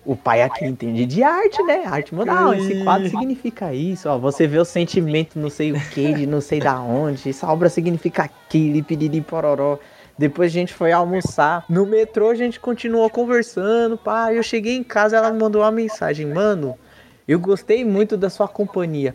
o 0.09 0.15
pai 0.15 0.41
aqui 0.41 0.65
entende 0.65 1.05
de 1.05 1.21
arte, 1.21 1.61
né? 1.61 1.83
Arte 1.85 2.15
modal, 2.15 2.51
esse 2.55 2.83
quadro 2.83 3.07
significa 3.07 3.71
isso, 3.71 4.09
ó. 4.09 4.17
Você 4.17 4.47
vê 4.47 4.57
o 4.57 4.65
sentimento 4.65 5.37
não 5.37 5.51
sei 5.51 5.71
o 5.71 5.79
que, 5.91 6.13
de 6.13 6.25
não 6.25 6.41
sei 6.41 6.59
da 6.59 6.81
onde, 6.81 7.29
essa 7.29 7.47
obra 7.47 7.69
significa 7.69 8.23
aquilo, 8.23 8.83
piriri 8.83 9.21
pororó. 9.21 9.77
Depois 10.17 10.51
a 10.51 10.53
gente 10.53 10.73
foi 10.73 10.91
almoçar. 10.91 11.63
No 11.69 11.85
metrô 11.85 12.31
a 12.31 12.35
gente 12.35 12.59
continuou 12.59 13.07
conversando, 13.07 13.99
pá. 13.99 14.33
Eu 14.33 14.41
cheguei 14.41 14.75
em 14.75 14.83
casa, 14.83 15.15
ela 15.15 15.31
me 15.31 15.39
mandou 15.39 15.61
uma 15.61 15.71
mensagem, 15.71 16.25
mano. 16.25 16.75
Eu 17.27 17.39
gostei 17.39 17.85
muito 17.85 18.17
da 18.17 18.31
sua 18.31 18.47
companhia. 18.47 19.13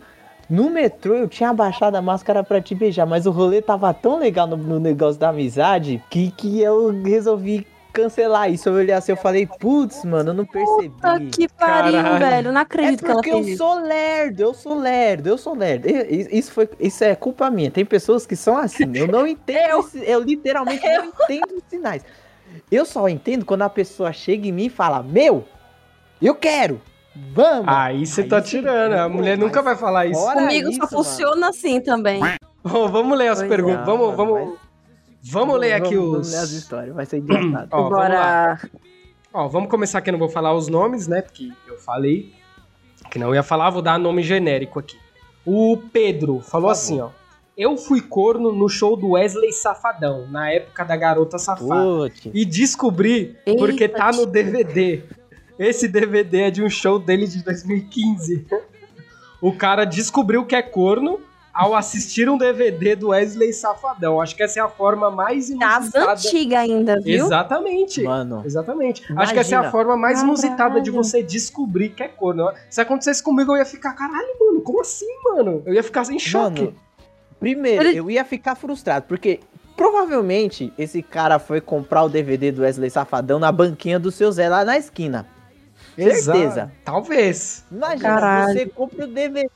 No 0.49 0.69
metrô 0.69 1.13
eu 1.15 1.27
tinha 1.27 1.49
abaixado 1.49 1.97
a 1.97 2.01
máscara 2.01 2.41
pra 2.41 2.61
te 2.61 2.73
beijar, 2.73 3.05
mas 3.05 3.25
o 3.25 3.31
rolê 3.31 3.61
tava 3.61 3.93
tão 3.93 4.17
legal 4.17 4.47
no, 4.47 4.55
no 4.55 4.79
negócio 4.79 5.19
da 5.19 5.27
amizade 5.27 6.01
que, 6.09 6.31
que 6.31 6.61
eu 6.61 6.89
resolvi 7.03 7.67
cancelar 7.95 8.51
isso. 8.51 8.67
Eu 8.69 8.73
olhei 8.73 8.93
assim, 8.93 9.11
eu 9.11 9.17
falei, 9.17 9.47
putz, 9.59 10.03
mano, 10.03 10.29
eu 10.31 10.33
não 10.33 10.45
percebi. 10.45 10.89
Puta 10.89 11.19
que 11.31 11.47
pariu, 11.47 11.93
Caralho. 11.93 12.19
velho. 12.19 12.51
Não 12.51 12.59
É 12.59 12.63
acredito 12.63 12.99
que 12.99 13.05
ela 13.05 13.15
porque 13.15 13.31
eu 13.31 13.43
fez 13.43 13.57
sou 13.57 13.79
lerdo, 13.81 14.41
eu 14.41 14.53
sou 14.53 14.77
lerdo, 14.79 15.27
eu 15.29 15.37
sou 15.37 15.55
lerdo. 15.55 15.87
Isso, 15.87 16.51
foi, 16.51 16.69
isso 16.79 17.03
é 17.03 17.15
culpa 17.15 17.49
minha. 17.49 17.71
Tem 17.71 17.85
pessoas 17.85 18.25
que 18.25 18.35
são 18.35 18.57
assim. 18.57 18.85
Eu 18.93 19.07
não 19.07 19.25
entendo. 19.25 19.69
Eu. 19.69 19.79
esse- 19.79 20.03
eu 20.09 20.21
literalmente 20.21 20.83
não 20.87 21.05
entendo 21.23 21.55
os 21.57 21.63
sinais. 21.69 22.03
Eu 22.71 22.85
só 22.85 23.07
entendo 23.09 23.45
quando 23.45 23.63
a 23.63 23.69
pessoa 23.69 24.13
chega 24.13 24.47
em 24.47 24.51
mim 24.51 24.65
e 24.65 24.69
fala: 24.69 25.01
Meu, 25.03 25.43
eu 26.21 26.35
quero, 26.35 26.81
vamos. 27.33 27.65
Aí 27.67 28.05
você 28.05 28.23
tá 28.23 28.41
tirando. 28.41 28.93
A 28.93 29.09
mulher 29.09 29.37
nunca 29.37 29.61
mas 29.61 29.65
vai 29.65 29.75
falar 29.75 30.05
isso. 30.05 30.21
Comigo 30.33 30.69
isso, 30.69 30.79
só 30.79 30.85
mano. 30.85 31.03
funciona 31.03 31.49
assim 31.49 31.81
também. 31.81 32.21
Ô, 32.63 32.87
vamos 32.87 33.17
ler 33.17 33.27
as 33.27 33.39
Pois 33.39 33.49
perguntas. 33.49 33.81
é, 33.81 33.85
vamos, 33.85 34.15
vamos, 34.15 34.57
vamos 35.31 35.59
ler 35.59 35.73
aqui 35.73 35.95
vamos, 35.95 36.19
os. 36.19 36.31
Vamos 36.31 36.31
ler 36.31 36.39
as 36.39 36.51
histórias, 36.51 36.95
vai 36.95 37.05
ser 37.05 37.17
engraçado. 37.17 37.69
Ó, 37.73 37.89
vamos 37.89 37.91
lá. 37.91 37.99
Bora. 37.99 38.69
Ó, 39.33 39.47
vamos 39.47 39.69
começar 39.69 40.01
que 40.01 40.09
eu 40.09 40.13
não 40.13 40.19
vou 40.19 40.29
falar 40.29 40.53
os 40.53 40.67
nomes, 40.67 41.07
né? 41.07 41.21
Porque 41.21 41.51
eu 41.67 41.77
falei 41.77 42.33
que 43.11 43.19
não 43.19 43.33
ia 43.33 43.43
falar, 43.43 43.69
vou 43.69 43.81
dar 43.81 43.99
nome 43.99 44.23
genérico 44.23 44.79
aqui. 44.79 44.97
O 45.45 45.77
Pedro 45.91 46.39
falou 46.39 46.69
assim, 46.69 46.99
ó. 46.99 47.09
Eu 47.57 47.77
fui 47.77 48.01
corno 48.01 48.51
no 48.51 48.67
show 48.67 48.97
do 48.97 49.11
Wesley 49.11 49.53
Safadão, 49.53 50.27
na 50.27 50.51
época 50.51 50.83
da 50.83 50.97
Garota 50.97 51.37
Safada. 51.37 51.73
Putz. 51.73 52.29
E 52.33 52.43
descobri 52.43 53.37
porque 53.57 53.85
Eita, 53.85 53.97
tá 53.97 54.11
no. 54.11 54.25
DVD. 54.25 55.03
Esse 55.57 55.87
DVD 55.87 56.41
é 56.41 56.51
de 56.51 56.61
um 56.61 56.69
show 56.69 56.99
dele 56.99 57.27
de 57.27 57.43
2015. 57.43 58.45
O 59.41 59.55
cara 59.55 59.85
descobriu 59.85 60.43
que 60.45 60.55
é 60.55 60.61
corno, 60.63 61.19
ao 61.55 61.73
assistir 61.73 62.29
um 62.29 62.37
DVD 62.37 62.95
do 62.97 63.09
Wesley 63.09 63.53
Safadão. 63.53 64.19
Acho 64.19 64.35
que 64.35 64.43
essa 64.43 64.59
é 64.59 64.61
a 64.63 64.67
forma 64.67 65.09
mais 65.09 65.49
Das 65.49 65.85
inusitada. 65.87 66.11
antigas 66.11 66.59
ainda, 66.59 66.99
viu? 66.99 67.25
Exatamente. 67.25 68.03
Mano, 68.03 68.43
Exatamente. 68.45 69.01
Acho 69.15 69.33
que 69.33 69.39
essa 69.39 69.55
é 69.55 69.57
a 69.57 69.59
Imagina. 69.61 69.71
forma 69.71 69.95
mais 69.95 70.21
inusitada 70.21 70.81
de 70.81 70.91
Caralho. 70.91 70.93
você 71.03 71.23
descobrir 71.23 71.89
que 71.89 72.03
é 72.03 72.07
corno. 72.09 72.51
Se 72.69 72.81
acontecesse 72.81 73.23
comigo, 73.23 73.53
eu 73.53 73.57
ia 73.57 73.65
ficar, 73.65 73.93
caralho, 73.93 74.27
mano, 74.39 74.59
como 74.61 74.81
assim, 74.81 75.07
mano? 75.23 75.63
Eu 75.65 75.73
ia 75.73 75.81
ficar 75.81 76.03
em 76.11 76.19
choque. 76.19 76.61
Mano, 76.61 76.75
primeiro, 77.39 77.83
Ele- 77.89 77.97
eu 77.99 78.11
ia 78.11 78.25
ficar 78.25 78.55
frustrado, 78.55 79.05
porque 79.07 79.39
provavelmente 79.77 80.73
esse 80.77 81.01
cara 81.01 81.39
foi 81.39 81.61
comprar 81.61 82.03
o 82.03 82.09
DVD 82.09 82.51
do 82.51 82.63
Wesley 82.63 82.89
Safadão 82.89 83.39
na 83.39 83.51
banquinha 83.51 83.97
do 83.99 84.11
seu 84.11 84.31
Zé 84.31 84.49
lá 84.49 84.65
na 84.65 84.77
esquina. 84.77 85.25
Exato. 85.97 86.37
Certeza. 86.39 86.71
Talvez. 86.83 87.63
Imagina, 87.71 88.01
Caralho. 88.01 88.53
você 88.53 88.65
compra 88.65 89.05
o 89.05 89.07
DVD 89.07 89.49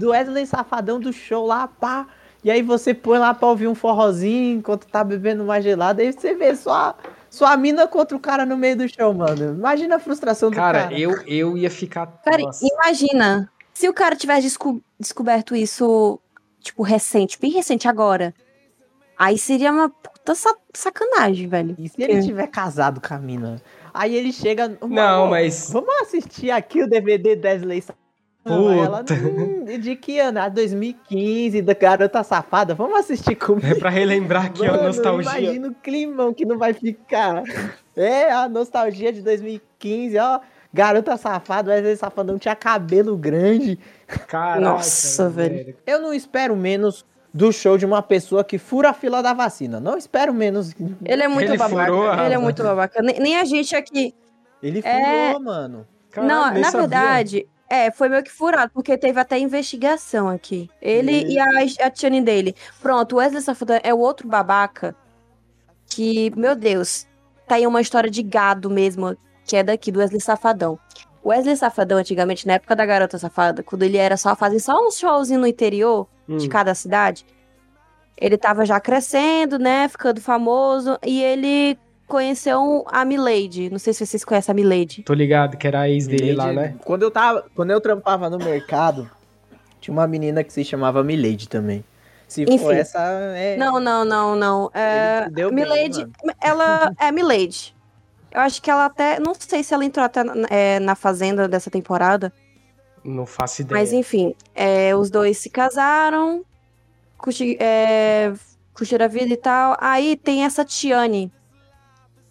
do 0.00 0.10
Wesley 0.10 0.46
Safadão 0.46 0.98
do 0.98 1.12
show 1.12 1.46
lá, 1.46 1.68
pá. 1.68 2.06
E 2.42 2.50
aí 2.50 2.62
você 2.62 2.94
põe 2.94 3.18
lá 3.18 3.34
pra 3.34 3.48
ouvir 3.48 3.68
um 3.68 3.74
forrozinho 3.74 4.58
enquanto 4.58 4.86
tá 4.86 5.04
bebendo 5.04 5.44
uma 5.44 5.60
gelada. 5.60 6.00
Aí 6.02 6.10
você 6.12 6.34
vê 6.34 6.56
só 6.56 6.96
sua 7.28 7.54
mina 7.56 7.86
contra 7.86 8.16
o 8.16 8.20
cara 8.20 8.46
no 8.46 8.56
meio 8.56 8.76
do 8.76 8.88
show, 8.88 9.12
mano. 9.12 9.52
Imagina 9.54 9.96
a 9.96 10.00
frustração 10.00 10.48
do 10.50 10.56
cara. 10.56 10.84
Cara, 10.84 10.98
eu, 10.98 11.20
eu 11.26 11.56
ia 11.58 11.70
ficar. 11.70 12.06
Cara, 12.24 12.38
nossa. 12.42 12.66
imagina 12.66 13.50
se 13.74 13.86
o 13.88 13.92
cara 13.92 14.16
tivesse 14.16 14.42
desco- 14.42 14.80
descoberto 14.98 15.54
isso, 15.54 16.18
tipo, 16.60 16.82
recente, 16.82 17.38
bem 17.38 17.50
recente 17.52 17.86
agora. 17.86 18.34
Aí 19.18 19.36
seria 19.36 19.70
uma 19.70 19.90
puta 19.90 20.34
sa- 20.34 20.56
sacanagem, 20.74 21.46
velho. 21.46 21.74
E 21.78 21.90
se 21.90 22.02
ele 22.02 22.22
tiver 22.22 22.46
casado 22.46 23.02
com 23.06 23.12
a 23.12 23.18
mina? 23.18 23.60
Aí 23.92 24.16
ele 24.16 24.32
chega. 24.32 24.78
Não, 24.80 25.24
"Amor, 25.24 25.30
mas- 25.30 25.68
Vamos 25.70 25.94
assistir 26.00 26.50
aqui 26.50 26.82
o 26.82 26.88
DVD 26.88 27.36
do 27.36 27.44
Wesley 27.46 27.82
Safadão. 27.82 27.99
Aí 27.99 27.99
Ela, 28.44 28.98
Puta. 28.98 29.14
"Hum, 29.14 29.64
de 29.78 29.94
que 29.96 30.18
ano? 30.18 30.40
Ah, 30.40 30.48
2015, 30.48 31.60
da 31.60 31.74
garota 31.74 32.22
safada. 32.22 32.74
Vamos 32.74 32.98
assistir 32.98 33.34
comigo. 33.36 33.66
É 33.66 33.74
pra 33.74 33.90
relembrar 33.90 34.46
aqui 34.46 34.64
a 34.66 34.72
Mano, 34.72 34.84
nostalgia. 34.84 35.40
Imagina 35.40 35.68
o 35.68 35.74
climão 35.74 36.32
que 36.32 36.44
não 36.46 36.56
vai 36.58 36.72
ficar. 36.72 37.42
É, 37.94 38.30
a 38.32 38.48
nostalgia 38.48 39.12
de 39.12 39.20
2015, 39.20 40.18
ó. 40.18 40.40
Garota 40.72 41.16
safada, 41.16 41.72
Wesley 41.72 41.96
Safadão 41.96 42.38
tinha 42.38 42.54
cabelo 42.56 43.16
grande. 43.16 43.78
Caraca, 44.28 44.60
Nossa, 44.60 45.28
velho. 45.28 45.76
Eu 45.86 46.00
não 46.00 46.14
espero 46.14 46.56
menos 46.56 47.04
do 47.34 47.52
show 47.52 47.76
de 47.76 47.84
uma 47.84 48.00
pessoa 48.02 48.42
que 48.44 48.56
fura 48.56 48.90
a 48.90 48.94
fila 48.94 49.20
da 49.22 49.34
vacina. 49.34 49.78
Não 49.80 49.98
espero 49.98 50.32
menos. 50.32 50.72
Ele 51.04 51.22
é 51.22 51.28
muito 51.28 51.50
Ele 51.50 51.58
babaca. 51.58 51.86
furou 51.86 52.08
a- 52.10 52.24
Ele 52.24 52.34
é 52.34 52.38
muito 52.38 52.62
babaca. 52.62 53.02
Nem, 53.02 53.18
nem 53.20 53.36
a 53.36 53.44
gente 53.44 53.74
aqui. 53.76 54.14
Ele 54.62 54.80
furou, 54.80 54.96
É. 54.96 55.38
mano. 55.40 55.86
Caralho, 56.10 56.32
não, 56.54 56.60
na 56.60 56.70
sabia. 56.70 56.80
verdade, 56.88 57.46
é, 57.70 57.92
foi 57.92 58.08
meio 58.08 58.24
que 58.24 58.32
furado, 58.32 58.72
porque 58.74 58.98
teve 58.98 59.20
até 59.20 59.38
investigação 59.38 60.28
aqui. 60.28 60.68
Ele 60.82 61.24
e, 61.24 61.38
a, 61.38 61.46
a 61.86 61.90
Tiane 61.90 62.20
dele. 62.20 62.56
Pronto, 62.82 63.14
o 63.14 63.18
Wesley 63.18 63.40
Safadão 63.40 63.78
é 63.84 63.94
o 63.94 63.98
outro 63.98 64.26
babaca 64.26 64.94
que, 65.86 66.32
meu 66.36 66.56
Deus, 66.56 67.06
tá 67.46 67.54
aí 67.54 67.66
uma 67.68 67.80
história 67.80 68.10
de 68.10 68.24
gado 68.24 68.68
mesmo, 68.68 69.16
que 69.44 69.56
é 69.56 69.62
daqui, 69.62 69.92
do 69.92 70.00
Wesley 70.00 70.20
Safadão. 70.20 70.80
O 71.22 71.28
Wesley 71.28 71.56
Safadão, 71.56 71.98
antigamente, 71.98 72.44
na 72.44 72.54
época 72.54 72.74
da 72.74 72.84
Garota 72.84 73.18
Safada, 73.18 73.62
quando 73.62 73.84
ele 73.84 73.96
era 73.96 74.16
só 74.16 74.34
fazer 74.34 74.58
só 74.58 74.84
uns 74.84 74.98
showzinhos 74.98 75.40
no 75.40 75.46
interior 75.46 76.08
de 76.26 76.46
Hum. 76.46 76.48
cada 76.48 76.74
cidade, 76.74 77.24
ele 78.16 78.36
tava 78.36 78.66
já 78.66 78.80
crescendo, 78.80 79.58
né, 79.58 79.88
ficando 79.88 80.20
famoso, 80.20 80.98
e 81.04 81.22
ele 81.22 81.78
conheceu 82.10 82.84
a 82.90 83.04
Milady. 83.04 83.70
Não 83.70 83.78
sei 83.78 83.92
se 83.94 84.04
vocês 84.04 84.24
conhecem 84.24 84.52
a 84.52 84.54
Milady. 84.54 85.02
Tô 85.02 85.14
ligado 85.14 85.56
que 85.56 85.66
era 85.66 85.80
a 85.82 85.88
ex 85.88 86.06
dele 86.06 86.34
lá, 86.34 86.52
né? 86.52 86.74
Quando 86.84 87.02
eu 87.02 87.10
tava, 87.10 87.46
quando 87.54 87.70
eu 87.70 87.80
trampava 87.80 88.28
no 88.28 88.36
mercado, 88.36 89.08
tinha 89.80 89.92
uma 89.94 90.06
menina 90.06 90.42
que 90.44 90.52
se 90.52 90.64
chamava 90.64 91.02
Milady 91.02 91.48
também. 91.48 91.84
Se 92.28 92.44
for 92.44 92.52
Enfim. 92.52 92.74
essa, 92.74 93.00
é. 93.34 93.56
Não, 93.56 93.80
não, 93.80 94.04
não, 94.04 94.36
não. 94.36 94.70
É, 94.74 95.28
bem, 95.30 95.50
Milady, 95.50 96.00
mano. 96.00 96.12
ela 96.42 96.92
é 96.98 97.10
Milady. 97.10 97.74
Eu 98.30 98.40
acho 98.42 98.60
que 98.62 98.70
ela 98.70 98.84
até. 98.86 99.18
Não 99.18 99.32
sei 99.36 99.62
se 99.64 99.72
ela 99.74 99.84
entrou 99.84 100.04
até 100.04 100.22
na, 100.22 100.46
é, 100.48 100.78
na 100.78 100.94
Fazenda 100.94 101.48
dessa 101.48 101.70
temporada. 101.70 102.32
Não 103.04 103.26
faço 103.26 103.62
ideia. 103.62 103.80
Mas 103.80 103.92
enfim, 103.92 104.34
é, 104.54 104.94
os 104.94 105.10
dois 105.10 105.38
se 105.38 105.48
casaram, 105.50 106.44
curti- 107.18 107.56
é, 107.58 108.32
curtiram 108.74 109.06
a 109.06 109.08
vida 109.08 109.32
e 109.32 109.36
tal. 109.36 109.76
Aí 109.80 110.16
tem 110.16 110.44
essa 110.44 110.64
Tiane. 110.64 111.32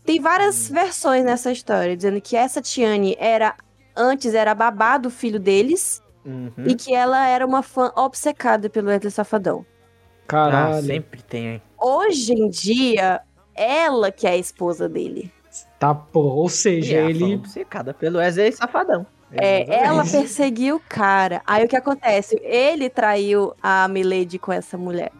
Tem 0.09 0.19
várias 0.19 0.67
versões 0.67 1.23
nessa 1.23 1.51
história, 1.51 1.95
dizendo 1.95 2.19
que 2.19 2.35
essa 2.35 2.59
Tiane 2.63 3.15
era. 3.19 3.53
Antes 3.95 4.33
era 4.33 4.51
a 4.51 4.55
babá 4.55 4.97
do 4.97 5.09
filho 5.11 5.39
deles 5.39 6.01
Uhum. 6.25 6.51
e 6.65 6.73
que 6.73 6.91
ela 6.95 7.27
era 7.27 7.45
uma 7.45 7.61
fã 7.61 7.91
obcecada 7.95 8.69
pelo 8.71 8.87
Wesley 8.89 9.11
Safadão. 9.11 9.63
Ah, 10.23 10.25
Caralho. 10.27 10.83
sempre 10.83 11.21
tem, 11.21 11.47
hein? 11.47 11.61
Hoje 11.79 12.33
em 12.33 12.49
dia, 12.49 13.21
ela 13.53 14.11
que 14.11 14.25
é 14.25 14.31
a 14.31 14.37
esposa 14.37 14.89
dele. 14.89 15.31
Tá, 15.77 15.93
pô. 15.93 16.21
Ou 16.21 16.47
E 16.47 16.49
seja, 16.49 16.97
ela 16.97 17.09
ele. 17.11 17.35
obcecada 17.35 17.93
pelo 17.93 18.17
Wesley 18.17 18.51
Safadão. 18.51 19.05
É, 19.31 19.83
ela 19.83 20.03
perseguiu 20.03 20.77
o 20.77 20.81
cara. 20.89 21.43
Aí 21.45 21.65
o 21.65 21.67
que 21.67 21.75
acontece? 21.75 22.39
Ele 22.43 22.89
traiu 22.89 23.53
a 23.61 23.87
Milady 23.87 24.39
com 24.39 24.51
essa 24.51 24.75
mulher, 24.75 25.11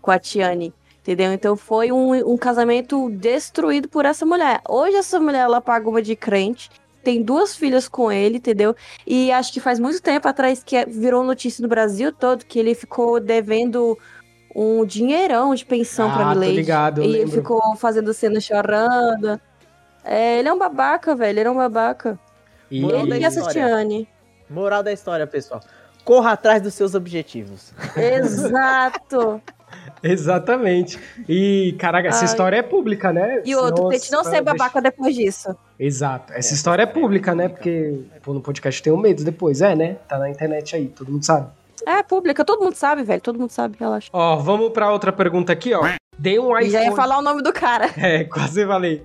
com 0.00 0.10
a 0.10 0.18
Tiane. 0.18 0.72
Entendeu? 1.08 1.32
Então 1.32 1.56
foi 1.56 1.90
um, 1.90 2.12
um 2.32 2.36
casamento 2.36 3.08
destruído 3.08 3.88
por 3.88 4.04
essa 4.04 4.26
mulher. 4.26 4.60
Hoje 4.68 4.94
essa 4.94 5.18
mulher 5.18 5.40
ela 5.40 5.58
paga 5.58 5.88
uma 5.88 6.02
de 6.02 6.14
crente, 6.14 6.68
tem 7.02 7.22
duas 7.22 7.56
filhas 7.56 7.88
com 7.88 8.12
ele, 8.12 8.36
entendeu? 8.36 8.76
E 9.06 9.32
acho 9.32 9.50
que 9.50 9.58
faz 9.58 9.78
muito 9.78 10.02
tempo 10.02 10.28
atrás 10.28 10.62
que 10.62 10.84
virou 10.84 11.24
notícia 11.24 11.62
no 11.62 11.68
Brasil 11.68 12.12
todo 12.12 12.44
que 12.44 12.58
ele 12.58 12.74
ficou 12.74 13.18
devendo 13.18 13.96
um 14.54 14.84
dinheirão 14.84 15.54
de 15.54 15.64
pensão 15.64 16.10
pra 16.12 16.26
Ah, 16.28 16.34
tô 16.34 16.40
Milady. 16.40 16.56
ligado, 16.56 17.02
e 17.02 17.06
lembro. 17.06 17.30
ficou 17.30 17.74
fazendo 17.76 18.12
cena 18.12 18.38
chorando. 18.38 19.40
É, 20.04 20.40
ele 20.40 20.48
é 20.48 20.52
um 20.52 20.58
babaca, 20.58 21.16
velho. 21.16 21.38
Ele 21.38 21.48
é 21.48 21.50
um 21.50 21.56
babaca. 21.56 22.18
E... 22.70 22.82
Moral 22.82 23.06
Ele 23.06 23.18
e 23.18 23.24
essa. 23.24 23.48
Tiane. 23.48 24.06
Moral 24.50 24.82
da 24.82 24.92
história, 24.92 25.26
pessoal. 25.26 25.62
Corra 26.04 26.32
atrás 26.32 26.60
dos 26.60 26.74
seus 26.74 26.94
objetivos. 26.94 27.72
Exato. 27.96 29.40
Exatamente. 30.02 30.98
E, 31.28 31.74
caraca, 31.78 32.08
essa 32.08 32.20
Ai. 32.20 32.24
história 32.24 32.56
é 32.56 32.62
pública, 32.62 33.12
né? 33.12 33.42
E 33.44 33.54
outro, 33.54 33.76
Senão- 33.76 33.88
tente 33.90 34.12
não 34.12 34.24
ser 34.24 34.42
babaca 34.42 34.80
depois 34.80 35.14
disso. 35.14 35.54
Exato. 35.78 36.32
Essa 36.32 36.54
história 36.54 36.82
é 36.82 36.86
pública, 36.86 37.34
né? 37.34 37.48
Porque 37.48 38.00
pô, 38.22 38.32
no 38.32 38.40
podcast 38.40 38.82
tem 38.82 38.92
um 38.92 38.96
medo 38.98 39.24
depois, 39.24 39.60
é, 39.60 39.74
né? 39.74 39.96
Tá 40.08 40.18
na 40.18 40.28
internet 40.30 40.74
aí, 40.76 40.86
todo 40.88 41.10
mundo 41.12 41.24
sabe. 41.24 41.48
É 41.86 42.02
pública, 42.02 42.44
todo 42.44 42.62
mundo 42.62 42.74
sabe, 42.74 43.02
velho. 43.02 43.20
Todo 43.20 43.38
mundo 43.38 43.50
sabe, 43.50 43.76
relaxa. 43.78 44.08
Ó, 44.12 44.36
vamos 44.36 44.70
pra 44.72 44.90
outra 44.92 45.12
pergunta 45.12 45.52
aqui, 45.52 45.72
ó. 45.74 45.88
Dei 46.18 46.38
um 46.38 46.48
iPhone. 46.56 46.70
já 46.70 46.82
ia 46.82 46.92
falar 46.92 47.18
o 47.18 47.22
nome 47.22 47.42
do 47.42 47.52
cara. 47.52 47.88
É, 47.96 48.24
quase 48.24 48.66
falei. 48.66 49.02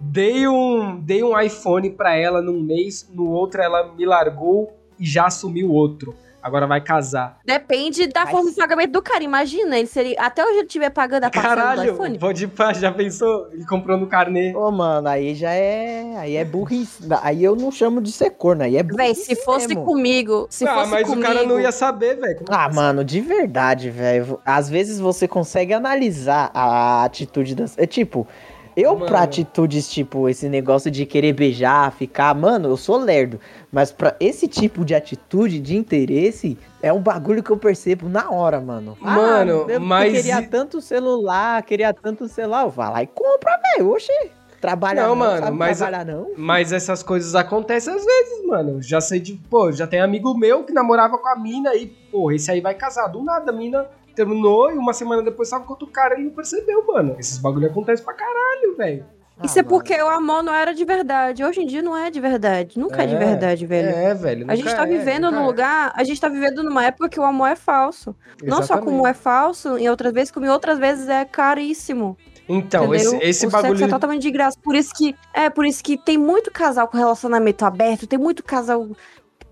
Dei 0.00 0.48
um, 0.48 0.98
dei 1.00 1.22
um 1.22 1.38
iPhone 1.38 1.90
pra 1.90 2.14
ela 2.16 2.42
num 2.42 2.60
mês, 2.60 3.08
no 3.12 3.30
outro 3.30 3.62
ela 3.62 3.92
me 3.92 4.04
largou 4.04 4.72
e 4.98 5.04
já 5.06 5.26
assumiu 5.26 5.70
outro. 5.70 6.14
Agora 6.44 6.66
vai 6.66 6.78
casar. 6.82 7.38
Depende 7.42 8.06
da 8.06 8.24
Mas- 8.24 8.30
forma 8.30 8.50
de 8.50 8.56
pagamento 8.56 8.90
do 8.92 9.00
cara. 9.00 9.24
Imagina, 9.24 9.78
ele 9.78 9.86
seria. 9.86 10.20
Até 10.20 10.44
hoje 10.44 10.58
ele 10.58 10.66
estiver 10.66 10.90
pagando 10.90 11.24
a 11.24 11.30
parcela 11.30 11.54
do 11.54 11.58
Caralho, 11.62 11.94
iPhone. 11.94 12.18
pode 12.18 12.44
ir 12.44 12.48
pra, 12.48 12.74
já 12.74 12.92
pensou? 12.92 13.48
Ele 13.50 13.64
comprou 13.64 13.96
no 13.96 14.06
carnê. 14.06 14.54
Ô, 14.54 14.70
mano, 14.70 15.08
aí 15.08 15.34
já 15.34 15.52
é. 15.52 16.18
Aí 16.18 16.36
é 16.36 16.44
burrice. 16.44 17.02
Aí 17.22 17.42
eu 17.42 17.56
não 17.56 17.72
chamo 17.72 17.98
de 18.02 18.12
ser 18.12 18.28
corno, 18.28 18.62
aí 18.62 18.76
é 18.76 18.82
Véi, 18.82 18.90
burrice. 19.14 19.24
se 19.24 19.36
fosse 19.36 19.68
mesmo. 19.68 19.86
comigo, 19.86 20.46
se 20.50 20.68
ah, 20.68 20.74
fosse 20.74 20.90
mas 20.90 21.08
comigo... 21.08 21.22
o 21.22 21.24
cara 21.34 21.46
não 21.46 21.58
ia 21.58 21.72
saber, 21.72 22.20
velho. 22.20 22.44
Ah, 22.50 22.68
que 22.68 22.74
mano, 22.74 23.02
de 23.02 23.22
verdade, 23.22 23.88
velho. 23.88 24.38
Às 24.44 24.68
vezes 24.68 25.00
você 25.00 25.26
consegue 25.26 25.72
analisar 25.72 26.50
a 26.52 27.04
atitude 27.04 27.54
das. 27.54 27.78
É 27.78 27.86
tipo, 27.86 28.28
eu 28.76 28.94
Mano. 28.94 29.06
pra 29.06 29.22
atitudes 29.22 29.88
tipo 29.88 30.28
esse 30.28 30.48
negócio 30.48 30.90
de 30.90 31.06
querer 31.06 31.32
beijar, 31.32 31.92
ficar. 31.92 32.34
Mano, 32.34 32.68
eu 32.68 32.76
sou 32.76 32.96
lerdo. 32.98 33.38
Mas 33.72 33.90
pra 33.92 34.16
esse 34.20 34.46
tipo 34.48 34.84
de 34.84 34.94
atitude, 34.94 35.58
de 35.60 35.76
interesse, 35.76 36.58
é 36.82 36.92
um 36.92 37.00
bagulho 37.00 37.42
que 37.42 37.50
eu 37.50 37.56
percebo 37.56 38.08
na 38.08 38.30
hora, 38.30 38.60
mano. 38.60 38.96
Ah, 39.02 39.14
Mano, 39.16 39.66
eu 39.68 39.80
mas 39.80 40.12
queria 40.12 40.42
tanto 40.42 40.80
celular, 40.80 41.62
queria 41.62 41.92
tanto 41.92 42.28
celular. 42.28 42.66
Vou 42.66 42.84
lá 42.84 43.02
e 43.02 43.06
compra, 43.06 43.58
velho. 43.76 43.90
Oxê. 43.92 44.30
Trabalha 44.60 45.02
Não, 45.02 45.08
não, 45.10 45.16
mano, 45.16 45.52
mas- 45.54 45.76
trabalhar 45.76 46.06
não. 46.06 46.28
Mas 46.38 46.72
essas 46.72 47.02
coisas 47.02 47.34
acontecem 47.34 47.92
às 47.92 48.02
vezes, 48.02 48.46
mano. 48.46 48.80
Já 48.80 48.98
sei 48.98 49.20
de. 49.20 49.34
Pô, 49.50 49.70
já 49.70 49.86
tem 49.86 50.00
amigo 50.00 50.32
meu 50.34 50.64
que 50.64 50.72
namorava 50.72 51.18
com 51.18 51.28
a 51.28 51.36
mina 51.36 51.74
e, 51.74 51.86
pô, 51.86 52.32
esse 52.32 52.50
aí 52.50 52.62
vai 52.62 52.74
casar. 52.74 53.08
Do 53.08 53.22
nada, 53.22 53.50
a 53.50 53.54
mina 53.54 53.84
terminou 54.14 54.70
e 54.70 54.74
uma 54.74 54.92
semana 54.92 55.22
depois 55.22 55.50
tava 55.50 55.64
com 55.64 55.72
outro 55.72 55.86
cara 55.88 56.14
e 56.14 56.18
ele 56.18 56.24
não 56.28 56.34
percebeu, 56.34 56.86
mano. 56.86 57.16
Esses 57.18 57.38
bagulho 57.38 57.66
acontecem 57.66 58.04
pra 58.04 58.14
caralho, 58.14 58.76
velho. 58.76 59.06
Isso 59.42 59.58
Ah, 59.58 59.60
é 59.60 59.64
porque 59.64 60.00
o 60.00 60.08
amor 60.08 60.44
não 60.44 60.54
era 60.54 60.72
de 60.72 60.84
verdade. 60.84 61.42
Hoje 61.42 61.60
em 61.60 61.66
dia 61.66 61.82
não 61.82 61.96
é 61.96 62.08
de 62.08 62.20
verdade. 62.20 62.78
Nunca 62.78 63.02
é, 63.02 63.06
de 63.06 63.16
É, 63.16 63.18
verdade, 63.18 63.66
velho. 63.66 63.88
É, 63.88 64.14
velho. 64.14 64.46
A 64.48 64.54
gente 64.54 64.72
tá 64.72 64.84
é, 64.84 64.86
vivendo 64.86 65.28
num 65.30 65.42
é. 65.42 65.46
lugar, 65.46 65.92
a 65.96 66.04
gente 66.04 66.20
tá 66.20 66.28
vivendo 66.28 66.62
numa 66.62 66.84
época 66.84 67.08
que 67.08 67.18
o 67.18 67.24
amor 67.24 67.48
é 67.48 67.56
falso. 67.56 68.14
Não 68.42 68.58
só 68.58 68.62
Exatamente. 68.74 68.84
como 68.84 69.06
é 69.06 69.12
falso, 69.12 69.76
em 69.76 69.88
outras 69.88 70.12
vezes, 70.12 70.30
como 70.30 70.46
em 70.46 70.48
outras 70.48 70.78
vezes 70.78 71.08
é 71.08 71.24
caríssimo. 71.24 72.16
Então, 72.48 72.94
esse, 72.94 73.08
entendeu? 73.08 73.28
esse 73.28 73.46
o 73.46 73.50
bagulho. 73.50 73.72
sexo 73.72 73.84
é 73.84 73.88
totalmente 73.88 74.22
de 74.22 74.30
graça. 74.30 74.56
Por 74.62 74.76
isso 74.76 74.92
que 74.94 75.16
é 75.32 75.50
por 75.50 75.66
isso 75.66 75.82
que 75.82 75.96
tem 75.98 76.16
muito 76.16 76.52
casal 76.52 76.86
com 76.86 76.96
relacionamento 76.96 77.64
aberto, 77.64 78.06
tem 78.06 78.18
muito 78.18 78.44
casal 78.44 78.88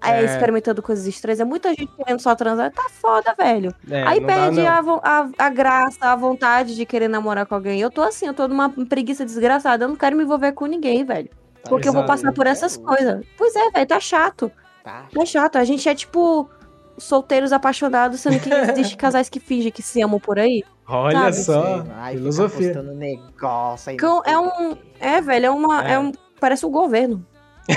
é, 0.05 0.21
É. 0.23 0.25
experimentando 0.25 0.83
coisas 0.83 1.07
estranhas. 1.07 1.41
É 1.41 1.45
muita 1.45 1.71
gente 1.71 1.89
querendo 1.97 2.21
só 2.21 2.35
transar. 2.35 2.71
Tá 2.73 2.87
foda, 2.91 3.35
velho. 3.37 3.75
É, 3.91 4.03
Aí 4.05 4.21
dá, 4.21 4.27
perde 4.27 4.63
não. 4.63 5.01
a, 5.03 5.21
a, 5.39 5.47
a 5.47 5.49
graça, 5.49 5.99
a 6.07 6.17
vontade 6.17 6.75
de 6.75 6.85
querer 6.87 7.09
namorar 7.09 7.47
com 7.47 7.55
alguém. 7.55 7.81
Eu 7.81 7.91
tô 7.91 8.03
assim, 8.03 8.27
eu 8.27 8.35
tô 8.35 8.47
numa 8.49 8.69
preguiça 8.71 9.25
desgraçada. 9.25 9.85
Eu 9.85 9.89
não 9.89 9.97
quero 9.97 10.17
me 10.17 10.23
envolver 10.25 10.53
com 10.53 10.67
ninguém, 10.67 11.05
velho. 11.05 11.31
Porque 11.69 11.89
eu 11.89 11.93
vou 11.93 12.05
passar 12.05 12.33
por 12.33 12.47
essas 12.47 12.77
coisas. 12.77 13.25
Pois 13.39 13.55
é, 13.55 13.71
velho, 13.71 13.87
tá 13.87 14.01
chato. 14.01 14.51
Tá. 14.83 15.07
Tá 15.15 15.25
chato. 15.25 15.57
A 15.57 15.65
gente 15.65 15.89
é 15.89 15.95
tipo 15.95 16.51
solteiros 16.99 17.53
apaixonados, 17.53 18.21
sendo 18.21 18.41
que 18.41 18.51
existem 18.53 18.97
casais 18.97 19.29
que 19.29 19.39
fingem 19.39 19.71
que 19.71 19.83
se 19.83 20.03
amam 20.03 20.19
por 20.19 20.39
aí. 20.39 20.65
Olha 20.89 21.33
Sabe? 21.33 21.37
só, 21.37 21.85
Ai, 21.95 22.15
filosofia. 22.17 22.83
negócio 22.83 23.91
aí. 23.91 23.97
É 24.27 24.37
um. 24.39 24.77
É, 24.99 25.21
velho, 25.21 25.47
é 25.47 25.51
uma. 25.51 25.89
É. 25.89 25.93
É. 25.93 25.99
um. 25.99 26.13
Parece 26.41 26.67
o 26.67 26.71
governo. 26.71 27.25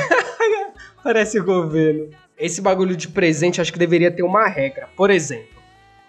Parece 1.06 1.40
o 1.40 1.46
governo. 1.46 2.10
Esse 2.36 2.60
bagulho 2.60 2.96
de 2.96 3.08
presente, 3.08 3.62
acho 3.62 3.72
que 3.72 3.78
deveria 3.78 4.10
ter 4.10 4.24
uma 4.24 4.48
regra. 4.48 4.90
Por 4.98 5.12
exemplo, 5.12 5.62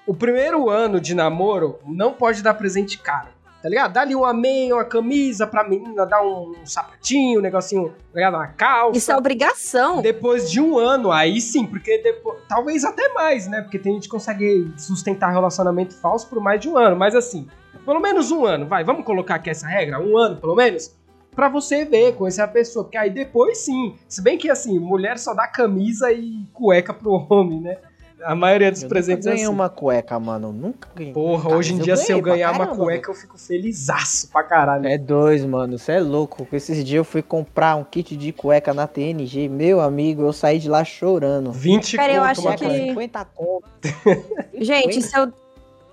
o 0.06 0.14
primeiro 0.14 0.70
ano 0.70 0.98
de 0.98 1.14
namoro 1.14 1.78
não 1.84 2.14
pode 2.14 2.42
dar 2.42 2.54
presente 2.54 2.96
caro. 2.96 3.28
Tá 3.62 3.68
ligado? 3.68 3.92
Dá 3.92 4.00
ali 4.00 4.14
uma 4.14 4.32
meia, 4.32 4.74
uma 4.74 4.86
camisa 4.86 5.46
pra 5.46 5.68
menina, 5.68 6.06
dá 6.06 6.22
um 6.22 6.54
sapatinho, 6.64 7.40
um 7.40 7.42
negocinho, 7.42 7.90
tá 7.90 8.14
ligado? 8.14 8.36
Uma 8.36 8.46
calça. 8.46 8.96
Isso 8.96 9.12
é 9.12 9.16
obrigação. 9.18 10.00
Depois 10.00 10.50
de 10.50 10.62
um 10.62 10.78
ano, 10.78 11.12
aí 11.12 11.42
sim, 11.42 11.66
porque 11.66 11.98
depois, 11.98 12.38
talvez 12.48 12.82
até 12.82 13.12
mais, 13.12 13.46
né? 13.46 13.60
Porque 13.60 13.78
tem 13.78 13.92
gente 13.92 14.04
que 14.04 14.08
consegue 14.08 14.72
sustentar 14.78 15.30
relacionamento 15.30 15.94
falso 15.94 16.26
por 16.26 16.40
mais 16.40 16.58
de 16.58 16.70
um 16.70 16.78
ano. 16.78 16.96
Mas 16.96 17.14
assim, 17.14 17.46
pelo 17.84 18.00
menos 18.00 18.30
um 18.32 18.46
ano, 18.46 18.66
vai, 18.66 18.82
vamos 18.82 19.04
colocar 19.04 19.34
aqui 19.34 19.50
essa 19.50 19.66
regra, 19.66 20.00
um 20.00 20.16
ano 20.16 20.36
pelo 20.36 20.54
menos, 20.54 20.96
pra 21.36 21.48
você 21.48 21.84
ver, 21.84 22.14
conhecer 22.14 22.40
a 22.42 22.48
pessoa. 22.48 22.84
Porque 22.84 22.96
aí 22.98 23.10
depois 23.10 23.58
sim, 23.58 23.94
se 24.08 24.20
bem 24.22 24.36
que 24.38 24.50
assim, 24.50 24.78
mulher 24.78 25.18
só 25.18 25.34
dá 25.34 25.46
camisa 25.46 26.10
e 26.10 26.44
cueca 26.52 26.92
pro 26.92 27.12
homem, 27.30 27.60
né? 27.60 27.76
A 28.24 28.34
maioria 28.34 28.72
dos 28.72 28.82
Eu 28.82 28.88
presentes 28.88 29.26
nunca 29.26 29.28
é 29.28 29.32
ganhei 29.34 29.44
assim. 29.46 29.54
uma 29.54 29.68
cueca, 29.68 30.18
mano. 30.18 30.50
Nunca 30.50 30.88
ganhei. 30.96 31.12
Porra, 31.12 31.54
hoje 31.54 31.74
em 31.74 31.78
dia, 31.78 31.96
se 31.98 32.10
eu 32.10 32.20
ganhei 32.22 32.22
pra 32.22 32.32
ganhar 32.32 32.50
uma 32.52 32.64
caramba, 32.66 32.84
cueca, 32.84 33.10
eu 33.10 33.14
fico 33.14 33.38
felizaço 33.38 34.28
pra 34.32 34.42
caralho. 34.42 34.88
É 34.88 34.96
dois, 34.96 35.44
mano. 35.44 35.78
Você 35.78 35.92
é 35.92 36.00
louco. 36.00 36.48
Esses 36.50 36.82
dias 36.82 36.96
eu 36.96 37.04
fui 37.04 37.20
comprar 37.22 37.76
um 37.76 37.84
kit 37.84 38.16
de 38.16 38.32
cueca 38.32 38.72
na 38.72 38.86
TNG. 38.86 39.48
Meu 39.50 39.80
amigo, 39.82 40.22
eu 40.22 40.32
saí 40.32 40.58
de 40.58 40.68
lá 40.68 40.82
chorando. 40.82 41.52
20 41.52 41.96
Cara, 41.98 42.10
eu 42.14 42.20
conto 42.22 42.30
acho 42.30 42.40
uma 42.40 42.54
que- 42.56 42.64
cueca. 42.64 42.84
50 42.88 43.24
conto. 43.26 43.68
Gente, 44.58 45.02
se 45.02 45.16
eu. 45.16 45.30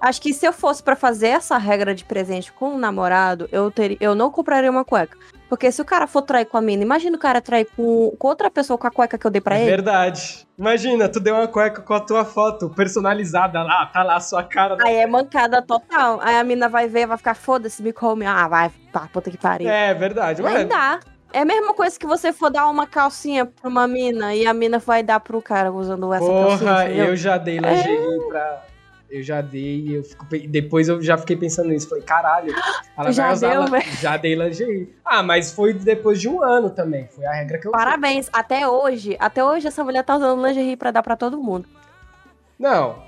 Acho 0.04 0.22
que 0.22 0.34
se 0.34 0.46
eu 0.46 0.52
fosse 0.52 0.84
pra 0.84 0.98
fazer 0.98 1.28
essa 1.30 1.58
regra 1.58 1.96
de 1.96 2.04
presente 2.04 2.52
com 2.52 2.72
um 2.72 2.78
namorado, 2.78 3.48
eu, 3.54 3.72
teria, 3.72 3.96
eu 4.02 4.14
não 4.14 4.30
compraria 4.30 4.70
uma 4.70 4.84
cueca. 4.84 5.18
Porque 5.48 5.72
se 5.72 5.82
o 5.82 5.86
cara 5.86 6.08
for 6.08 6.22
trair 6.24 6.44
com 6.46 6.58
a 6.58 6.62
mina, 6.62 6.84
imagina 6.84 7.16
o 7.16 7.20
cara 7.20 7.40
trair 7.40 7.68
com, 7.74 8.14
com 8.20 8.28
outra 8.28 8.52
pessoa 8.52 8.78
com 8.78 8.86
a 8.86 8.92
cueca 8.92 9.18
que 9.18 9.26
eu 9.26 9.32
dei 9.32 9.40
pra 9.40 9.56
É 9.58 9.62
ele. 9.62 9.70
verdade. 9.70 10.46
Imagina, 10.60 11.08
tu 11.08 11.22
deu 11.22 11.36
uma 11.36 11.48
cueca 11.48 11.82
com 11.82 11.94
a 11.94 12.02
tua 12.02 12.26
foto 12.26 12.70
personalizada 12.70 13.64
lá, 13.64 13.86
tá 13.86 14.04
lá 14.04 14.18
a 14.18 14.20
sua 14.20 14.44
cara. 14.44 14.76
Aí 14.84 14.96
é 14.96 15.08
mancada 15.08 15.62
total. 15.62 16.20
Aí 16.22 16.36
a 16.36 16.44
mina 16.44 16.68
vai 16.68 16.90
ver, 16.90 17.06
vai 17.08 17.16
ficar, 17.18 17.34
foda-se, 17.36 17.82
me 17.82 17.94
come. 17.94 18.26
Ah, 18.26 18.48
vai, 18.50 18.72
pá, 18.92 19.08
puta 19.14 19.32
que 19.32 19.38
pariu. 19.38 19.70
É 19.70 19.94
verdade. 19.94 20.42
Mas, 20.42 20.68
dá. 20.68 21.00
É 21.32 21.40
a 21.40 21.46
mesma 21.46 21.74
coisa 21.74 21.98
que 21.98 22.06
você 22.06 22.34
for 22.34 22.50
dar 22.52 22.68
uma 22.68 22.86
calcinha 22.86 23.46
pra 23.46 23.70
uma 23.70 23.88
mina 23.88 24.36
e 24.36 24.46
a 24.46 24.54
mina 24.54 24.80
vai 24.80 25.02
dar 25.02 25.20
pro 25.22 25.42
cara 25.42 25.72
usando 25.72 26.14
essa 26.14 26.26
calcinha. 26.26 26.58
porra, 26.60 26.90
eu 26.90 27.16
já 27.16 27.38
dei 27.38 27.58
lingerie 27.58 28.28
pra. 28.28 28.64
Eu 29.16 29.22
já 29.22 29.42
dei, 29.42 29.98
eu 29.98 30.04
fico, 30.04 30.26
depois 30.48 30.88
eu 30.90 31.00
já 31.00 31.16
fiquei 31.20 31.36
pensando 31.38 31.70
nisso. 31.70 31.88
Falei, 31.88 32.04
caralho, 32.04 32.52
ela 32.98 33.12
Já 33.12 33.26
vai 33.26 33.34
usar. 33.34 33.50
deu, 33.52 33.60
la- 33.60 33.66
velho. 33.68 33.92
Já 34.02 34.18
dei 34.18 34.34
lingerie. 34.34 34.92
Ah, 35.06 35.22
mas 35.22 35.52
foi 35.54 35.72
depois 35.74 36.20
de 36.20 36.28
um 36.28 36.42
ano 36.42 36.72
também. 36.72 37.08
Foi 37.10 37.24
a 37.26 37.32
regra 37.34 37.60
que 37.60 37.68
eu 37.68 37.72
Parabéns. 37.72 38.28
Até 38.34 38.68
hoje, 38.68 39.16
até 39.20 39.44
hoje 39.44 39.68
essa 39.68 39.84
mulher 39.84 40.04
tá 40.04 40.16
usando 40.16 40.44
lingerie 40.44 40.76
pra 40.76 40.90
dar 40.90 41.04
pra 41.04 41.16
todo 41.16 41.38
mundo. 41.38 41.68
Não, 42.58 43.04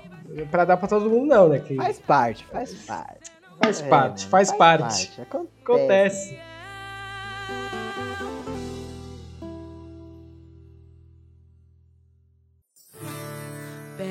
pra 0.50 0.64
dar 0.64 0.76
pra 0.76 0.86
todo 0.86 1.10
mundo 1.10 1.26
não, 1.26 1.48
né? 1.48 1.58
Que 1.58 1.74
Faz 1.74 1.98
parte, 1.98 2.46
faz 2.46 2.72
parte. 2.74 3.32
faz 3.60 3.80
É, 3.80 3.88
parte, 3.88 4.18
mano, 4.20 4.30
faz, 4.30 4.52
parte. 4.52 5.12
Acontece. 5.20 5.58
Acontece. 5.64 6.38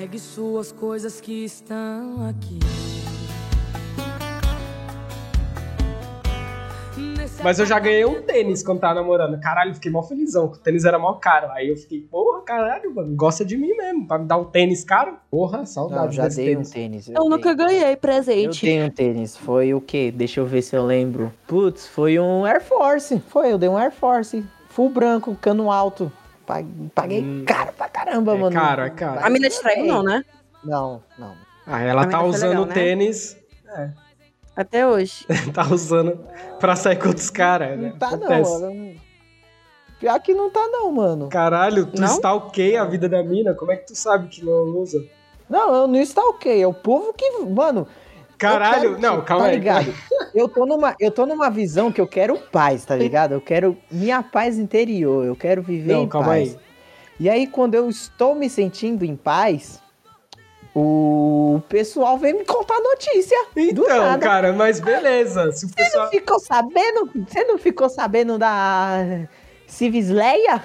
Pegue 0.06 0.20
suas 0.20 0.72
coisas 0.72 1.20
que 1.20 1.46
estão 1.46 2.28
aqui. 2.30 2.60
Mas 7.44 7.58
eu 7.58 7.66
já 7.66 7.80
ganhei 7.80 8.06
um 8.06 8.22
tênis 8.22 8.62
quando 8.62 8.80
tava 8.82 8.94
namorando. 8.94 9.40
Caralho, 9.40 9.72
eu 9.72 9.74
fiquei 9.74 9.92
mó 9.92 10.04
felizão, 10.04 10.48
que 10.52 10.60
o 10.60 10.62
tênis 10.62 10.86
era 10.86 11.00
mó 11.00 11.14
caro. 11.14 11.48
Aí 11.54 11.70
eu 11.70 11.76
fiquei, 11.76 12.02
porra, 12.02 12.44
caralho, 12.44 12.94
mano, 12.94 13.16
gosta 13.16 13.44
de 13.44 13.58
mim 13.58 13.76
mesmo. 13.76 14.08
Pra 14.08 14.20
me 14.20 14.28
dar 14.28 14.38
um 14.38 14.46
tênis 14.46 14.84
caro? 14.84 15.18
Porra, 15.32 15.58
Não, 15.60 15.66
saudade 15.66 16.16
já 16.16 16.26
desse 16.26 16.36
dei 16.44 16.52
um 16.56 16.58
tênis. 16.62 16.70
tênis. 16.72 17.10
Eu 17.10 17.28
nunca 17.28 17.56
ganhei 17.56 17.94
Eu 17.94 17.98
presente. 17.98 18.62
tenho 18.62 18.86
um 18.86 18.90
tênis. 18.92 19.36
Foi 19.36 19.74
o 19.74 19.82
quê? 19.82 20.14
Deixa 20.16 20.40
eu 20.40 20.46
ver 20.46 20.62
se 20.62 20.76
eu 20.76 20.86
lembro. 20.86 21.34
Putz, 21.48 21.88
foi 21.88 22.20
um 22.20 22.46
Air 22.46 22.62
Force. 22.64 23.20
Foi, 23.28 23.52
eu 23.52 23.58
dei 23.58 23.70
um 23.70 23.76
Air 23.76 23.92
Force. 23.92 24.46
Full 24.70 24.90
branco, 24.90 25.36
cano 25.42 25.72
alto. 25.72 26.12
Pag- 26.46 26.92
Paguei 26.94 27.22
Hum. 27.24 27.44
caro 27.46 27.74
pra 27.74 27.90
caramba, 27.90 28.34
É 28.34 28.38
mano. 28.38 28.56
caro, 28.56 28.82
é 28.84 28.90
caro. 28.90 29.20
A 29.24 29.30
mina 29.30 29.50
te 29.50 29.60
traiu, 29.60 29.86
não, 29.86 30.04
né? 30.04 30.24
Não, 30.64 31.02
não. 31.18 31.34
Ah, 31.66 31.82
ela 31.82 32.04
A 32.04 32.08
tá 32.08 32.22
usando 32.24 32.50
legal, 32.50 32.64
o 32.64 32.66
né? 32.68 32.74
tênis. 32.74 33.38
Até 34.56 34.88
hoje. 34.88 35.26
tá 35.54 35.68
usando 35.70 36.20
pra 36.60 36.76
sair 36.76 36.98
com 36.98 37.10
outros 37.10 37.30
caras, 37.30 37.78
né? 37.78 37.90
Não 37.90 37.98
tá 37.98 38.12
não, 38.12 38.18
Acontece. 38.18 38.62
mano. 38.62 38.96
Pior 40.00 40.20
que 40.22 40.34
não 40.34 40.50
tá 40.50 40.68
não, 40.68 40.92
mano. 40.92 41.30
Caralho, 41.30 41.86
tu 41.88 42.00
Não? 42.02 42.08
stalkeia 42.08 42.82
a 42.82 42.86
vida 42.86 43.08
da 43.10 43.24
mina? 43.24 43.54
Como 43.54 43.72
é 43.72 43.76
que 43.78 43.88
tu 43.88 43.96
sabe 43.96 44.28
que 44.28 44.44
não 44.46 44.78
usa? 44.78 45.04
Não, 45.50 45.74
eu 45.74 45.88
não 45.88 46.00
stalkei. 46.02 46.62
É 46.62 46.68
o 46.68 46.74
povo 46.74 47.14
que. 47.14 47.30
Mano. 47.40 47.88
Caralho, 48.38 48.96
quero- 48.96 49.02
não, 49.02 49.22
calma 49.24 49.46
tá 49.46 49.50
aí. 49.52 49.56
ligado? 49.58 49.94
Eu 50.34 50.50
tô, 50.50 50.66
numa, 50.66 50.96
eu 51.00 51.10
tô 51.12 51.26
numa 51.26 51.50
visão 51.50 51.92
que 51.92 52.02
eu 52.02 52.08
quero 52.08 52.38
paz, 52.38 52.84
tá 52.86 52.96
ligado? 52.96 53.34
Eu 53.34 53.42
quero 53.42 53.78
minha 53.90 54.22
paz 54.22 54.58
interior. 54.58 55.26
Eu 55.26 55.36
quero 55.36 55.62
viver 55.64 55.94
Não, 55.94 56.04
em 56.04 56.08
calma 56.10 56.28
paz. 56.30 56.50
aí. 56.50 56.60
E 57.20 57.30
aí, 57.30 57.48
quando 57.48 57.76
eu 57.76 57.90
estou 57.90 58.36
me 58.36 58.50
sentindo 58.50 59.06
em 59.06 59.16
paz, 59.16 59.82
o 60.76 61.62
pessoal 61.70 62.18
vem 62.18 62.34
me 62.34 62.44
contar 62.44 62.78
notícia. 62.82 63.38
Então, 63.56 64.20
cara, 64.20 64.52
mas 64.52 64.82
beleza. 64.82 65.52
Se 65.54 65.66
o 65.66 65.70
Você 65.70 65.76
não 65.78 65.86
pessoal. 65.86 66.10
ficou 66.10 66.40
sabendo? 66.40 67.10
Você 67.28 67.44
não 67.46 67.58
ficou 67.58 67.90
sabendo 67.90 68.38
da 68.38 69.28
Civisleia? 69.66 70.62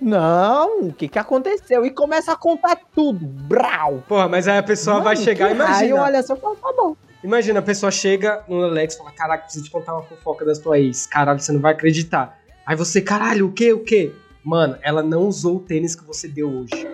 Não, 0.00 0.80
o 0.88 0.92
que 0.92 1.08
que 1.08 1.18
aconteceu? 1.18 1.84
E 1.84 1.90
começa 1.90 2.32
a 2.32 2.36
contar 2.36 2.78
tudo. 2.94 3.26
Brau! 3.26 4.02
Porra, 4.08 4.28
mas 4.28 4.46
aí 4.46 4.58
a 4.58 4.62
pessoa 4.62 5.00
vai 5.00 5.16
chegar, 5.16 5.48
que 5.48 5.54
imagina. 5.54 5.76
raio, 5.76 5.96
olha 5.96 6.22
só, 6.22 6.36
fala, 6.36 6.56
tá 6.56 6.72
bom. 6.76 6.96
Imagina, 7.24 7.58
a 7.58 7.62
pessoa 7.62 7.90
chega 7.90 8.44
no 8.46 8.62
Alex 8.62 8.94
e 8.94 8.98
fala: 8.98 9.10
Caraca, 9.12 9.44
preciso 9.44 9.64
te 9.64 9.70
contar 9.70 9.94
uma 9.94 10.02
fofoca 10.02 10.44
da 10.44 10.52
tua 10.54 10.78
ex. 10.78 11.06
Caralho, 11.06 11.40
você 11.40 11.52
não 11.52 11.60
vai 11.60 11.72
acreditar. 11.72 12.38
Aí 12.64 12.76
você, 12.76 13.00
caralho, 13.00 13.46
o 13.46 13.52
quê, 13.52 13.72
o 13.72 13.80
quê? 13.82 14.12
Mano, 14.44 14.78
ela 14.82 15.02
não 15.02 15.22
usou 15.26 15.56
o 15.56 15.60
tênis 15.60 15.94
que 15.94 16.04
você 16.04 16.28
deu 16.28 16.48
hoje. 16.48 16.86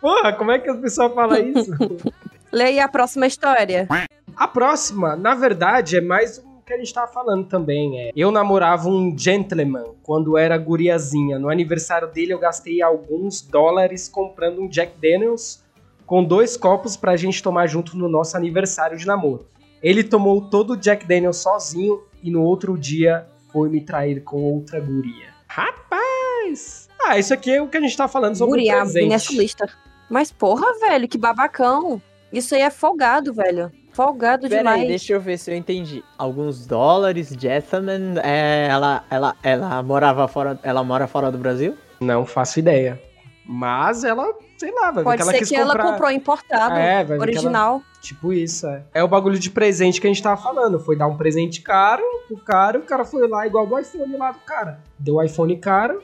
Porra, 0.00 0.32
como 0.32 0.50
é 0.50 0.58
que 0.58 0.68
as 0.68 0.78
pessoas 0.78 1.12
falam 1.14 1.38
isso? 1.38 1.72
Leia 2.52 2.84
a 2.84 2.88
próxima 2.88 3.26
história. 3.26 3.88
a 4.36 4.48
próxima, 4.48 5.16
na 5.16 5.34
verdade, 5.34 5.96
é 5.96 6.00
mais 6.00 6.38
o 6.38 6.51
que 6.64 6.72
a 6.72 6.78
gente 6.78 6.92
tava 6.92 7.10
falando 7.10 7.46
também. 7.46 8.00
É, 8.00 8.10
eu 8.14 8.30
namorava 8.30 8.88
um 8.88 9.16
gentleman 9.16 9.94
quando 10.02 10.36
era 10.38 10.56
guriazinha. 10.56 11.38
No 11.38 11.48
aniversário 11.48 12.08
dele, 12.08 12.32
eu 12.32 12.38
gastei 12.38 12.80
alguns 12.82 13.42
dólares 13.42 14.08
comprando 14.08 14.60
um 14.62 14.68
Jack 14.68 14.92
Daniels 15.00 15.62
com 16.06 16.22
dois 16.22 16.56
copos 16.56 16.96
pra 16.96 17.16
gente 17.16 17.42
tomar 17.42 17.66
junto 17.66 17.96
no 17.96 18.08
nosso 18.08 18.36
aniversário 18.36 18.96
de 18.96 19.06
namoro. 19.06 19.46
Ele 19.82 20.04
tomou 20.04 20.40
todo 20.42 20.74
o 20.74 20.76
Jack 20.76 21.06
Daniels 21.06 21.38
sozinho 21.38 22.02
e 22.22 22.30
no 22.30 22.42
outro 22.42 22.78
dia 22.78 23.26
foi 23.52 23.68
me 23.68 23.80
trair 23.80 24.22
com 24.22 24.42
outra 24.42 24.80
guria. 24.80 25.32
Rapaz! 25.46 26.88
Ah, 27.04 27.18
isso 27.18 27.34
aqui 27.34 27.50
é 27.50 27.60
o 27.60 27.68
que 27.68 27.76
a 27.76 27.80
gente 27.80 27.96
tá 27.96 28.06
falando 28.06 28.36
sobre 28.36 28.60
Guria, 28.60 28.78
o 28.78 28.80
presente. 28.82 29.08
nessa 29.08 29.32
lista. 29.32 29.68
Mas 30.08 30.30
porra, 30.30 30.66
velho, 30.78 31.08
que 31.08 31.18
babacão. 31.18 32.00
Isso 32.32 32.54
aí 32.54 32.62
é 32.62 32.70
folgado, 32.70 33.34
velho. 33.34 33.72
Folgado 33.92 34.48
Pera 34.48 34.58
demais. 34.62 34.80
aí, 34.82 34.88
deixa 34.88 35.12
eu 35.12 35.20
ver 35.20 35.38
se 35.38 35.50
eu 35.50 35.56
entendi. 35.56 36.02
Alguns 36.16 36.66
dólares, 36.66 37.28
Jessamine, 37.38 38.18
é, 38.22 38.66
ela, 38.70 39.04
ela, 39.10 39.36
ela 39.42 39.82
morava 39.82 40.26
fora, 40.26 40.58
ela 40.62 40.82
mora 40.82 41.06
fora 41.06 41.30
do 41.30 41.38
Brasil? 41.38 41.76
Não 42.00 42.24
faço 42.24 42.58
ideia. 42.58 43.00
Mas 43.44 44.02
ela, 44.04 44.32
sei 44.56 44.72
lá, 44.72 44.90
vai 44.92 44.94
ver 44.94 45.04
Pode 45.04 45.16
que 45.16 45.22
ela 45.22 45.32
ser 45.32 45.38
quis 45.38 45.48
que 45.50 45.56
comprar... 45.58 45.80
ela 45.82 45.92
comprou 45.92 46.10
importado, 46.10 46.74
É, 46.76 46.98
ver 46.98 47.06
que 47.06 47.12
ela- 47.12 47.22
original. 47.22 47.82
Tipo 48.00 48.32
isso, 48.32 48.66
é. 48.66 48.82
É 48.94 49.04
o 49.04 49.08
bagulho 49.08 49.38
de 49.38 49.50
presente 49.50 50.00
que 50.00 50.06
a 50.06 50.10
gente 50.10 50.22
tava 50.22 50.40
falando. 50.40 50.80
Foi 50.80 50.96
dar 50.96 51.06
um 51.06 51.16
presente 51.16 51.60
caro 51.60 52.02
pro 52.26 52.36
cara, 52.38 52.78
o 52.78 52.82
cara 52.82 53.04
foi 53.04 53.28
lá 53.28 53.46
igual 53.46 53.66
do 53.66 53.78
iPhone 53.78 54.16
lá 54.16 54.32
do 54.32 54.40
cara. 54.40 54.80
Deu 54.98 55.16
o 55.16 55.22
iPhone 55.22 55.56
caro. 55.58 56.02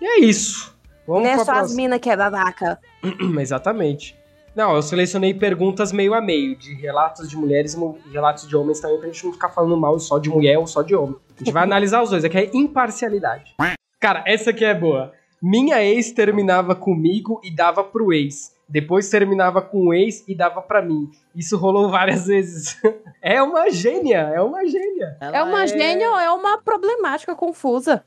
E 0.00 0.06
é 0.06 0.20
isso. 0.20 0.74
Vamos 1.06 1.24
Não 1.24 1.30
é 1.30 1.44
só 1.44 1.52
as 1.52 1.74
minas 1.74 1.98
que 2.00 2.08
é 2.10 2.16
babaca. 2.16 2.78
Exatamente. 3.40 4.17
Não, 4.58 4.74
eu 4.74 4.82
selecionei 4.82 5.32
perguntas 5.32 5.92
meio 5.92 6.12
a 6.12 6.20
meio, 6.20 6.56
de 6.56 6.74
relatos 6.74 7.30
de 7.30 7.36
mulheres 7.36 7.74
e 7.74 8.08
relatos 8.12 8.48
de 8.48 8.56
homens 8.56 8.80
também, 8.80 8.98
pra 8.98 9.06
gente 9.06 9.24
não 9.24 9.32
ficar 9.32 9.50
falando 9.50 9.76
mal 9.76 9.96
só 10.00 10.18
de 10.18 10.28
mulher 10.28 10.58
ou 10.58 10.66
só 10.66 10.82
de 10.82 10.96
homem. 10.96 11.14
A 11.36 11.38
gente 11.38 11.52
vai 11.52 11.62
analisar 11.62 12.02
os 12.02 12.10
dois, 12.10 12.24
aqui 12.24 12.36
é 12.36 12.50
imparcialidade. 12.52 13.54
Cara, 14.00 14.24
essa 14.26 14.50
aqui 14.50 14.64
é 14.64 14.74
boa. 14.74 15.12
Minha 15.40 15.80
ex 15.84 16.10
terminava 16.10 16.74
comigo 16.74 17.40
e 17.44 17.54
dava 17.54 17.84
pro 17.84 18.12
ex. 18.12 18.52
Depois 18.68 19.08
terminava 19.08 19.62
com 19.62 19.86
o 19.86 19.94
ex 19.94 20.24
e 20.26 20.34
dava 20.34 20.60
pra 20.60 20.82
mim. 20.82 21.08
Isso 21.36 21.56
rolou 21.56 21.88
várias 21.88 22.26
vezes. 22.26 22.76
é 23.22 23.40
uma 23.40 23.70
gênia, 23.70 24.32
é 24.34 24.42
uma 24.42 24.66
gênia. 24.66 25.16
é 25.20 25.40
uma 25.40 25.68
gênia 25.68 26.10
ou 26.10 26.18
é 26.18 26.30
uma 26.32 26.58
problemática 26.58 27.32
confusa? 27.36 28.04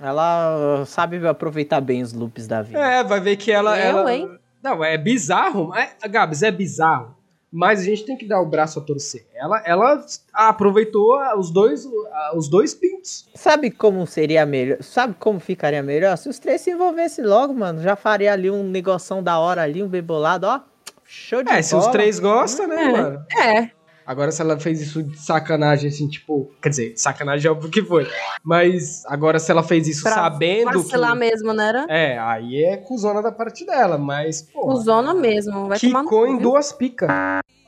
Ela 0.00 0.84
sabe 0.86 1.26
aproveitar 1.26 1.80
bem 1.80 2.02
os 2.02 2.12
loops 2.12 2.46
da 2.46 2.62
vida. 2.62 2.78
É, 2.78 3.02
vai 3.02 3.18
ver 3.18 3.34
que 3.34 3.50
ela. 3.50 3.76
Eu, 3.76 3.98
ela... 3.98 4.14
hein? 4.14 4.38
Não, 4.62 4.82
é 4.84 4.96
bizarro. 4.98 5.72
É, 5.74 6.08
Gabs, 6.08 6.42
é 6.42 6.50
bizarro. 6.50 7.16
Mas 7.50 7.80
a 7.80 7.84
gente 7.84 8.04
tem 8.04 8.14
que 8.16 8.26
dar 8.28 8.42
o 8.42 8.46
braço 8.46 8.78
a 8.78 8.82
torcer. 8.82 9.26
Ela, 9.34 9.62
ela 9.64 10.04
aproveitou 10.34 11.18
os 11.38 11.50
dois, 11.50 11.82
os 12.34 12.46
dois 12.48 12.74
pintos. 12.74 13.26
Sabe 13.34 13.70
como 13.70 14.06
seria 14.06 14.44
melhor? 14.44 14.82
Sabe 14.82 15.14
como 15.18 15.40
ficaria 15.40 15.82
melhor? 15.82 16.16
Se 16.18 16.28
os 16.28 16.38
três 16.38 16.60
se 16.60 16.70
envolvessem 16.70 17.24
logo, 17.24 17.54
mano. 17.54 17.80
Já 17.80 17.96
faria 17.96 18.32
ali 18.34 18.50
um 18.50 18.62
negoção 18.62 19.22
da 19.22 19.38
hora 19.38 19.62
ali, 19.62 19.82
um 19.82 19.88
bebolado, 19.88 20.46
ó. 20.46 20.60
Show 21.04 21.42
de 21.42 21.48
É, 21.48 21.52
bola. 21.52 21.62
se 21.62 21.74
os 21.74 21.86
três 21.86 22.18
gostam, 22.20 22.66
né, 22.68 22.84
É. 22.84 22.88
mano? 22.92 23.24
É. 23.34 23.70
Agora, 24.08 24.32
se 24.32 24.40
ela 24.40 24.58
fez 24.58 24.80
isso 24.80 25.02
de 25.02 25.18
sacanagem, 25.18 25.90
assim, 25.90 26.08
tipo. 26.08 26.50
Quer 26.62 26.70
dizer, 26.70 26.92
sacanagem 26.96 27.46
é 27.46 27.50
óbvio 27.50 27.70
que 27.70 27.82
foi. 27.82 28.08
Mas 28.42 29.04
agora, 29.04 29.38
se 29.38 29.50
ela 29.50 29.62
fez 29.62 29.86
isso 29.86 30.02
Pra 30.02 30.14
sabendo. 30.14 30.82
Vacilar 30.82 31.12
Que... 31.12 31.18
mesmo, 31.18 31.52
né? 31.52 31.68
Era? 31.68 31.86
É, 31.90 32.18
aí 32.18 32.64
é 32.64 32.78
cuzona 32.78 33.20
da 33.20 33.30
parte 33.30 33.66
dela, 33.66 33.98
mas. 33.98 34.40
Pô, 34.40 34.62
Cusona 34.62 35.12
mesmo. 35.12 35.68
Vai 35.68 35.78
tomar 35.78 36.04
cu, 36.04 36.26
em 36.26 36.38
duas 36.38 36.72
picas. 36.72 37.10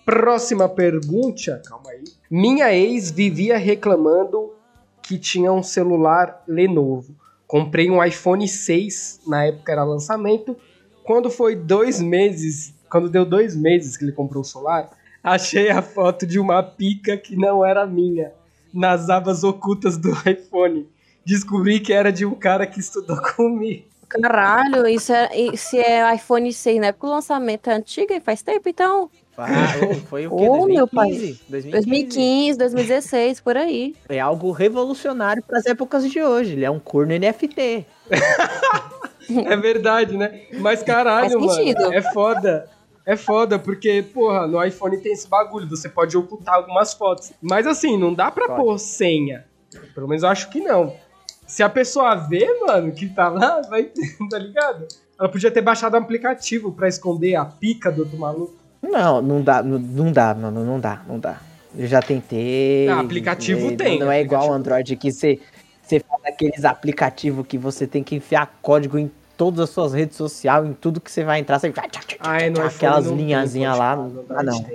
Próxima 0.03 0.67
pergunta. 0.67 1.61
Calma 1.67 1.91
aí. 1.91 2.05
Minha 2.31 2.73
ex 2.75 3.11
vivia 3.11 3.59
reclamando 3.59 4.55
que 5.03 5.19
tinha 5.19 5.53
um 5.53 5.63
celular 5.63 6.43
Lenovo. 6.49 7.15
Comprei 7.47 7.91
um 7.91 8.03
iPhone 8.03 8.49
6, 8.49 9.21
na 9.27 9.45
época 9.45 9.73
era 9.73 9.85
lançamento. 9.85 10.57
Quando 11.05 11.29
foi 11.29 11.55
dois 11.55 12.01
meses, 12.01 12.75
quando 12.91 13.11
deu 13.11 13.27
dois 13.27 13.55
meses 13.55 13.95
que 13.95 14.05
ele 14.07 14.13
comprou 14.13 14.41
o 14.41 14.45
celular, 14.45 14.89
achei 15.23 15.71
a 15.71 15.83
foto 15.83 16.27
de 16.27 16.39
uma 16.39 16.63
pica 16.63 17.17
que 17.17 17.37
não 17.37 17.65
era 17.65 17.87
minha, 17.87 18.33
nas 18.73 19.09
abas 19.09 19.45
ocultas 19.45 19.97
do 19.97 20.11
iPhone. 20.29 20.89
Descobri 21.25 21.81
que 21.81 21.93
era 21.93 22.11
de 22.13 22.25
um 22.25 22.35
cara 22.35 22.67
que 22.67 22.81
estudou 22.81 23.21
comigo. 23.37 23.85
Caralho, 24.09 24.89
isso 24.89 25.13
é, 25.13 25.29
se 25.55 25.79
é 25.79 26.13
iPhone 26.15 26.53
6, 26.53 26.81
né? 26.81 26.91
Porque 26.91 27.07
o 27.07 27.11
lançamento 27.11 27.71
é 27.71 27.75
antigo 27.75 28.13
e 28.13 28.21
faz 28.21 28.43
tempo, 28.43 28.69
então. 28.69 29.09
Ah, 29.39 29.49
foi 30.09 30.27
o 30.27 30.37
quê? 30.37 30.43
Ô, 30.51 30.67
meu 30.67 30.89
2015? 30.89 31.41
2015, 31.49 32.59
2016, 32.59 33.41
por 33.41 33.57
aí. 33.57 33.95
É 34.09 34.19
algo 34.19 34.51
revolucionário 34.51 35.43
para 35.45 35.59
as 35.59 35.67
épocas 35.67 36.11
de 36.11 36.21
hoje. 36.21 36.55
Ele 36.55 36.65
é 36.65 36.71
um 36.71 36.81
corno 36.81 37.13
NFT. 37.17 37.87
É 39.47 39.57
verdade, 39.57 40.17
né? 40.17 40.43
Mas 40.55 40.83
caralho, 40.83 41.41
mano, 41.41 41.93
é 41.93 42.03
foda. 42.13 42.69
É 43.11 43.17
foda, 43.17 43.59
porque, 43.59 44.05
porra, 44.15 44.47
no 44.47 44.65
iPhone 44.65 44.97
tem 44.99 45.11
esse 45.11 45.27
bagulho, 45.27 45.69
você 45.69 45.89
pode 45.89 46.17
ocultar 46.17 46.55
algumas 46.55 46.95
fotos. 46.95 47.33
Mas 47.43 47.67
assim, 47.67 47.99
não 47.99 48.15
dá 48.15 48.31
pra 48.31 48.47
Pode. 48.47 48.61
pôr 48.61 48.79
senha. 48.79 49.45
Pelo 49.93 50.07
menos 50.07 50.23
eu 50.23 50.29
acho 50.29 50.49
que 50.49 50.61
não. 50.61 50.95
Se 51.45 51.61
a 51.61 51.69
pessoa 51.69 52.15
vê, 52.15 52.47
mano, 52.65 52.93
que 52.93 53.09
tá 53.09 53.29
lá, 53.29 53.63
vai, 53.69 53.91
tá 54.31 54.39
ligado? 54.39 54.87
Ela 55.19 55.29
podia 55.29 55.51
ter 55.51 55.61
baixado 55.61 55.95
um 55.97 55.99
aplicativo 55.99 56.71
pra 56.71 56.87
esconder 56.87 57.35
a 57.35 57.45
pica 57.45 57.91
do 57.91 58.03
outro 58.03 58.17
maluco. 58.17 58.55
Não, 58.81 59.21
não 59.21 59.43
dá, 59.43 59.61
não, 59.61 59.81
não 59.81 60.13
dá, 60.13 60.33
mano, 60.33 60.65
não 60.65 60.79
dá, 60.79 61.03
não 61.09 61.19
dá. 61.19 61.41
Eu 61.77 61.89
já 61.89 62.01
tentei. 62.01 62.89
Ah, 62.89 63.01
aplicativo 63.01 63.73
e 63.73 63.77
tem, 63.77 63.99
Não 63.99 64.13
é 64.13 64.21
igual 64.21 64.51
o. 64.51 64.53
Android 64.53 64.95
que 64.95 65.11
você, 65.11 65.41
você 65.83 65.99
faz 65.99 66.25
aqueles 66.27 66.65
aplicativos 66.65 67.45
que 67.45 67.59
você 67.59 67.89
tem 67.89 68.05
que 68.05 68.15
enfiar 68.15 68.57
código 68.63 68.97
em 68.97 69.11
todas 69.41 69.61
as 69.61 69.71
suas 69.71 69.95
redes 69.95 70.19
sociais, 70.19 70.67
em 70.67 70.75
tudo 70.75 71.01
que 71.01 71.11
você 71.11 71.25
vai 71.25 71.41
entrar, 71.41 71.59
você 71.59 71.73
aquelas 72.63 73.07
não 73.07 73.17
linhazinhas 73.17 73.79
lá. 73.79 73.97
no 73.97 74.23
Ah, 74.29 74.43
não. 74.43 74.67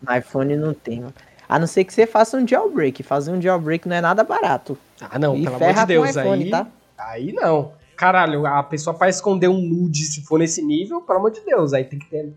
No 0.00 0.16
iPhone 0.16 0.54
não 0.54 0.72
tem. 0.72 1.04
A 1.48 1.58
não 1.58 1.66
ser 1.66 1.82
que 1.82 1.92
você 1.92 2.06
faça 2.06 2.36
um 2.36 2.46
jailbreak. 2.46 3.02
Fazer 3.02 3.32
um 3.32 3.42
jailbreak 3.42 3.88
não 3.88 3.96
é 3.96 4.00
nada 4.00 4.22
barato. 4.22 4.78
Ah, 5.00 5.18
não, 5.18 5.36
e 5.36 5.42
pelo 5.42 5.56
amor 5.56 5.74
de 5.74 5.86
Deus, 5.86 6.10
iPhone, 6.10 6.44
aí... 6.44 6.50
tá? 6.50 6.66
Aí 6.96 7.32
não. 7.32 7.72
Caralho, 7.96 8.46
a 8.46 8.62
pessoa 8.62 8.94
pra 8.94 9.08
esconder 9.08 9.48
um 9.48 9.60
nude, 9.60 10.04
se 10.04 10.22
for 10.22 10.38
nesse 10.38 10.62
nível, 10.62 11.00
pelo 11.00 11.18
amor 11.18 11.32
de 11.32 11.40
Deus, 11.40 11.72
aí 11.72 11.82
tem 11.82 11.98
que 11.98 12.06
ter. 12.06 12.32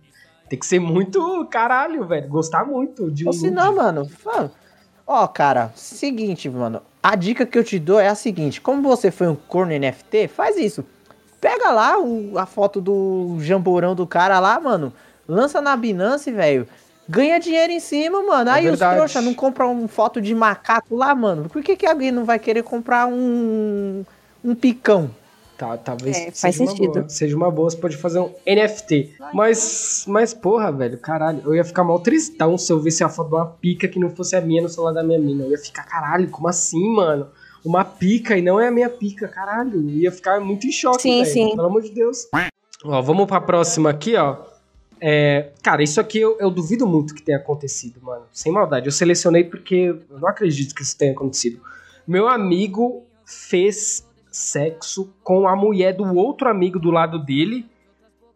Tem 0.50 0.58
que 0.58 0.66
ser 0.66 0.80
muito 0.80 1.46
caralho, 1.46 2.08
velho. 2.08 2.28
Gostar 2.28 2.66
muito 2.66 3.12
de 3.12 3.24
um 3.24 3.28
Ou 3.28 3.34
se 3.34 3.52
não, 3.52 3.76
mano, 3.76 4.10
ó, 5.06 5.28
cara, 5.28 5.72
seguinte, 5.76 6.50
mano. 6.50 6.82
A 7.04 7.16
dica 7.16 7.46
que 7.46 7.56
eu 7.56 7.63
te 7.63 7.78
dou 7.78 8.00
é 8.00 8.08
a 8.08 8.16
seguinte: 8.16 8.60
como 8.60 8.82
você 8.82 9.12
foi 9.12 9.28
um 9.28 9.36
corno 9.36 9.78
NFT, 9.78 10.28
faz 10.28 10.58
isso. 10.58 10.84
Pega 11.39 11.71
lá 11.71 12.00
o- 12.00 12.38
a 12.38 12.45
foto 12.45 12.82
do 12.82 13.38
jamborão 13.39 13.93
do 13.95 14.08
cara 14.08 14.39
lá, 14.39 14.60
mano. 14.60 14.91
Lança 15.28 15.62
na 15.62 15.76
Binance, 15.76 16.32
velho. 16.32 16.67
Ganha 17.08 17.39
dinheiro 17.39 17.71
em 17.71 17.80
cima, 17.80 18.21
mano. 18.23 18.50
É 18.50 18.54
Aí 18.54 18.63
os 18.65 18.71
verdade. 18.71 18.95
trouxa 18.97 19.21
não 19.21 19.34
compram 19.34 19.71
uma 19.71 19.88
foto 19.88 20.19
de 20.21 20.34
macaco 20.36 20.95
lá, 20.95 21.13
mano. 21.15 21.47
Por 21.50 21.62
que, 21.63 21.76
que 21.76 21.86
alguém 21.86 22.12
não 22.12 22.26
vai 22.26 22.38
querer 22.39 22.63
comprar 22.63 23.08
um, 23.08 24.04
um 24.43 24.56
picão? 24.56 25.10
Tá, 25.58 25.76
talvez 25.78 26.15
É, 26.15 26.26
faz 26.26 26.38
seja 26.38 26.63
uma 26.63 26.69
sentido. 26.71 26.91
boa. 26.93 27.10
Seja 27.10 27.36
uma 27.36 27.50
boa, 27.50 27.69
você 27.69 27.78
pode 27.78 27.97
fazer 27.97 28.19
um 28.19 28.30
NFT. 28.45 29.15
Mas, 29.34 30.06
mas 30.08 30.34
porra, 30.34 30.71
velho, 30.71 30.97
caralho. 31.00 31.41
Eu 31.45 31.56
ia 31.56 31.63
ficar 31.63 31.84
mal 31.84 32.00
tristão 32.00 32.58
se 32.58 32.71
eu 32.71 32.80
visse 32.80 33.04
a 33.04 33.10
foto 33.10 33.30
de 33.30 33.36
uma 33.36 33.45
pica 33.47 33.88
que 33.88 34.00
não 34.00 34.10
fosse 34.10 34.36
a 34.36 34.41
minha 34.41 34.62
no 34.62 34.69
celular 34.69 34.91
da 34.93 35.04
minha 35.04 35.17
mina. 35.19 35.45
Eu 35.45 35.52
ia 35.52 35.58
ficar, 35.58 35.84
caralho, 35.84 36.30
como 36.30 36.47
assim, 36.47 36.93
mano? 36.93 37.28
Uma 37.67 37.84
pica 37.84 38.38
e 38.38 38.41
não 38.41 38.60
é 38.60 38.67
a 38.69 38.71
minha 38.71 38.89
pica, 38.89 39.27
caralho. 39.27 39.75
Eu 39.82 39.89
ia 39.89 40.12
ficar 40.12 40.39
muito 40.39 40.65
em 40.65 40.71
choque, 40.71 41.01
Sim, 41.01 41.21
velho. 41.23 41.34
sim. 41.34 41.49
Pelo 41.56 41.67
amor 41.67 41.82
de 41.82 41.89
Deus. 41.91 42.27
Ó, 42.86 43.01
vamos 43.01 43.25
pra 43.27 43.41
próxima 43.41 43.89
aqui, 43.89 44.15
ó. 44.15 44.38
É, 45.01 45.51
cara, 45.62 45.84
isso 45.84 45.99
aqui 45.99 46.17
eu, 46.19 46.38
eu 46.39 46.49
duvido 46.49 46.88
muito 46.88 47.13
que 47.13 47.21
tenha 47.21 47.38
acontecido, 47.38 47.99
mano. 48.01 48.23
Sem 48.32 48.51
maldade. 48.51 48.86
Eu 48.88 48.91
selecionei 48.91 49.43
porque 49.43 49.93
eu 50.10 50.17
não 50.19 50.27
acredito 50.30 50.73
que 50.73 50.82
isso 50.82 50.97
tenha 50.97 51.12
acontecido. 51.12 51.60
Meu 52.08 52.27
amigo 52.27 53.03
fez 53.25 54.08
sexo 54.32 55.13
com 55.23 55.47
a 55.47 55.56
mulher 55.56 55.93
do 55.93 56.03
outro 56.15 56.49
amigo 56.49 56.80
do 56.80 56.89
lado 56.89 57.19
dele 57.19 57.65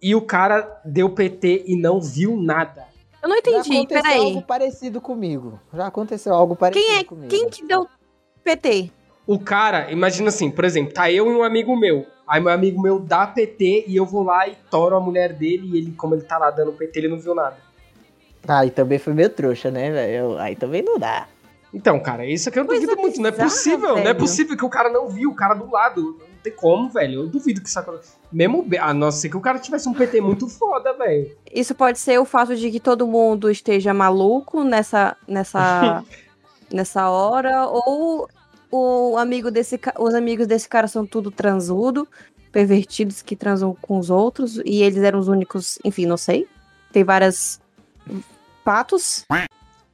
e 0.02 0.14
o 0.14 0.22
cara 0.22 0.82
deu 0.84 1.10
PT 1.10 1.64
e 1.68 1.76
não 1.76 2.02
viu 2.02 2.36
nada. 2.36 2.86
Eu 3.24 3.30
não 3.30 3.36
Já 3.36 3.40
entendi, 3.40 3.78
aconteceu 3.78 4.04
peraí. 4.04 4.20
algo 4.20 4.42
parecido 4.42 5.00
comigo. 5.00 5.60
Já 5.74 5.88
aconteceu 5.88 6.34
algo 6.34 6.56
parecido 6.56 6.86
Quem 6.86 6.98
é 6.98 7.04
comigo. 7.04 7.28
quem 7.30 7.50
que 7.50 7.66
deu 7.66 7.88
PT? 8.44 8.92
O 9.26 9.40
cara, 9.40 9.92
imagina 9.92 10.30
assim, 10.30 10.50
por 10.50 10.66
exemplo, 10.66 10.94
tá 10.94 11.12
eu 11.12 11.32
e 11.32 11.36
um 11.36 11.44
amigo 11.44 11.76
meu. 11.78 12.06
Aí 12.28 12.42
meu 12.42 12.52
amigo 12.52 12.82
meu 12.82 13.00
dá 13.00 13.28
PT 13.28 13.86
e 13.88 13.96
eu 13.96 14.06
vou 14.06 14.24
lá 14.24 14.48
e 14.48 14.56
toro 14.70 14.96
a 14.96 15.00
mulher 15.00 15.34
dele 15.34 15.70
e 15.74 15.78
ele, 15.78 15.92
como 15.92 16.16
ele 16.16 16.24
tá 16.24 16.38
lá 16.38 16.50
dando 16.50 16.72
PT, 16.72 17.00
ele 17.00 17.08
não 17.10 17.20
viu 17.20 17.36
nada. 17.36 17.58
Aí 18.48 18.72
também 18.72 18.98
foi 18.98 19.14
meio 19.14 19.30
trouxa, 19.30 19.70
né, 19.70 19.92
velho? 19.92 20.38
Aí 20.40 20.56
também 20.56 20.82
não 20.82 20.98
dá. 20.98 21.28
Então, 21.74 22.00
cara, 22.00 22.26
isso 22.26 22.50
aqui 22.50 22.60
eu 22.60 22.66
Coisa 22.66 22.82
duvido 22.82 23.02
muito. 23.02 23.22
Não 23.22 23.30
é 23.30 23.32
possível, 23.32 23.90
não 23.90 23.98
é 23.98 24.04
velho. 24.04 24.20
possível 24.20 24.58
que 24.58 24.66
o 24.66 24.70
cara 24.70 24.90
não 24.90 25.08
viu, 25.08 25.30
o 25.30 25.36
cara 25.36 25.54
do 25.54 25.70
lado. 25.70 26.18
Não 26.20 26.38
tem 26.44 26.54
como, 26.54 26.90
velho. 26.90 27.22
Eu 27.22 27.28
duvido 27.28 27.62
que 27.62 27.70
isso 27.70 27.80
aconteça. 27.80 28.16
Mesmo, 28.32 28.66
a 28.80 28.94
não 28.94 29.12
ser 29.12 29.30
que 29.30 29.38
o 29.38 29.42
cara 29.42 29.60
tivesse 29.60 29.88
um 29.88 29.94
PT 29.94 30.20
muito 30.22 30.48
foda, 30.48 30.94
velho. 30.94 31.32
Isso 31.54 31.74
pode 31.76 32.00
ser 32.00 32.20
o 32.20 32.26
fato 32.26 32.56
de 32.56 32.70
que 32.72 32.80
todo 32.80 33.08
mundo 33.08 33.50
esteja 33.50 33.94
maluco 33.94 34.64
nessa 34.64 35.16
nessa 35.28 36.04
nessa 36.72 37.10
hora 37.10 37.68
ou 37.68 38.28
o 38.72 39.18
amigo 39.18 39.52
desse 39.52 39.80
os 40.00 40.14
amigos 40.14 40.48
desse 40.48 40.70
cara 40.70 40.88
são 40.88 41.06
tudo 41.06 41.30
transudo, 41.30 42.08
pervertidos 42.52 43.22
que 43.22 43.36
transam 43.36 43.76
com 43.82 43.98
os 43.98 44.10
outros 44.10 44.58
e 44.66 44.82
eles 44.82 45.04
eram 45.04 45.20
os 45.20 45.28
únicos, 45.28 45.78
enfim, 45.84 46.06
não 46.06 46.18
sei. 46.18 46.48
Tem 46.92 47.04
várias 47.04 47.62
patos. 48.64 49.26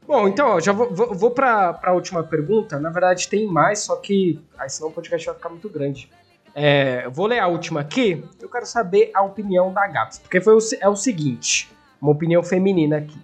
Bom, 0.05 0.27
então, 0.27 0.51
ó, 0.51 0.59
já 0.59 0.71
vou, 0.71 0.93
vou, 0.93 1.31
pra, 1.31 1.73
pra 1.73 1.93
última 1.93 2.23
pergunta. 2.23 2.79
Na 2.79 2.89
verdade, 2.89 3.27
tem 3.27 3.45
mais, 3.45 3.79
só 3.79 3.97
que. 3.97 4.39
Aí 4.57 4.69
senão 4.69 4.89
o 4.89 4.93
podcast 4.93 5.25
vai 5.25 5.35
ficar 5.35 5.49
muito 5.49 5.69
grande. 5.69 6.09
É, 6.55 7.07
vou 7.09 7.27
ler 7.27 7.39
a 7.39 7.47
última 7.47 7.81
aqui. 7.81 8.23
Eu 8.39 8.49
quero 8.49 8.65
saber 8.65 9.11
a 9.13 9.21
opinião 9.21 9.71
da 9.73 9.85
Gabs. 9.85 10.17
Porque 10.19 10.39
foi 10.39 10.55
o, 10.55 10.59
é 10.79 10.87
o 10.87 10.95
seguinte: 10.95 11.69
uma 12.01 12.11
opinião 12.11 12.41
feminina 12.41 12.97
aqui. 12.97 13.19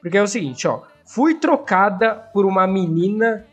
Porque 0.00 0.18
é 0.18 0.22
o 0.22 0.26
seguinte, 0.26 0.66
ó. 0.66 0.82
Fui 1.06 1.34
trocada 1.34 2.14
por 2.14 2.44
uma 2.44 2.66
menina 2.66 3.46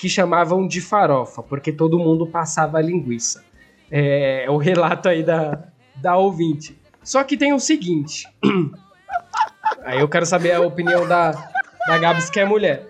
que 0.00 0.08
chamavam 0.08 0.66
de 0.66 0.80
farofa, 0.80 1.42
porque 1.42 1.70
todo 1.70 1.98
mundo 1.98 2.26
passava 2.26 2.80
linguiça. 2.80 3.44
É, 3.90 4.46
é 4.46 4.50
o 4.50 4.56
relato 4.56 5.10
aí 5.10 5.22
da, 5.22 5.62
da 5.94 6.16
ouvinte. 6.16 6.80
Só 7.04 7.22
que 7.22 7.36
tem 7.36 7.52
o 7.52 7.60
seguinte. 7.60 8.26
aí 9.84 10.00
eu 10.00 10.08
quero 10.08 10.24
saber 10.24 10.52
a 10.52 10.60
opinião 10.62 11.06
da, 11.06 11.32
da 11.86 11.98
Gabs, 11.98 12.30
que 12.30 12.40
é 12.40 12.46
mulher. 12.46 12.88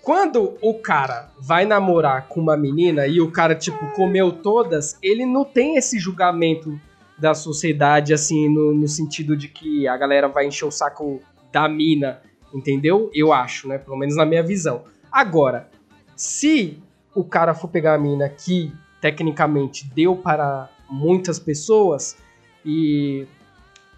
Quando 0.00 0.56
o 0.62 0.72
cara 0.72 1.30
vai 1.38 1.66
namorar 1.66 2.26
com 2.28 2.40
uma 2.40 2.56
menina 2.56 3.06
e 3.06 3.20
o 3.20 3.30
cara, 3.30 3.54
tipo, 3.54 3.92
comeu 3.92 4.32
todas, 4.32 4.98
ele 5.02 5.26
não 5.26 5.44
tem 5.44 5.76
esse 5.76 5.98
julgamento 5.98 6.80
da 7.18 7.34
sociedade, 7.34 8.14
assim, 8.14 8.48
no, 8.48 8.72
no 8.72 8.88
sentido 8.88 9.36
de 9.36 9.48
que 9.48 9.86
a 9.86 9.96
galera 9.98 10.26
vai 10.26 10.46
encher 10.46 10.64
o 10.64 10.70
saco 10.70 11.20
da 11.52 11.68
mina, 11.68 12.22
entendeu? 12.54 13.10
Eu 13.12 13.30
acho, 13.30 13.68
né? 13.68 13.76
Pelo 13.76 13.98
menos 13.98 14.16
na 14.16 14.24
minha 14.24 14.42
visão. 14.42 14.84
Agora, 15.12 15.68
se 16.16 16.82
o 17.14 17.22
cara 17.22 17.54
for 17.54 17.68
pegar 17.68 17.94
a 17.94 17.98
mina 17.98 18.28
que 18.28 18.72
tecnicamente 19.00 19.86
deu 19.94 20.16
para 20.16 20.68
muitas 20.88 21.38
pessoas 21.38 22.16
e 22.64 23.26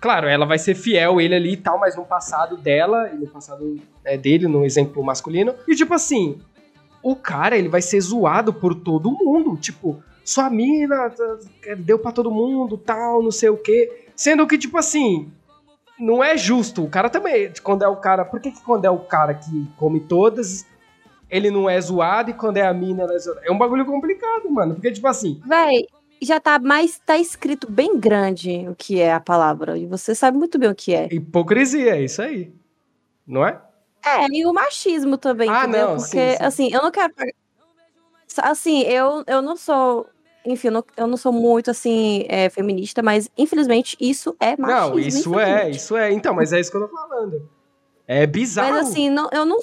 claro, 0.00 0.28
ela 0.28 0.44
vai 0.44 0.58
ser 0.58 0.74
fiel 0.74 1.20
ele 1.20 1.34
ali 1.34 1.52
e 1.52 1.56
tal, 1.56 1.78
mas 1.78 1.96
no 1.96 2.04
passado 2.04 2.56
dela 2.56 3.10
e 3.10 3.16
no 3.16 3.26
passado 3.28 3.76
é, 4.04 4.16
dele, 4.16 4.46
no 4.46 4.64
exemplo 4.64 5.02
masculino. 5.02 5.54
E 5.66 5.74
tipo 5.74 5.94
assim, 5.94 6.40
o 7.02 7.16
cara, 7.16 7.56
ele 7.56 7.68
vai 7.68 7.80
ser 7.82 8.00
zoado 8.00 8.52
por 8.52 8.74
todo 8.74 9.10
mundo, 9.10 9.56
tipo, 9.56 10.02
sua 10.24 10.50
mina 10.50 11.10
tá, 11.10 11.38
deu 11.78 11.98
para 11.98 12.12
todo 12.12 12.30
mundo, 12.30 12.76
tal, 12.76 13.22
não 13.22 13.30
sei 13.30 13.48
o 13.48 13.56
quê. 13.56 14.06
Sendo 14.14 14.46
que 14.46 14.58
tipo 14.58 14.76
assim, 14.76 15.30
não 15.98 16.22
é 16.22 16.36
justo. 16.36 16.84
O 16.84 16.88
cara 16.88 17.08
também, 17.08 17.50
quando 17.62 17.82
é 17.82 17.88
o 17.88 17.96
cara, 17.96 18.24
por 18.24 18.40
que, 18.40 18.50
que 18.50 18.62
quando 18.62 18.84
é 18.84 18.90
o 18.90 18.98
cara 18.98 19.34
que 19.34 19.66
come 19.76 20.00
todas, 20.00 20.66
ele 21.30 21.50
não 21.50 21.68
é 21.68 21.80
zoado 21.80 22.30
e 22.30 22.34
quando 22.34 22.56
é 22.56 22.66
a 22.66 22.72
mina, 22.74 23.02
ela 23.04 23.14
é 23.14 23.18
zoada? 23.18 23.40
É 23.44 23.50
um 23.52 23.58
bagulho 23.58 23.84
complicado, 23.86 24.50
mano, 24.50 24.74
porque 24.74 24.90
tipo 24.92 25.06
assim, 25.06 25.40
Véi, 25.46 25.86
já 26.20 26.40
tá 26.40 26.58
mais. 26.58 26.98
Tá 27.04 27.16
escrito 27.16 27.70
bem 27.70 27.98
grande 27.98 28.66
o 28.68 28.74
que 28.74 29.00
é 29.00 29.12
a 29.12 29.20
palavra. 29.20 29.78
E 29.78 29.86
você 29.86 30.14
sabe 30.14 30.36
muito 30.38 30.58
bem 30.58 30.68
o 30.70 30.74
que 30.74 30.94
é. 30.94 31.08
hipocrisia, 31.12 31.96
é 31.96 32.02
isso 32.02 32.20
aí. 32.22 32.52
Não 33.26 33.46
é? 33.46 33.60
É, 34.04 34.26
e 34.30 34.46
o 34.46 34.52
machismo 34.54 35.18
também, 35.18 35.48
Ah, 35.50 35.64
entendeu? 35.64 35.88
não, 35.88 35.96
Porque, 35.96 36.30
sim, 36.30 36.36
sim. 36.36 36.44
assim, 36.44 36.72
eu 36.72 36.82
não 36.82 36.90
quero. 36.90 37.12
Assim, 38.42 38.82
eu, 38.82 39.24
eu 39.26 39.42
não 39.42 39.56
sou. 39.56 40.06
Enfim, 40.46 40.68
eu 40.68 40.72
não, 40.72 40.84
eu 40.96 41.06
não 41.06 41.16
sou 41.16 41.32
muito, 41.32 41.70
assim, 41.70 42.24
é, 42.28 42.48
feminista, 42.48 43.02
mas 43.02 43.28
infelizmente 43.36 43.96
isso 44.00 44.34
é 44.40 44.56
machismo. 44.56 44.90
não, 44.90 44.98
isso 44.98 45.38
é, 45.38 45.70
isso 45.70 45.96
é. 45.96 46.12
Então, 46.12 46.32
mas 46.34 46.52
é 46.52 46.60
isso 46.60 46.70
que 46.70 46.76
eu 46.76 46.88
tô 46.88 46.94
falando. 46.96 47.48
É 48.06 48.26
bizarro. 48.26 48.70
Mas 48.72 48.88
assim, 48.88 49.10
não, 49.10 49.28
eu, 49.32 49.44
não, 49.44 49.58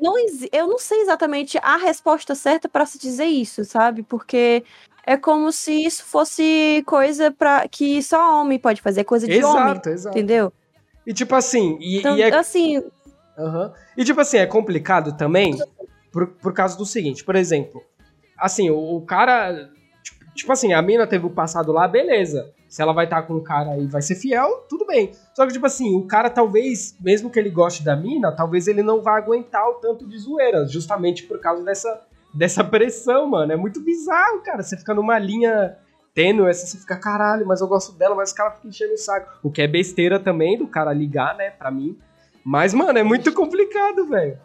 não, 0.00 0.14
eu 0.52 0.66
não 0.66 0.78
sei 0.78 1.00
exatamente 1.00 1.58
a 1.62 1.76
resposta 1.76 2.34
certa 2.34 2.68
pra 2.68 2.86
se 2.86 2.98
dizer 2.98 3.26
isso, 3.26 3.64
sabe? 3.64 4.02
Porque 4.02 4.64
é 5.04 5.16
como 5.16 5.50
se 5.52 5.72
isso 5.84 6.04
fosse 6.04 6.82
coisa 6.86 7.30
para 7.30 7.66
que 7.68 8.02
só 8.02 8.40
homem 8.40 8.58
pode 8.58 8.80
fazer, 8.80 9.04
coisa 9.04 9.26
de 9.26 9.42
homem, 9.42 9.72
exato, 9.72 9.88
exato. 9.90 10.18
entendeu? 10.18 10.52
E 11.06 11.12
tipo 11.12 11.34
assim, 11.34 11.78
e, 11.80 11.98
Então, 11.98 12.16
e 12.16 12.22
é 12.22 12.34
assim, 12.34 12.82
Aham. 13.38 13.72
E 13.96 14.04
tipo 14.04 14.20
assim, 14.20 14.38
é 14.38 14.46
complicado 14.46 15.16
também 15.16 15.56
por, 16.12 16.26
por 16.26 16.52
causa 16.52 16.76
do 16.76 16.84
seguinte, 16.84 17.24
por 17.24 17.36
exemplo, 17.36 17.82
assim, 18.36 18.68
o, 18.68 18.96
o 18.96 19.00
cara. 19.02 19.70
Tipo, 20.02 20.34
tipo 20.34 20.52
assim, 20.52 20.72
a 20.72 20.82
mina 20.82 21.06
teve 21.06 21.24
o 21.26 21.30
passado 21.30 21.70
lá, 21.70 21.86
beleza. 21.86 22.52
Se 22.68 22.82
ela 22.82 22.92
vai 22.92 23.06
estar 23.06 23.22
com 23.22 23.34
o 23.34 23.42
cara 23.42 23.78
e 23.78 23.86
vai 23.86 24.02
ser 24.02 24.14
fiel, 24.14 24.66
tudo 24.68 24.84
bem. 24.86 25.12
Só 25.34 25.46
que, 25.46 25.52
tipo 25.52 25.64
assim, 25.64 25.96
o 25.96 26.06
cara 26.06 26.28
talvez, 26.28 26.94
mesmo 27.00 27.30
que 27.30 27.38
ele 27.38 27.48
goste 27.48 27.82
da 27.82 27.96
mina, 27.96 28.30
talvez 28.30 28.68
ele 28.68 28.82
não 28.82 29.00
vá 29.00 29.16
aguentar 29.16 29.66
o 29.68 29.74
tanto 29.74 30.06
de 30.06 30.18
zoeira, 30.18 30.66
justamente 30.66 31.22
por 31.22 31.40
causa 31.40 31.64
dessa, 31.64 32.02
dessa 32.34 32.62
pressão, 32.62 33.26
mano. 33.26 33.52
É 33.52 33.56
muito 33.56 33.80
bizarro, 33.80 34.42
cara. 34.42 34.62
Você 34.62 34.76
fica 34.76 34.92
numa 34.92 35.18
linha 35.18 35.78
tênue, 36.14 36.50
assim, 36.50 36.66
você 36.66 36.78
fica, 36.78 36.96
caralho, 36.96 37.46
mas 37.46 37.60
eu 37.60 37.68
gosto 37.68 37.92
dela, 37.92 38.14
mas 38.14 38.32
o 38.32 38.34
cara 38.34 38.50
fica 38.50 38.68
enchendo 38.68 38.92
o 38.92 38.98
saco. 38.98 39.38
O 39.42 39.50
que 39.50 39.62
é 39.62 39.66
besteira 39.66 40.20
também 40.20 40.58
do 40.58 40.66
cara 40.66 40.92
ligar, 40.92 41.36
né, 41.36 41.50
pra 41.50 41.70
mim. 41.70 41.96
Mas, 42.44 42.74
mano, 42.74 42.98
é 42.98 43.02
muito 43.02 43.32
complicado, 43.32 44.06
velho. 44.06 44.38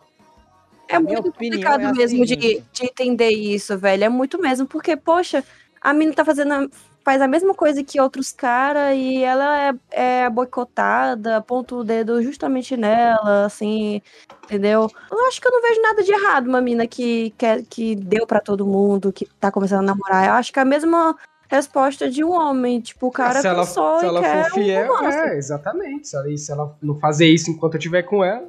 É 0.88 1.00
muito 1.00 1.24
complicado 1.24 1.82
é 1.82 1.94
mesmo 1.94 2.26
de, 2.26 2.36
seguinte. 2.36 2.64
de 2.72 2.86
entender 2.86 3.30
isso, 3.30 3.78
velho. 3.78 4.04
É 4.04 4.10
muito 4.10 4.40
mesmo, 4.40 4.68
porque, 4.68 4.96
poxa, 4.96 5.44
a 5.82 5.94
mina 5.94 6.14
tá 6.14 6.24
fazendo. 6.24 6.70
Faz 7.04 7.22
a 7.22 7.28
mesma 7.28 7.54
coisa 7.54 7.84
que 7.84 8.00
outros 8.00 8.32
caras 8.32 8.96
e 8.96 9.24
ela 9.24 9.60
é, 9.60 9.74
é 9.92 10.30
boicotada, 10.30 11.38
aponta 11.38 11.76
o 11.76 11.84
dedo 11.84 12.22
justamente 12.24 12.78
nela, 12.78 13.46
assim, 13.46 14.02
entendeu? 14.46 14.90
Eu 15.12 15.28
acho 15.28 15.42
que 15.42 15.48
eu 15.48 15.52
não 15.52 15.62
vejo 15.62 15.82
nada 15.82 16.04
de 16.04 16.12
errado 16.12 16.48
uma 16.48 16.62
mina 16.62 16.88
que, 16.88 17.34
que, 17.38 17.64
que 17.64 17.96
deu 17.96 18.26
pra 18.26 18.40
todo 18.40 18.66
mundo, 18.66 19.12
que 19.12 19.26
tá 19.40 19.52
começando 19.52 19.80
a 19.80 19.94
namorar. 19.94 20.28
Eu 20.28 20.34
acho 20.34 20.52
que 20.54 20.60
é 20.60 20.62
a 20.62 20.66
mesma 20.66 21.16
resposta 21.48 22.10
de 22.10 22.24
um 22.24 22.32
homem. 22.32 22.80
Tipo, 22.80 23.08
o 23.08 23.12
cara 23.12 23.42
se 23.42 23.48
ela, 23.48 23.66
cansou 23.66 24.00
se 24.00 24.06
ela 24.06 24.24
for 24.24 24.52
fiel, 24.54 24.94
um 24.94 25.06
é, 25.06 25.38
exatamente. 25.38 26.08
Se 26.08 26.16
ela, 26.16 26.38
se 26.38 26.52
ela 26.52 26.76
não 26.82 27.00
fazer 27.00 27.28
isso 27.28 27.52
enquanto 27.52 27.76
eu 27.76 27.80
estiver 27.80 28.04
com 28.04 28.24
ela. 28.24 28.48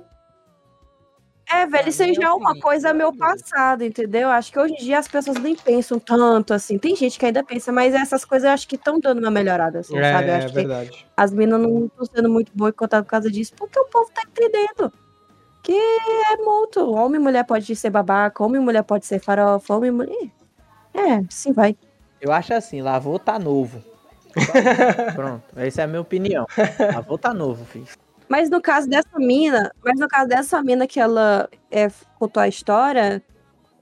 É, 1.54 1.66
velho, 1.66 1.88
isso 1.88 2.02
aí 2.02 2.12
já 2.14 2.24
é 2.24 2.30
uma 2.30 2.58
coisa 2.58 2.92
meu 2.92 3.12
passado, 3.12 3.84
entendeu? 3.84 4.28
Acho 4.28 4.50
que 4.50 4.58
hoje 4.58 4.74
em 4.74 4.78
dia 4.78 4.98
as 4.98 5.06
pessoas 5.06 5.38
nem 5.38 5.54
pensam 5.54 6.00
tanto, 6.00 6.52
assim. 6.52 6.78
Tem 6.78 6.96
gente 6.96 7.16
que 7.16 7.26
ainda 7.26 7.44
pensa, 7.44 7.70
mas 7.70 7.94
essas 7.94 8.24
coisas 8.24 8.48
eu 8.48 8.52
acho 8.52 8.66
que 8.66 8.74
estão 8.74 8.98
dando 8.98 9.20
uma 9.20 9.30
melhorada, 9.30 9.78
assim, 9.78 9.94
sabe? 9.94 10.28
Eu 10.28 10.32
é 10.32 10.36
acho 10.36 10.48
que 10.48 10.54
verdade. 10.54 11.06
as 11.16 11.32
minas 11.32 11.60
não 11.60 11.86
estão 11.86 12.06
sendo 12.06 12.28
muito 12.28 12.50
boicotadas 12.54 13.06
por 13.06 13.10
causa 13.10 13.30
disso, 13.30 13.52
porque 13.56 13.78
o 13.78 13.84
povo 13.84 14.10
tá 14.12 14.22
entendendo 14.22 14.92
que 15.62 15.72
é 15.72 16.36
mútuo. 16.38 16.92
Homem 16.94 17.20
e 17.20 17.24
mulher 17.24 17.44
pode 17.44 17.74
ser 17.76 17.90
babaca, 17.90 18.42
homem 18.42 18.60
e 18.60 18.64
mulher 18.64 18.82
pode 18.82 19.06
ser 19.06 19.20
farofa, 19.20 19.76
homem 19.76 19.88
e 19.88 19.92
mulher... 19.92 20.30
É, 20.92 21.22
sim, 21.30 21.52
vai. 21.52 21.76
Eu 22.20 22.32
acho 22.32 22.52
assim, 22.52 22.82
lavou 22.82 23.18
tá 23.18 23.38
novo. 23.38 23.82
Pronto, 25.14 25.44
essa 25.56 25.82
é 25.82 25.84
a 25.84 25.86
minha 25.86 26.00
opinião. 26.00 26.46
Lavou 26.92 27.16
tá 27.16 27.32
novo, 27.32 27.64
filho. 27.64 27.86
Mas 28.28 28.48
no 28.50 28.60
caso 28.60 28.88
dessa 28.88 29.18
mina, 29.18 29.70
mas 29.84 29.98
no 30.00 30.08
caso 30.08 30.28
dessa 30.28 30.62
mina 30.62 30.86
que 30.86 30.98
ela 30.98 31.48
é, 31.70 31.88
contou 32.18 32.42
a 32.42 32.48
história, 32.48 33.22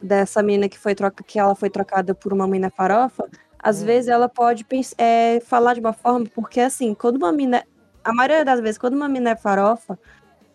dessa 0.00 0.42
mina 0.42 0.68
que 0.68 0.78
foi 0.78 0.94
troca, 0.94 1.22
que 1.24 1.38
ela 1.38 1.54
foi 1.54 1.70
trocada 1.70 2.14
por 2.14 2.32
uma 2.32 2.46
mina 2.46 2.70
farofa, 2.70 3.28
às 3.58 3.82
vezes 3.82 4.08
ela 4.08 4.28
pode 4.28 4.66
é, 4.98 5.40
falar 5.40 5.74
de 5.74 5.80
uma 5.80 5.92
forma, 5.92 6.26
porque 6.34 6.60
assim, 6.60 6.94
quando 6.94 7.16
uma 7.16 7.32
mina. 7.32 7.62
A 8.04 8.12
maioria 8.12 8.44
das 8.44 8.60
vezes, 8.60 8.78
quando 8.78 8.94
uma 8.94 9.08
mina 9.08 9.30
é 9.30 9.36
farofa, 9.36 9.96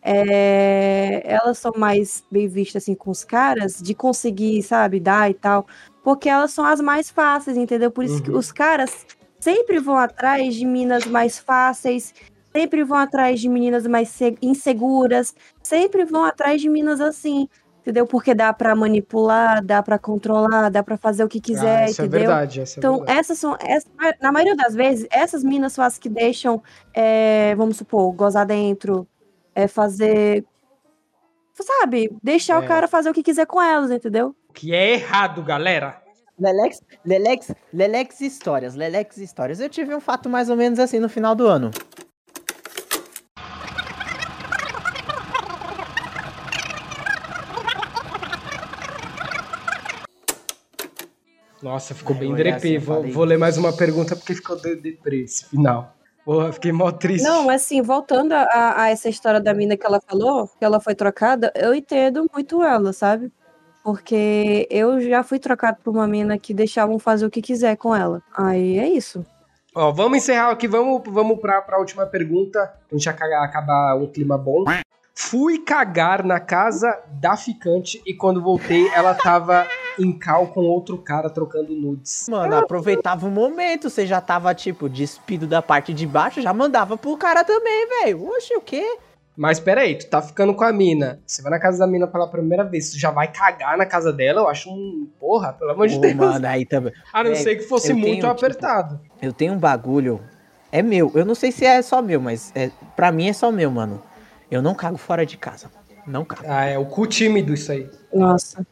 é, 0.02 1.22
elas 1.26 1.58
são 1.60 1.72
mais 1.78 2.24
bem 2.32 2.48
vistas 2.48 2.84
assim 2.84 2.96
com 2.96 3.10
os 3.12 3.24
caras, 3.24 3.82
de 3.82 3.94
conseguir, 3.96 4.62
sabe, 4.64 5.00
dar 5.00 5.30
e 5.30 5.34
tal. 5.34 5.66
Porque 6.04 6.30
elas 6.30 6.52
são 6.52 6.66
as 6.66 6.82
mais 6.82 7.10
fáceis, 7.10 7.58
entendeu? 7.58 7.92
Por 7.92 8.04
isso 8.04 8.22
que 8.22 8.32
Uhum. 8.32 8.38
os 8.38 8.52
caras 8.52 9.06
sempre 9.40 9.80
vão 9.80 9.98
atrás 9.98 10.56
de 10.56 10.66
minas 10.66 11.06
mais 11.06 11.40
fáceis, 11.40 12.14
sempre 12.58 12.84
vão 12.84 12.98
atrás 12.98 13.40
de 13.40 13.48
meninas 13.48 13.86
mais 13.86 14.10
se- 14.10 14.38
inseguras, 14.42 15.36
sempre 15.62 16.04
vão 16.06 16.24
atrás 16.26 16.60
de 16.60 16.68
minas 16.68 17.00
assim, 17.00 17.48
entendeu? 17.82 18.08
Porque 18.08 18.34
dá 18.34 18.52
pra 18.52 18.76
manipular, 18.76 19.64
dá 19.64 19.84
pra 19.84 20.00
controlar, 20.00 20.70
dá 20.70 20.82
pra 20.82 20.98
fazer 20.98 21.24
o 21.24 21.28
que 21.28 21.40
quiser, 21.40 21.84
ah, 21.84 21.86
isso 21.86 22.02
entendeu? 22.02 22.18
é 22.20 22.24
verdade. 22.26 22.60
É 22.62 22.64
Então, 22.78 22.98
verdade. 22.98 23.20
essas 23.20 23.38
são. 23.38 23.56
essa- 23.62 23.88
na 24.22 24.32
maioria 24.32 24.56
das 24.56 24.74
vezes, 24.74 25.08
essas 25.12 25.44
minas 25.44 25.74
são 25.74 25.84
as 25.86 25.98
que 26.00 26.10
deixam, 26.10 26.62
é, 26.94 27.54
vamos 27.56 27.78
supor, 27.78 28.12
gozar 28.14 28.46
dentro, 28.46 29.08
é, 29.54 29.68
fazer. 29.68 30.44
Sabe? 31.54 32.12
Deixar 32.22 32.62
É. 32.62 32.66
o 32.66 32.68
cara 32.68 32.88
fazer 32.88 33.10
o 33.10 33.14
que 33.14 33.24
quiser 33.24 33.46
com 33.48 33.62
elas, 33.62 33.90
entendeu? 33.92 34.36
O 34.50 34.54
que 34.54 34.74
é 34.74 34.94
errado, 34.94 35.42
galera. 35.44 36.02
Lelex, 36.40 36.82
Lelex, 37.04 37.52
Lelex 37.74 38.22
histórias, 38.22 38.76
Lelex 38.76 39.18
histórias. 39.18 39.60
Eu 39.60 39.68
tive 39.70 39.96
um 39.96 40.00
fato 40.00 40.30
mais 40.30 40.52
ou 40.52 40.56
menos 40.56 40.78
assim 40.78 41.00
no 41.00 41.10
final 41.10 41.34
do 41.34 41.48
ano. 41.48 41.72
Nossa, 51.68 51.94
ficou 51.94 52.14
Ai, 52.16 52.20
bem 52.22 52.34
drepê. 52.34 52.56
assim, 52.56 52.78
vou, 52.78 53.04
vou 53.12 53.26
ler 53.26 53.38
mais 53.38 53.58
uma 53.58 53.76
pergunta 53.76 54.16
porque 54.16 54.34
ficou 54.34 54.56
de- 54.56 54.78
deprê 54.78 55.24
esse 55.24 55.46
final. 55.46 55.94
Porra, 56.24 56.54
fiquei 56.54 56.72
mó 56.72 56.90
triste. 56.92 57.26
Não, 57.26 57.44
mas 57.46 57.62
assim, 57.64 57.82
voltando 57.82 58.32
a, 58.32 58.84
a 58.84 58.90
essa 58.90 59.10
história 59.10 59.42
da 59.42 59.54
mina 59.54 59.76
que 59.76 59.86
ela 59.86 60.00
falou, 60.00 60.48
que 60.48 60.64
ela 60.64 60.80
foi 60.80 60.96
trocada, 60.96 61.52
eu 61.54 61.76
entendo 61.76 62.26
muito 62.34 62.64
ela, 62.64 62.94
sabe? 62.94 63.30
Porque 63.84 64.66
eu 64.72 65.02
já 65.02 65.24
fui 65.24 65.40
trocado 65.40 65.80
por 65.84 65.94
uma 65.94 66.08
mina 66.08 66.38
que 66.38 66.54
deixavam 66.54 66.98
fazer 66.98 67.26
o 67.26 67.30
que 67.30 67.42
quiser 67.42 67.76
com 67.76 67.94
ela. 67.94 68.22
Aí 68.38 68.80
é 68.80 68.88
isso. 68.88 69.26
Ó, 69.76 69.92
vamos 69.92 70.20
encerrar 70.20 70.52
aqui, 70.52 70.70
vamos, 70.70 71.02
vamos 71.06 71.38
pra, 71.40 71.62
pra 71.62 71.80
última 71.80 72.06
pergunta. 72.06 72.60
A 72.90 72.96
gente 72.96 73.10
acabar, 73.10 73.44
acabar 73.44 73.96
um 73.96 74.08
clima 74.08 74.38
bom. 74.38 74.64
Fui 75.20 75.58
cagar 75.58 76.24
na 76.24 76.40
casa 76.40 76.96
da 77.10 77.36
ficante 77.36 78.00
e 78.06 78.14
quando 78.14 78.40
voltei 78.40 78.88
ela 78.90 79.16
tava 79.16 79.66
em 80.00 80.12
cal 80.12 80.46
com 80.46 80.62
outro 80.62 80.96
cara 81.00 81.28
trocando 81.28 81.74
nudes. 81.74 82.28
Mano, 82.30 82.56
aproveitava 82.56 83.26
o 83.26 83.32
momento, 83.32 83.90
você 83.90 84.06
já 84.06 84.22
tava, 84.22 84.54
tipo, 84.54 84.88
despido 84.88 85.48
da 85.48 85.60
parte 85.60 85.92
de 85.92 86.06
baixo, 86.06 86.40
já 86.40 86.54
mandava 86.54 86.96
pro 86.96 87.18
cara 87.18 87.44
também, 87.44 87.88
velho. 88.04 88.30
Oxe, 88.30 88.56
o 88.56 88.62
quê? 88.62 89.00
Mas 89.36 89.60
peraí, 89.60 89.96
tu 89.96 90.08
tá 90.08 90.22
ficando 90.22 90.54
com 90.54 90.64
a 90.64 90.72
mina. 90.72 91.20
Você 91.26 91.42
vai 91.42 91.50
na 91.52 91.60
casa 91.60 91.80
da 91.80 91.88
mina 91.88 92.06
pela 92.06 92.28
primeira 92.28 92.64
vez, 92.64 92.92
tu 92.92 93.00
já 93.00 93.10
vai 93.10 93.32
cagar 93.32 93.76
na 93.76 93.88
casa 93.88 94.14
dela? 94.14 94.42
Eu 94.42 94.48
acho 94.48 94.70
um. 94.70 95.10
Porra, 95.20 95.52
pelo 95.52 95.72
amor 95.72 95.88
de 95.88 95.98
Ô, 95.98 96.00
Deus. 96.00 96.14
mano, 96.14 96.46
aí 96.46 96.64
também. 96.64 96.94
a 97.12 97.24
não 97.24 97.32
velho, 97.32 97.44
ser 97.44 97.56
que 97.56 97.64
fosse 97.64 97.92
eu 97.92 97.96
muito 97.96 98.22
tenho, 98.22 98.22
tipo, 98.22 98.28
apertado. 98.28 99.02
Eu 99.20 99.34
tenho 99.34 99.54
um 99.54 99.58
bagulho. 99.58 100.22
É 100.72 100.84
meu. 100.84 101.12
Eu 101.16 101.26
não 101.26 101.34
sei 101.34 101.52
se 101.52 101.66
é 101.66 101.82
só 101.82 102.04
meu, 102.04 102.22
mas 102.22 102.52
é, 102.54 102.70
pra 102.96 103.12
mim 103.12 103.30
é 103.30 103.34
só 103.34 103.52
meu, 103.52 103.72
mano. 103.72 104.00
Eu 104.50 104.62
não 104.62 104.74
cago 104.74 104.98
fora 104.98 105.26
de 105.26 105.38
casa. 105.38 105.70
Não 106.06 106.24
cago. 106.24 106.44
Ah, 106.48 106.66
é 106.66 106.78
o 106.78 106.86
cu 106.86 107.06
tímido 107.06 107.54
isso 107.54 107.72
aí. 107.72 107.90
Nossa. 108.14 108.66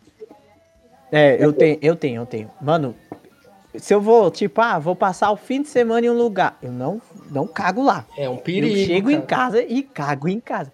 É, 1.11 1.43
eu 1.43 1.53
tenho, 1.53 1.77
eu 1.81 1.95
tenho, 1.95 2.21
eu 2.21 2.25
tenho. 2.25 2.51
Mano, 2.61 2.95
se 3.77 3.93
eu 3.93 4.01
vou, 4.01 4.31
tipo, 4.31 4.61
ah, 4.61 4.79
vou 4.79 4.95
passar 4.95 5.31
o 5.31 5.37
fim 5.37 5.61
de 5.61 5.67
semana 5.67 6.05
em 6.05 6.09
um 6.09 6.17
lugar, 6.17 6.57
eu 6.61 6.71
não, 6.71 7.01
não 7.29 7.45
cago 7.45 7.83
lá. 7.83 8.05
É 8.17 8.29
um 8.29 8.37
perigo. 8.37 8.75
eu 8.75 8.85
chego 8.85 9.11
em 9.11 9.21
cara. 9.21 9.51
casa 9.51 9.61
e 9.61 9.83
cago 9.83 10.27
em 10.27 10.39
casa. 10.39 10.71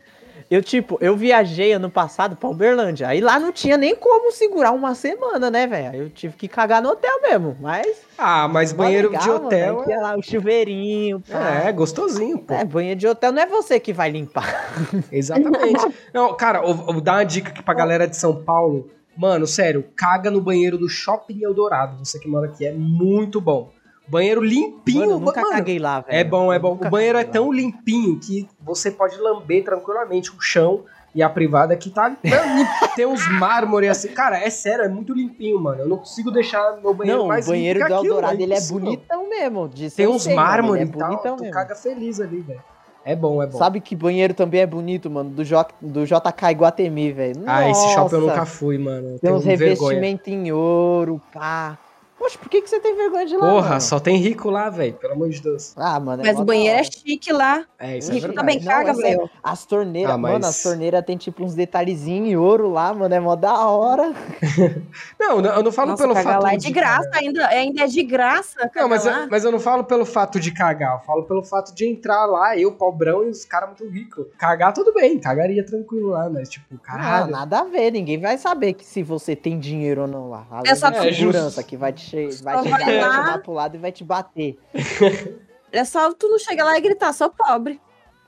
Eu, 0.52 0.62
tipo, 0.62 0.98
eu 1.00 1.16
viajei 1.16 1.72
ano 1.72 1.90
passado 1.90 2.36
pra 2.36 2.50
Uberlândia. 2.50 3.08
Aí 3.08 3.22
lá 3.22 3.40
não 3.40 3.54
tinha 3.54 3.78
nem 3.78 3.96
como 3.96 4.34
segurar 4.34 4.74
uma 4.74 4.94
semana, 4.94 5.50
né, 5.50 5.66
velho? 5.66 5.96
Eu 5.96 6.10
tive 6.10 6.36
que 6.36 6.46
cagar 6.46 6.82
no 6.82 6.90
hotel 6.90 7.22
mesmo. 7.22 7.56
Mas. 7.62 8.02
Ah, 8.18 8.50
mas 8.50 8.74
banheiro 8.74 9.08
legal, 9.10 9.24
de 9.24 9.30
mano, 9.30 9.46
hotel. 9.46 9.80
aí 9.80 9.86
tinha 9.86 10.02
lá 10.02 10.18
o 10.18 10.22
chuveirinho. 10.22 11.22
pá. 11.22 11.64
é, 11.64 11.70
é 11.70 11.72
gostosinho, 11.72 12.38
pô. 12.38 12.54
É, 12.54 12.66
banheiro 12.66 13.00
de 13.00 13.08
hotel 13.08 13.32
não 13.32 13.42
é 13.42 13.46
você 13.46 13.80
que 13.80 13.94
vai 13.94 14.12
limpar. 14.12 14.76
Exatamente. 15.10 15.88
Não, 16.14 16.36
cara, 16.36 16.60
eu 16.68 16.74
vou 16.74 17.00
dar 17.00 17.14
uma 17.14 17.24
dica 17.24 17.50
aqui 17.50 17.64
pra 17.64 17.74
galera 17.74 18.06
de 18.06 18.18
São 18.18 18.44
Paulo. 18.44 18.90
Mano, 19.16 19.48
sério, 19.48 19.86
caga 19.96 20.30
no 20.30 20.42
banheiro 20.42 20.78
do 20.78 20.90
Shopping 20.90 21.42
Eldorado. 21.44 21.98
Você 22.04 22.20
que 22.20 22.28
mora 22.28 22.48
aqui, 22.48 22.66
é 22.66 22.74
muito 22.74 23.40
bom. 23.40 23.72
Banheiro 24.12 24.44
limpinho. 24.44 25.00
Mano, 25.00 25.12
eu 25.14 25.20
nunca 25.22 25.42
mano, 25.42 25.54
caguei 25.54 25.80
lá, 25.80 26.02
velho. 26.02 26.20
É 26.20 26.22
bom, 26.22 26.52
é 26.52 26.60
bom. 26.60 26.74
O 26.74 26.90
banheiro 26.90 27.18
é 27.18 27.24
caguei 27.24 27.40
lá. 27.40 27.46
tão 27.46 27.54
limpinho 27.54 28.20
que 28.20 28.46
você 28.60 28.92
pode 28.92 29.18
lamber 29.18 29.64
tranquilamente 29.64 30.32
o 30.32 30.42
chão 30.42 30.84
e 31.16 31.24
a 31.24 31.30
privada 31.30 31.78
que 31.78 31.90
tá. 31.90 32.14
tem 32.94 33.06
uns 33.06 33.26
mármores 33.40 33.90
assim. 33.90 34.10
Cara, 34.10 34.38
é 34.38 34.50
sério, 34.50 34.84
é 34.84 34.90
muito 34.90 35.14
limpinho, 35.14 35.58
mano. 35.62 35.84
Eu 35.84 35.88
não 35.88 35.98
consigo 35.98 36.30
deixar 36.30 36.78
meu 36.82 36.94
banheiro 36.94 37.20
Não, 37.20 37.26
o 37.26 37.30
mais 37.30 37.48
banheiro 37.48 37.80
limpo 37.80 37.90
do 37.90 37.94
que 37.94 38.00
aquilo, 38.00 38.14
Eldorado, 38.16 38.42
ele 38.42 38.54
é 38.54 38.62
bonitão 38.62 39.30
mesmo. 39.30 39.70
Tem 39.96 40.08
uns 40.08 40.24
sei, 40.24 40.36
mano, 40.36 40.48
mármores 40.48 40.82
ele 40.82 40.92
e 40.92 40.94
é 40.94 41.18
tal. 41.18 41.36
Tu 41.38 41.44
mesmo. 41.44 41.54
caga 41.54 41.76
feliz 41.76 42.20
ali, 42.20 42.42
velho. 42.42 42.62
É 43.06 43.16
bom, 43.16 43.42
é 43.42 43.48
bom. 43.48 43.58
Sabe 43.58 43.80
que 43.80 43.96
banheiro 43.96 44.34
também 44.34 44.60
é 44.60 44.68
bonito, 44.68 45.10
mano? 45.10 45.30
Do, 45.30 45.44
J, 45.46 45.74
do 45.82 46.06
JK 46.06 46.52
Iguatemi, 46.52 47.14
velho. 47.14 47.44
ah, 47.48 47.68
esse 47.70 47.88
shopping 47.94 48.16
eu 48.16 48.22
nunca 48.22 48.46
fui, 48.46 48.78
mano. 48.78 49.14
Eu 49.14 49.20
Tem 49.20 49.32
uns 49.32 49.44
vergonha. 49.44 49.70
revestimentos 49.70 50.28
em 50.28 50.52
ouro, 50.52 51.22
pá. 51.34 51.80
Poxa, 52.22 52.38
por 52.38 52.50
que, 52.50 52.62
que 52.62 52.70
você 52.70 52.80
tem 52.80 52.96
vergonha 52.96 53.26
de 53.26 53.36
lá, 53.36 53.50
Porra, 53.50 53.70
mano? 53.70 53.82
só 53.82 54.00
tem 54.00 54.18
rico 54.18 54.52
lá, 54.52 54.70
velho. 54.70 54.94
Pelo 54.94 55.14
amor 55.14 55.30
de 55.30 55.42
Deus. 55.42 55.74
Ah, 55.76 56.00
mano, 56.00 56.22
Mas 56.24 56.36
mó 56.36 56.44
o 56.44 56.46
banheiro 56.46 56.80
é 56.80 56.84
chique 56.84 57.34
lá. 57.34 57.66
É, 57.80 57.98
isso 57.98 58.12
é 58.12 58.14
Rico 58.14 58.28
verdade. 58.28 58.48
também 58.48 58.60
Não, 58.64 58.72
caga, 58.72 58.92
é 58.92 58.94
velho. 58.94 59.30
As 59.42 59.66
torneiras, 59.66 60.12
Ah, 60.14 60.18
mas- 60.20 60.32
mano, 60.34 60.46
as 60.46 60.62
torneiras 60.62 61.04
tem 61.04 61.18
tipo 61.18 61.44
uns 61.44 61.56
detalhezinhos 61.56 62.30
em 62.30 62.36
ouro 62.38 62.70
lá, 62.70 62.94
mano. 62.94 63.16
É 63.16 63.20
mó 63.20 63.36
da 63.36 63.66
hora. 63.66 64.14
Não, 65.20 65.42
não, 65.42 65.50
eu 65.56 65.64
não 65.64 65.72
falo 65.72 65.92
Nossa, 65.92 66.04
pelo 66.04 66.14
cagar 66.16 66.34
fato 66.34 66.44
lá 66.44 66.54
é 66.54 66.58
de 66.58 66.72
graça, 66.72 67.04
cagar. 67.10 67.20
ainda, 67.24 67.48
ainda 67.48 67.84
é 67.84 67.88
de 67.88 68.04
graça. 68.04 68.70
Não, 68.76 68.88
mas, 68.90 69.06
lá. 69.06 69.22
eu, 69.24 69.28
mas 69.30 69.44
eu 69.44 69.52
não 69.52 69.60
falo 69.60 69.84
pelo 69.84 70.06
fato 70.06 70.40
de 70.40 70.52
cagar, 70.52 70.98
eu 71.00 71.06
falo 71.06 71.24
pelo 71.24 71.44
fato 71.44 71.74
de 71.74 71.88
entrar 71.88 72.26
lá, 72.26 72.58
eu, 72.58 72.72
pobrão, 72.74 73.24
e 73.26 73.30
os 73.30 73.46
caras 73.46 73.70
muito 73.70 73.88
ricos. 73.88 74.26
Cagar, 74.38 74.74
tudo 74.74 74.94
bem, 74.94 75.18
cagaria 75.20 75.64
tranquilo 75.66 76.10
lá, 76.10 76.30
mas 76.30 76.50
tipo, 76.50 76.66
Ah, 76.76 76.78
caralho. 76.84 77.32
nada 77.32 77.60
a 77.60 77.64
ver, 77.64 77.92
ninguém 77.92 78.20
vai 78.20 78.38
saber 78.38 78.74
que 78.74 78.86
se 78.86 79.02
você 79.04 79.36
tem 79.36 79.58
dinheiro 79.60 80.02
ou 80.02 80.08
não 80.08 80.30
lá. 80.30 80.46
Além 80.52 80.72
É 80.72 80.76
só 80.76 80.90
da 80.90 81.00
tu- 81.00 81.04
segurança 81.14 81.64
que 81.64 81.78
vai 81.78 81.94
te, 81.94 82.11
che 82.12 82.44
vai 82.44 82.56
Só 82.58 82.64
chegar, 82.64 82.86
vai 82.86 82.98
lá. 82.98 83.12
chamar 83.12 83.38
pro 83.42 83.54
lado 83.54 83.76
e 83.76 83.80
vai 83.80 83.92
te 83.92 84.04
bater. 84.04 84.58
É 85.74 85.86
só 85.86 86.12
tu 86.14 86.28
não 86.28 86.38
chegar 86.38 86.66
lá 86.66 86.78
e 86.78 86.82
gritar, 86.82 87.14
sou 87.14 87.30
pobre. 87.30 87.80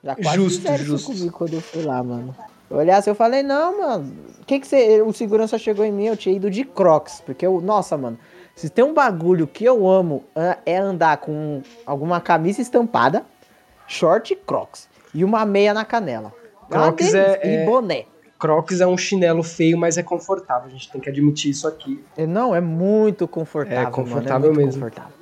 Já 0.02 0.16
quase 0.16 0.34
Justo, 0.36 0.76
justo. 0.78 1.12
comigo 1.12 1.30
quando 1.36 1.52
eu 1.52 1.60
fui 1.60 1.82
lá, 1.82 2.02
mano. 2.02 2.34
Olhei 2.70 2.94
assim, 2.94 3.10
eu 3.10 3.14
falei, 3.14 3.42
não, 3.42 3.80
mano. 3.82 4.16
O 4.40 4.44
que 4.46 4.58
que 4.60 4.66
você... 4.66 5.02
O 5.02 5.12
segurança 5.12 5.58
chegou 5.58 5.84
em 5.84 5.92
mim, 5.92 6.06
eu 6.06 6.16
tinha 6.16 6.34
ido 6.34 6.50
de 6.50 6.64
crocs. 6.64 7.20
Porque 7.20 7.44
eu... 7.46 7.60
Nossa, 7.60 7.98
mano. 7.98 8.18
Se 8.56 8.70
tem 8.70 8.82
um 8.82 8.94
bagulho 8.94 9.46
que 9.46 9.62
eu 9.62 9.86
amo 9.86 10.24
ah, 10.34 10.56
é 10.64 10.78
andar 10.78 11.18
com 11.18 11.60
alguma 11.84 12.18
camisa 12.18 12.62
estampada, 12.62 13.26
short 13.86 14.32
e 14.32 14.36
crocs. 14.36 14.88
E 15.12 15.22
uma 15.22 15.44
meia 15.44 15.74
na 15.74 15.84
canela. 15.84 16.32
É 16.70 16.72
Crocs 16.72 17.12
é- 17.14 17.40
E 17.44 17.56
é- 17.56 17.64
boné. 17.66 18.06
Crocs 18.44 18.80
é 18.80 18.86
um 18.86 18.96
chinelo 18.96 19.42
feio, 19.42 19.78
mas 19.78 19.96
é 19.96 20.02
confortável. 20.02 20.66
A 20.68 20.70
gente 20.70 20.90
tem 20.92 21.00
que 21.00 21.08
admitir 21.08 21.50
isso 21.50 21.66
aqui. 21.66 22.04
É, 22.16 22.26
Não, 22.26 22.54
é 22.54 22.60
muito 22.60 23.26
confortável. 23.26 23.78
É 23.78 23.82
mano, 23.84 23.92
confortável 23.94 24.52
muito 24.52 24.66
mesmo. 24.66 24.82
confortável. 24.82 25.12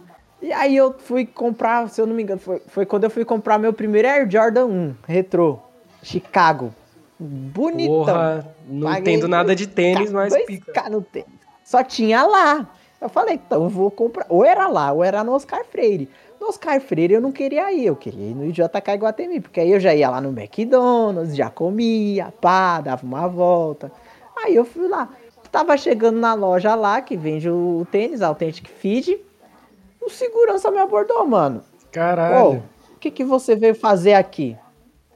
E 0.40 0.52
aí 0.52 0.76
eu 0.76 0.92
fui 0.98 1.24
comprar, 1.24 1.88
se 1.88 2.00
eu 2.00 2.06
não 2.06 2.16
me 2.16 2.22
engano, 2.24 2.40
foi, 2.40 2.60
foi 2.66 2.84
quando 2.84 3.04
eu 3.04 3.10
fui 3.10 3.24
comprar 3.24 3.58
meu 3.58 3.72
primeiro 3.72 4.08
Air 4.08 4.28
Jordan 4.28 4.66
1, 4.66 4.94
retrô, 5.06 5.60
Chicago. 6.02 6.74
Bonitão. 7.16 7.98
Porra, 7.98 8.54
não 8.68 8.88
Paguei 8.88 9.14
entendo 9.14 9.28
nada 9.28 9.54
de 9.54 9.68
tênis, 9.68 10.10
mas 10.10 10.32
2K 10.34 10.44
pica. 10.46 10.90
no 10.90 11.00
tênis. 11.00 11.28
Só 11.64 11.84
tinha 11.84 12.24
lá. 12.24 12.68
Eu 13.00 13.08
falei, 13.08 13.34
então 13.34 13.62
eu 13.64 13.68
vou 13.68 13.90
comprar. 13.90 14.26
Ou 14.28 14.44
era 14.44 14.66
lá, 14.66 14.90
ou 14.92 15.04
era 15.04 15.22
no 15.22 15.32
Oscar 15.32 15.64
Freire. 15.64 16.08
No 16.42 16.48
Oscar 16.48 16.80
Freire 16.80 17.14
eu 17.14 17.20
não 17.20 17.30
queria 17.30 17.72
ir, 17.72 17.86
eu 17.86 17.94
queria 17.94 18.30
ir 18.30 18.34
no 18.34 18.50
JK 18.50 18.94
Iguatemi, 18.94 19.40
porque 19.40 19.60
aí 19.60 19.70
eu 19.70 19.78
já 19.78 19.94
ia 19.94 20.10
lá 20.10 20.20
no 20.20 20.36
McDonald's, 20.36 21.36
já 21.36 21.48
comia, 21.48 22.34
pá, 22.40 22.80
dava 22.80 23.06
uma 23.06 23.28
volta. 23.28 23.92
Aí 24.36 24.56
eu 24.56 24.64
fui 24.64 24.88
lá. 24.88 25.08
Tava 25.52 25.76
chegando 25.76 26.18
na 26.18 26.34
loja 26.34 26.74
lá, 26.74 27.00
que 27.00 27.16
vende 27.16 27.48
o 27.48 27.86
tênis, 27.92 28.22
Authentic 28.22 28.68
Feed. 28.68 29.20
O 30.00 30.10
segurança 30.10 30.68
me 30.72 30.78
abordou, 30.78 31.24
mano. 31.24 31.62
Caralho. 31.92 32.64
o 32.92 32.98
que, 32.98 33.12
que 33.12 33.22
você 33.22 33.54
veio 33.54 33.76
fazer 33.76 34.14
aqui? 34.14 34.56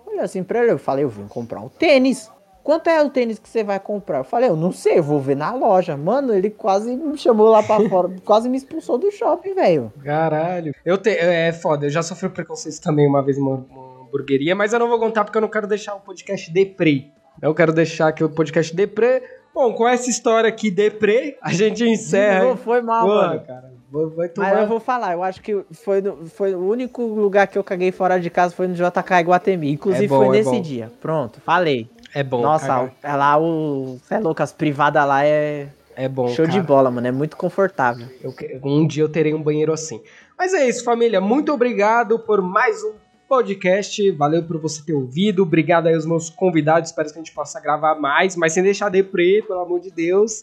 Olha 0.07 0.23
assim 0.23 0.45
pra 0.45 0.63
ele, 0.63 0.71
eu 0.71 0.79
falei, 0.79 1.03
eu 1.03 1.09
vim 1.09 1.27
comprar 1.27 1.59
um 1.59 1.69
tênis. 1.69 2.31
Quanto 2.67 2.89
é 2.91 3.01
o 3.01 3.09
tênis 3.09 3.39
que 3.39 3.49
você 3.49 3.63
vai 3.63 3.79
comprar? 3.79 4.19
Eu 4.19 4.25
falei, 4.25 4.49
eu 4.51 4.57
não 4.57 4.73
sei, 4.73 4.99
eu 4.99 5.03
vou 5.05 5.21
ver 5.21 5.37
na 5.37 5.55
loja. 5.55 5.97
Mano, 5.97 6.35
ele 6.35 6.51
quase 6.51 6.97
me 6.97 7.17
chamou 7.17 7.49
lá 7.49 7.63
pra 7.63 7.79
fora, 7.89 8.11
quase 8.25 8.49
me 8.49 8.57
expulsou 8.57 8.99
do 8.99 9.09
shopping, 9.13 9.55
velho. 9.55 9.93
Caralho. 10.03 10.75
Eu 10.85 10.99
te... 10.99 11.11
É 11.11 11.53
foda, 11.53 11.87
eu 11.87 11.91
já 11.91 12.03
sofri 12.03 12.29
preconceito 12.29 12.81
também 12.81 13.07
uma 13.07 13.23
vez 13.25 13.39
numa, 13.39 13.59
numa 13.59 14.01
hamburgueria, 14.09 14.57
mas 14.57 14.73
eu 14.73 14.81
não 14.81 14.89
vou 14.89 14.99
contar 14.99 15.23
porque 15.23 15.39
eu 15.39 15.43
não 15.43 15.49
quero 15.49 15.69
deixar 15.69 15.95
o 15.95 16.01
podcast 16.01 16.53
deprê. 16.53 17.07
Eu 17.41 17.55
quero 17.55 17.73
deixar 17.73 18.09
aqui 18.09 18.25
o 18.25 18.29
podcast 18.31 18.75
deprê. 18.75 19.23
Bom, 19.55 19.73
com 19.73 19.87
essa 19.89 20.11
história 20.11 20.49
aqui 20.49 20.69
deprê, 20.69 21.39
a 21.41 21.53
gente 21.53 21.85
encerra. 21.89 22.45
Não 22.47 22.57
foi 22.57 22.83
mal, 22.83 23.07
Porra, 23.07 23.29
mano. 23.29 23.41
cara. 23.47 23.77
Vai- 23.91 24.07
Vai 24.07 24.29
tomar... 24.29 24.51
Mas 24.51 24.61
eu 24.63 24.67
vou 24.67 24.81
falar, 24.81 25.13
eu 25.13 25.23
acho 25.23 25.41
que 25.41 25.65
foi, 25.73 26.03
no- 26.03 26.27
foi 26.27 26.55
o 26.55 26.69
único 26.69 27.03
lugar 27.03 27.47
que 27.47 27.57
eu 27.57 27.63
caguei 27.65 27.93
fora 27.93 28.19
de 28.21 28.29
casa 28.29 28.53
foi 28.55 28.67
no 28.67 28.75
JK 28.75 29.21
Iguatemi. 29.21 29.71
Inclusive 29.73 30.05
É 30.05 30.09
bom, 30.09 30.17
foi 30.27 30.27
é 30.27 30.31
nesse 30.43 30.61
dia. 30.61 30.91
Pronto, 31.01 31.41
falei. 31.41 31.89
É 32.17 32.23
bom, 32.23 32.41
Nossa, 32.41 32.91
é 33.03 33.15
lá 33.15 33.39
o. 33.39 33.99
Cê 34.09 34.15
é 34.15 34.19
louco, 34.19 34.43
as 34.43 34.51
privadas 34.51 35.07
lá 35.07 35.23
é 35.23 35.69
É 35.95 36.09
bom, 36.09 36.29
show 36.29 36.47
de 36.47 36.53
cara. 36.53 36.63
bola, 36.63 36.91
mano. 36.91 37.07
É 37.07 37.13
muito 37.13 37.37
confortável. 37.37 38.09
Eu 38.23 38.33
um 38.65 38.87
dia 38.87 39.03
eu 39.03 39.09
terei 39.11 39.35
um 39.35 39.43
banheiro 39.43 39.71
assim. 39.71 40.01
Mas 40.39 40.55
é 40.55 40.67
isso, 40.67 40.83
família. 40.83 41.21
Muito 41.21 41.53
obrigado 41.53 42.19
por 42.19 42.41
mais 42.41 42.83
um 42.83 42.95
podcast. 43.29 44.11
Valeu 44.13 44.43
por 44.43 44.59
você 44.59 44.83
ter 44.83 44.95
ouvido. 44.95 45.43
Obrigado 45.43 45.89
aí 45.89 45.95
aos 45.95 46.07
meus 46.07 46.31
convidados. 46.31 46.89
Espero 46.89 47.07
que 47.07 47.17
a 47.17 47.19
gente 47.19 47.33
possa 47.35 47.61
gravar 47.61 47.97
mais, 47.97 48.35
mas 48.35 48.55
sem 48.55 48.63
deixar 48.63 48.89
deprê, 48.89 49.45
pelo 49.47 49.61
amor 49.61 49.79
de 49.79 49.91
Deus. 49.91 50.43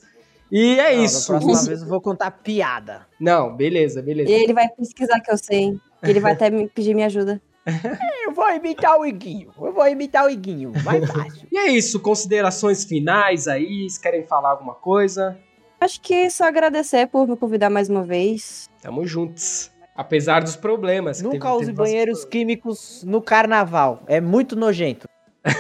E 0.52 0.80
é 0.80 0.96
Não, 0.96 1.04
isso. 1.04 1.34
Da 1.34 1.40
próxima 1.40 1.70
vez 1.70 1.82
eu 1.82 1.88
vou 1.88 2.00
contar 2.00 2.30
piada. 2.30 3.08
Não, 3.20 3.52
beleza, 3.52 4.00
beleza. 4.00 4.30
E 4.30 4.34
ele 4.34 4.54
vai 4.54 4.70
pesquisar 4.70 5.20
que 5.22 5.32
eu 5.32 5.38
sei. 5.40 5.76
Ele 6.04 6.20
vai 6.20 6.34
até 6.38 6.52
me 6.52 6.68
pedir 6.68 6.94
minha 6.94 7.08
ajuda. 7.08 7.42
Eu 8.26 8.34
vou 8.34 8.50
imitar 8.52 8.98
o 9.00 9.06
Iguinho. 9.06 9.52
Eu 9.60 9.72
vou 9.74 9.88
imitar 9.88 10.26
o 10.26 10.30
Iguinho. 10.30 10.74
Mais 10.84 11.06
fácil. 11.12 11.48
E 11.52 11.58
é 11.58 11.68
isso. 11.72 12.00
Considerações 12.00 12.84
finais 12.84 13.48
aí. 13.48 13.90
Se 13.90 14.00
querem 14.02 14.26
falar 14.26 14.52
alguma 14.52 14.74
coisa, 14.76 15.38
Acho 15.80 16.00
que 16.00 16.30
só 16.30 16.46
agradecer 16.46 17.08
por 17.08 17.28
me 17.28 17.36
convidar 17.36 17.70
mais 17.70 17.90
uma 17.90 18.04
vez. 18.04 18.70
tamo 18.82 19.06
juntos. 19.06 19.70
Apesar 19.96 20.42
dos 20.42 20.56
problemas. 20.56 21.18
que 21.18 21.24
Nunca 21.24 21.40
teve- 21.40 21.52
use 21.56 21.66
teve 21.68 21.74
banheiros 21.78 22.14
bastante- 22.20 22.32
químicos 22.32 23.04
no 23.04 23.22
carnaval. 23.22 24.02
É 24.08 24.20
muito 24.22 24.56
nojento. 24.56 25.08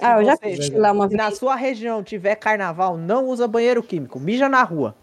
Ah, 0.00 0.18
eu 0.20 0.24
já 0.24 0.36
fiz 0.36 0.70
lá 0.70 0.90
uma 0.92 1.08
Se 1.08 1.14
na 1.16 1.26
vez. 1.28 1.38
sua 1.38 1.54
região 1.54 2.02
tiver 2.02 2.34
carnaval, 2.36 2.96
não 2.96 3.26
usa 3.26 3.46
banheiro 3.46 3.82
químico. 3.82 4.18
Mija 4.18 4.48
na 4.48 4.62
rua. 4.62 4.96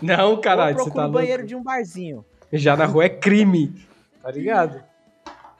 Não, 0.00 0.40
caralho, 0.40 0.76
você 0.78 0.90
tá 0.90 0.96
o 0.96 1.02
louco. 1.02 1.12
banheiro 1.12 1.44
de 1.46 1.54
um 1.54 1.62
barzinho. 1.62 2.24
Já 2.52 2.76
na 2.76 2.86
rua 2.86 3.04
é 3.04 3.08
crime. 3.08 3.74
Tá 4.22 4.30
ligado? 4.30 4.82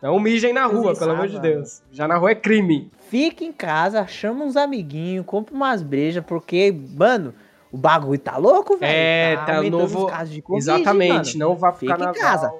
Não 0.02 0.18
mijem 0.18 0.52
na 0.52 0.66
rua, 0.66 0.96
pelo 0.96 1.12
amor 1.12 1.28
de. 1.28 1.38
Deus. 1.38 1.80
Já 1.92 2.08
na 2.08 2.16
rua 2.16 2.32
é 2.32 2.34
crime. 2.34 2.90
Fica 3.08 3.44
em 3.44 3.52
casa, 3.52 4.04
chama 4.06 4.44
uns 4.44 4.56
amiguinhos, 4.56 5.24
compra 5.24 5.54
umas 5.54 5.80
brejas, 5.80 6.24
porque, 6.26 6.76
mano, 6.96 7.32
o 7.70 7.78
bagulho 7.78 8.18
tá 8.18 8.36
louco, 8.36 8.76
velho. 8.76 8.92
É, 8.92 9.36
tá 9.36 9.56
aumentando 9.58 9.78
novo. 9.78 10.06
os 10.06 10.10
casos 10.10 10.34
de 10.34 10.42
Covid, 10.42 10.62
Exatamente, 10.64 11.38
mano. 11.38 11.50
não 11.50 11.56
vá 11.56 11.70
pro 11.70 11.78
Fica 11.78 12.04
em 12.04 12.12
casa. 12.12 12.52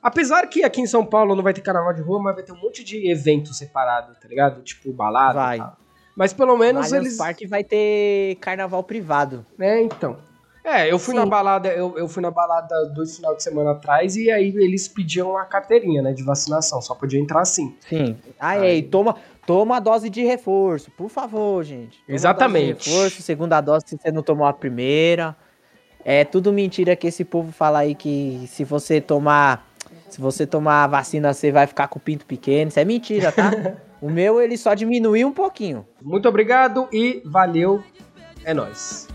Apesar 0.00 0.46
que 0.46 0.62
aqui 0.62 0.80
em 0.80 0.86
São 0.86 1.04
Paulo 1.04 1.34
não 1.34 1.42
vai 1.42 1.52
ter 1.52 1.60
carnaval 1.62 1.92
de 1.92 2.00
rua, 2.00 2.22
mas 2.22 2.36
vai 2.36 2.44
ter 2.44 2.52
um 2.52 2.60
monte 2.60 2.84
de 2.84 3.10
evento 3.10 3.52
separado, 3.52 4.14
tá 4.14 4.28
ligado? 4.28 4.62
Tipo 4.62 4.92
balada. 4.92 5.34
Vai. 5.34 5.72
Mas 6.14 6.32
pelo 6.32 6.56
menos 6.56 6.90
Mas 6.90 6.92
eles. 6.92 7.16
Parque 7.16 7.46
vai 7.46 7.64
ter 7.64 8.36
carnaval 8.40 8.84
privado. 8.84 9.44
É, 9.58 9.82
então. 9.82 10.16
É, 10.64 10.90
eu 10.90 10.98
fui 10.98 11.14
Sim. 11.14 11.20
na 11.20 11.26
balada, 11.26 11.68
eu, 11.68 11.96
eu 11.96 12.08
fui 12.08 12.22
na 12.22 12.30
balada 12.30 12.74
dois 12.94 13.16
final 13.16 13.34
de 13.34 13.42
semana 13.42 13.72
atrás 13.72 14.16
e 14.16 14.30
aí 14.30 14.52
eles 14.56 14.88
pediam 14.88 15.36
a 15.36 15.44
carteirinha, 15.44 16.02
né, 16.02 16.12
de 16.12 16.22
vacinação, 16.22 16.82
só 16.82 16.94
podia 16.94 17.18
entrar 17.18 17.40
assim. 17.40 17.74
Sim. 17.88 18.16
Aí, 18.38 18.82
toma, 18.82 19.16
toma 19.46 19.76
a 19.76 19.80
dose 19.80 20.10
de 20.10 20.22
reforço, 20.22 20.90
por 20.90 21.08
favor, 21.08 21.64
gente. 21.64 21.98
Toma 22.04 22.14
Exatamente. 22.16 22.90
Reforço, 22.90 23.22
segunda 23.22 23.60
dose 23.60 23.84
se 23.88 23.96
você 23.96 24.12
não 24.12 24.22
tomou 24.22 24.46
a 24.46 24.52
primeira. 24.52 25.34
É 26.04 26.24
tudo 26.24 26.52
mentira 26.52 26.94
que 26.94 27.06
esse 27.06 27.24
povo 27.24 27.50
fala 27.50 27.80
aí 27.80 27.94
que 27.94 28.44
se 28.46 28.64
você 28.64 29.00
tomar, 29.00 29.66
se 30.08 30.20
você 30.20 30.46
tomar 30.46 30.84
a 30.84 30.86
vacina 30.86 31.32
você 31.32 31.50
vai 31.50 31.66
ficar 31.66 31.88
com 31.88 31.98
o 31.98 32.02
pinto 32.02 32.24
pequeno. 32.26 32.68
Isso 32.68 32.78
é 32.78 32.84
mentira, 32.84 33.32
tá? 33.32 33.50
o 34.00 34.10
meu 34.10 34.40
ele 34.40 34.56
só 34.56 34.74
diminuiu 34.74 35.28
um 35.28 35.32
pouquinho. 35.32 35.86
Muito 36.00 36.28
obrigado 36.28 36.88
e 36.92 37.22
valeu. 37.24 37.82
É 38.44 38.54
nóis. 38.54 39.07